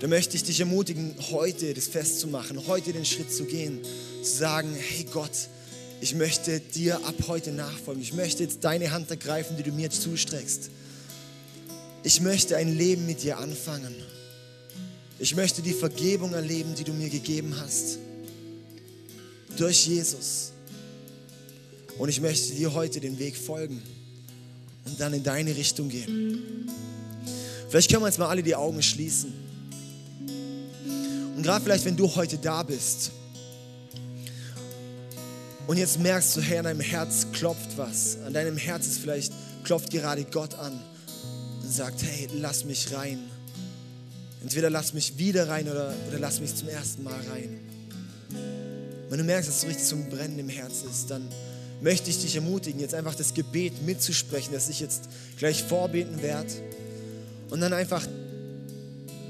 da 0.00 0.06
möchte 0.06 0.36
ich 0.36 0.44
dich 0.44 0.60
ermutigen, 0.60 1.14
heute 1.30 1.74
das 1.74 1.88
festzumachen, 1.88 2.66
heute 2.66 2.92
den 2.92 3.04
Schritt 3.04 3.32
zu 3.32 3.44
gehen, 3.44 3.80
zu 4.22 4.30
sagen, 4.30 4.74
hey 4.74 5.04
Gott, 5.12 5.30
ich 6.00 6.14
möchte 6.14 6.60
dir 6.60 6.96
ab 7.04 7.14
heute 7.28 7.52
nachfolgen. 7.52 8.02
Ich 8.02 8.14
möchte 8.14 8.42
jetzt 8.42 8.64
deine 8.64 8.90
Hand 8.90 9.10
ergreifen, 9.10 9.56
die 9.56 9.62
du 9.62 9.70
mir 9.70 9.90
zustreckst. 9.90 10.70
Ich 12.02 12.20
möchte 12.22 12.56
ein 12.56 12.74
Leben 12.76 13.04
mit 13.04 13.22
dir 13.22 13.38
anfangen. 13.38 13.94
Ich 15.18 15.36
möchte 15.36 15.60
die 15.60 15.74
Vergebung 15.74 16.32
erleben, 16.32 16.74
die 16.74 16.84
du 16.84 16.94
mir 16.94 17.10
gegeben 17.10 17.54
hast. 17.60 17.98
Durch 19.58 19.86
Jesus. 19.86 20.52
Und 21.98 22.08
ich 22.08 22.20
möchte 22.22 22.54
dir 22.54 22.72
heute 22.72 23.00
den 23.00 23.18
Weg 23.18 23.36
folgen 23.36 23.82
und 24.86 24.98
dann 24.98 25.12
in 25.12 25.22
deine 25.22 25.54
Richtung 25.54 25.90
gehen. 25.90 26.70
Vielleicht 27.68 27.90
können 27.90 28.02
wir 28.02 28.08
jetzt 28.08 28.18
mal 28.18 28.28
alle 28.28 28.42
die 28.42 28.54
Augen 28.54 28.82
schließen. 28.82 29.34
Und 31.36 31.42
gerade 31.42 31.62
vielleicht, 31.62 31.84
wenn 31.84 31.96
du 31.96 32.14
heute 32.14 32.38
da 32.38 32.62
bist 32.62 33.12
und 35.66 35.76
jetzt 35.76 36.00
merkst 36.00 36.36
du, 36.36 36.40
hey, 36.40 36.58
an 36.58 36.64
deinem 36.64 36.80
Herz 36.80 37.26
klopft 37.32 37.76
was. 37.76 38.18
An 38.26 38.32
deinem 38.32 38.56
Herz 38.56 38.86
ist 38.86 38.98
vielleicht, 38.98 39.32
klopft 39.64 39.90
gerade 39.90 40.24
Gott 40.24 40.54
an 40.54 40.72
und 41.62 41.72
sagt, 41.72 42.02
hey, 42.02 42.28
lass 42.34 42.64
mich 42.64 42.92
rein. 42.92 43.18
Entweder 44.42 44.70
lass 44.70 44.94
mich 44.94 45.18
wieder 45.18 45.48
rein 45.48 45.68
oder, 45.68 45.94
oder 46.08 46.18
lass 46.18 46.40
mich 46.40 46.54
zum 46.54 46.68
ersten 46.68 47.04
Mal 47.04 47.20
rein. 47.30 47.60
Wenn 49.08 49.18
du 49.18 49.24
merkst, 49.24 49.48
dass 49.48 49.60
du 49.60 49.66
richtig 49.66 49.86
zum 49.86 50.08
Brennen 50.08 50.38
im 50.38 50.48
Herz 50.48 50.82
ist, 50.88 51.10
dann 51.10 51.28
möchte 51.80 52.10
ich 52.10 52.20
dich 52.20 52.36
ermutigen, 52.36 52.80
jetzt 52.80 52.94
einfach 52.94 53.14
das 53.14 53.34
Gebet 53.34 53.82
mitzusprechen, 53.84 54.52
das 54.52 54.68
ich 54.68 54.80
jetzt 54.80 55.08
gleich 55.38 55.62
vorbeten 55.62 56.22
werde. 56.22 56.50
Und 57.50 57.60
dann 57.60 57.72
einfach 57.72 58.06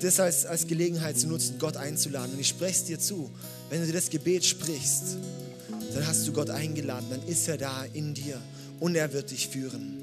das 0.01 0.21
als, 0.21 0.47
als 0.47 0.67
Gelegenheit 0.67 1.19
zu 1.19 1.29
nutzen, 1.29 1.57
Gott 1.59 1.77
einzuladen. 1.77 2.35
Und 2.35 2.41
ich 2.41 2.49
spreche 2.49 2.73
es 2.73 2.85
dir 2.85 2.99
zu. 2.99 3.31
Wenn 3.69 3.87
du 3.87 3.93
das 3.93 4.11
Gebet 4.11 4.45
sprichst, 4.45 5.17
dann 5.95 6.07
hast 6.07 6.27
du 6.27 6.33
Gott 6.33 6.51
eingeladen, 6.51 7.07
dann 7.11 7.27
ist 7.27 7.49
er 7.49 7.59
da 7.59 7.85
in 7.93 8.15
dir 8.15 8.41
und 8.79 8.95
er 8.95 9.13
wird 9.13 9.31
dich 9.31 9.49
führen. 9.49 9.99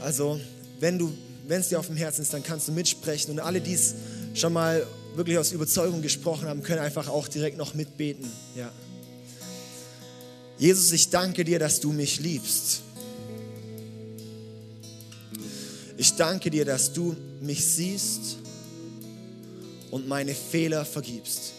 Also, 0.00 0.40
wenn 0.80 0.98
du, 0.98 1.12
wenn 1.46 1.60
es 1.60 1.68
dir 1.68 1.78
auf 1.78 1.86
dem 1.86 1.96
Herzen 1.96 2.22
ist, 2.22 2.34
dann 2.34 2.42
kannst 2.42 2.68
du 2.68 2.72
mitsprechen 2.72 3.30
und 3.32 3.40
alle, 3.40 3.60
die 3.60 3.74
es 3.74 3.94
schon 4.34 4.52
mal 4.52 4.86
wirklich 5.14 5.38
aus 5.38 5.52
Überzeugung 5.52 6.02
gesprochen 6.02 6.48
haben, 6.48 6.62
können 6.62 6.80
einfach 6.80 7.08
auch 7.08 7.28
direkt 7.28 7.56
noch 7.56 7.74
mitbeten. 7.74 8.30
Ja. 8.56 8.72
Jesus, 10.58 10.92
ich 10.92 11.10
danke 11.10 11.44
dir, 11.44 11.58
dass 11.58 11.80
du 11.80 11.92
mich 11.92 12.20
liebst. 12.20 12.82
Ich 15.96 16.14
danke 16.14 16.50
dir, 16.50 16.64
dass 16.64 16.92
du 16.92 17.14
mich 17.40 17.64
siehst 17.64 18.38
und 19.90 20.08
meine 20.08 20.34
Fehler 20.34 20.84
vergibst. 20.84 21.52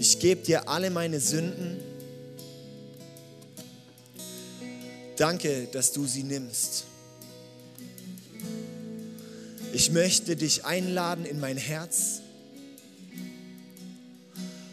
Ich 0.00 0.18
gebe 0.18 0.42
dir 0.42 0.66
alle 0.66 0.88
meine 0.88 1.20
Sünden. 1.20 1.76
Danke, 5.18 5.68
dass 5.72 5.92
du 5.92 6.06
sie 6.06 6.22
nimmst. 6.22 6.84
Ich 9.74 9.90
möchte 9.90 10.36
dich 10.36 10.64
einladen 10.64 11.26
in 11.26 11.38
mein 11.38 11.58
Herz 11.58 12.22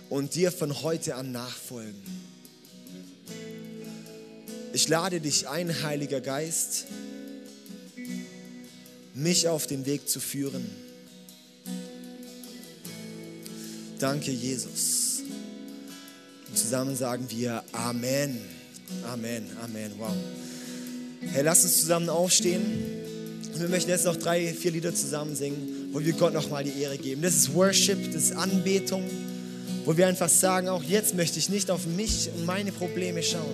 und 0.09 0.33
dir 0.35 0.49
von 0.49 0.81
heute 0.81 1.15
an 1.15 1.33
nachfolgen. 1.33 2.01
Ich 4.71 4.87
lade 4.87 5.19
dich 5.19 5.49
ein, 5.49 5.83
Heiliger 5.83 6.21
Geist, 6.21 6.85
mich 9.13 9.49
auf 9.49 9.67
den 9.67 9.85
Weg 9.85 10.07
zu 10.07 10.21
führen. 10.21 10.69
Danke, 13.99 14.31
Jesus. 14.31 15.06
Zusammen 16.57 16.95
sagen 16.95 17.25
wir 17.29 17.63
Amen. 17.71 18.41
Amen, 19.13 19.45
Amen. 19.63 19.91
Wow. 19.99 20.11
Hey, 21.21 21.43
lass 21.43 21.63
uns 21.63 21.77
zusammen 21.81 22.09
aufstehen. 22.09 22.61
Und 23.53 23.61
wir 23.61 23.69
möchten 23.69 23.91
jetzt 23.91 24.05
noch 24.05 24.15
drei, 24.15 24.53
vier 24.53 24.71
Lieder 24.71 24.93
zusammen 24.93 25.35
singen, 25.35 25.89
wo 25.91 25.99
wir 25.99 26.13
Gott 26.13 26.33
nochmal 26.33 26.63
die 26.63 26.81
Ehre 26.81 26.97
geben. 26.97 27.21
Das 27.21 27.35
ist 27.35 27.53
Worship, 27.53 28.11
das 28.11 28.23
ist 28.23 28.35
Anbetung, 28.35 29.03
wo 29.85 29.95
wir 29.95 30.07
einfach 30.07 30.29
sagen, 30.29 30.67
auch 30.67 30.81
jetzt 30.81 31.13
möchte 31.15 31.37
ich 31.37 31.49
nicht 31.49 31.69
auf 31.69 31.85
mich 31.85 32.29
und 32.35 32.45
meine 32.45 32.71
Probleme 32.71 33.21
schauen, 33.21 33.53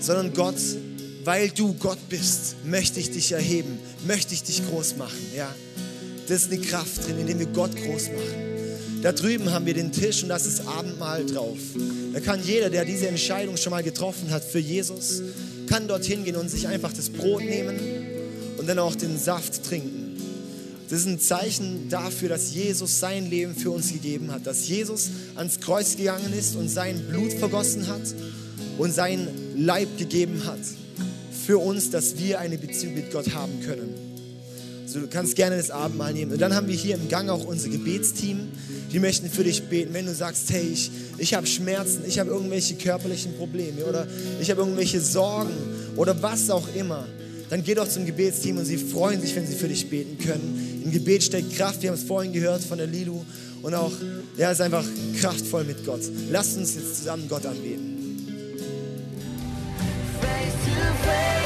sondern 0.00 0.34
Gott, 0.34 0.60
weil 1.24 1.48
du 1.48 1.72
Gott 1.74 1.98
bist, 2.10 2.56
möchte 2.64 3.00
ich 3.00 3.10
dich 3.10 3.32
erheben, 3.32 3.78
möchte 4.06 4.34
ich 4.34 4.42
dich 4.42 4.62
groß 4.68 4.96
machen. 4.96 5.18
Ja, 5.34 5.54
das 6.28 6.42
ist 6.42 6.52
eine 6.52 6.60
Kraft 6.60 7.06
drin, 7.06 7.18
indem 7.18 7.38
wir 7.38 7.46
Gott 7.46 7.74
groß 7.74 8.08
machen. 8.08 8.47
Da 9.02 9.12
drüben 9.12 9.52
haben 9.52 9.64
wir 9.66 9.74
den 9.74 9.92
Tisch 9.92 10.22
und 10.22 10.28
das 10.28 10.46
ist 10.46 10.66
Abendmahl 10.66 11.24
drauf. 11.24 11.58
Da 12.12 12.20
kann 12.20 12.42
jeder, 12.42 12.68
der 12.68 12.84
diese 12.84 13.06
Entscheidung 13.06 13.56
schon 13.56 13.70
mal 13.70 13.82
getroffen 13.82 14.30
hat 14.30 14.42
für 14.42 14.58
Jesus, 14.58 15.22
kann 15.68 15.86
dorthin 15.86 16.24
gehen 16.24 16.36
und 16.36 16.50
sich 16.50 16.66
einfach 16.66 16.92
das 16.92 17.10
Brot 17.10 17.42
nehmen 17.42 17.78
und 18.58 18.68
dann 18.68 18.78
auch 18.78 18.96
den 18.96 19.18
Saft 19.18 19.64
trinken. 19.64 20.16
Das 20.90 21.00
ist 21.00 21.06
ein 21.06 21.20
Zeichen 21.20 21.88
dafür, 21.90 22.30
dass 22.30 22.54
Jesus 22.54 22.98
sein 22.98 23.28
Leben 23.28 23.54
für 23.54 23.70
uns 23.70 23.92
gegeben 23.92 24.32
hat, 24.32 24.46
dass 24.46 24.66
Jesus 24.66 25.10
ans 25.36 25.60
Kreuz 25.60 25.96
gegangen 25.96 26.32
ist 26.36 26.56
und 26.56 26.68
sein 26.68 27.00
Blut 27.08 27.34
vergossen 27.34 27.86
hat 27.86 28.00
und 28.78 28.94
sein 28.94 29.28
Leib 29.56 29.98
gegeben 29.98 30.44
hat 30.46 30.60
für 31.46 31.58
uns, 31.58 31.90
dass 31.90 32.18
wir 32.18 32.40
eine 32.40 32.58
Beziehung 32.58 32.94
mit 32.94 33.12
Gott 33.12 33.34
haben 33.34 33.60
können. 33.64 33.94
Also 34.84 35.00
du 35.00 35.06
kannst 35.06 35.36
gerne 35.36 35.58
das 35.58 35.70
Abendmahl 35.70 36.14
nehmen. 36.14 36.32
Und 36.32 36.40
dann 36.40 36.54
haben 36.54 36.66
wir 36.66 36.74
hier 36.74 36.94
im 36.94 37.10
Gang 37.10 37.28
auch 37.28 37.44
unser 37.44 37.68
Gebetsteam. 37.68 38.48
Die 38.92 38.98
möchten 38.98 39.28
für 39.30 39.44
dich 39.44 39.62
beten. 39.64 39.92
Wenn 39.92 40.06
du 40.06 40.14
sagst, 40.14 40.50
hey, 40.50 40.68
ich, 40.72 40.90
ich 41.18 41.34
habe 41.34 41.46
Schmerzen, 41.46 42.02
ich 42.06 42.18
habe 42.18 42.30
irgendwelche 42.30 42.74
körperlichen 42.74 43.36
Probleme 43.36 43.84
oder 43.84 44.06
ich 44.40 44.50
habe 44.50 44.60
irgendwelche 44.60 45.00
Sorgen 45.00 45.52
oder 45.96 46.20
was 46.22 46.50
auch 46.50 46.66
immer, 46.74 47.06
dann 47.50 47.62
geh 47.64 47.74
doch 47.74 47.88
zum 47.88 48.04
Gebetsteam 48.04 48.58
und 48.58 48.64
sie 48.64 48.76
freuen 48.76 49.20
sich, 49.20 49.34
wenn 49.34 49.46
sie 49.46 49.54
für 49.54 49.68
dich 49.68 49.88
beten 49.88 50.18
können. 50.18 50.82
Im 50.84 50.90
Gebet 50.90 51.22
steckt 51.22 51.54
Kraft. 51.54 51.82
Wir 51.82 51.90
haben 51.90 51.96
es 51.96 52.04
vorhin 52.04 52.32
gehört 52.32 52.62
von 52.62 52.78
der 52.78 52.86
Lilu. 52.86 53.24
Und 53.62 53.74
auch, 53.74 53.92
ja, 54.36 54.52
ist 54.52 54.60
einfach 54.60 54.84
kraftvoll 55.18 55.64
mit 55.64 55.84
Gott. 55.84 56.02
Lasst 56.30 56.56
uns 56.56 56.74
jetzt 56.74 56.96
zusammen 56.98 57.26
Gott 57.28 57.44
anbeten. 57.44 57.98
face 60.20 60.64
to 60.64 61.04
face. 61.04 61.37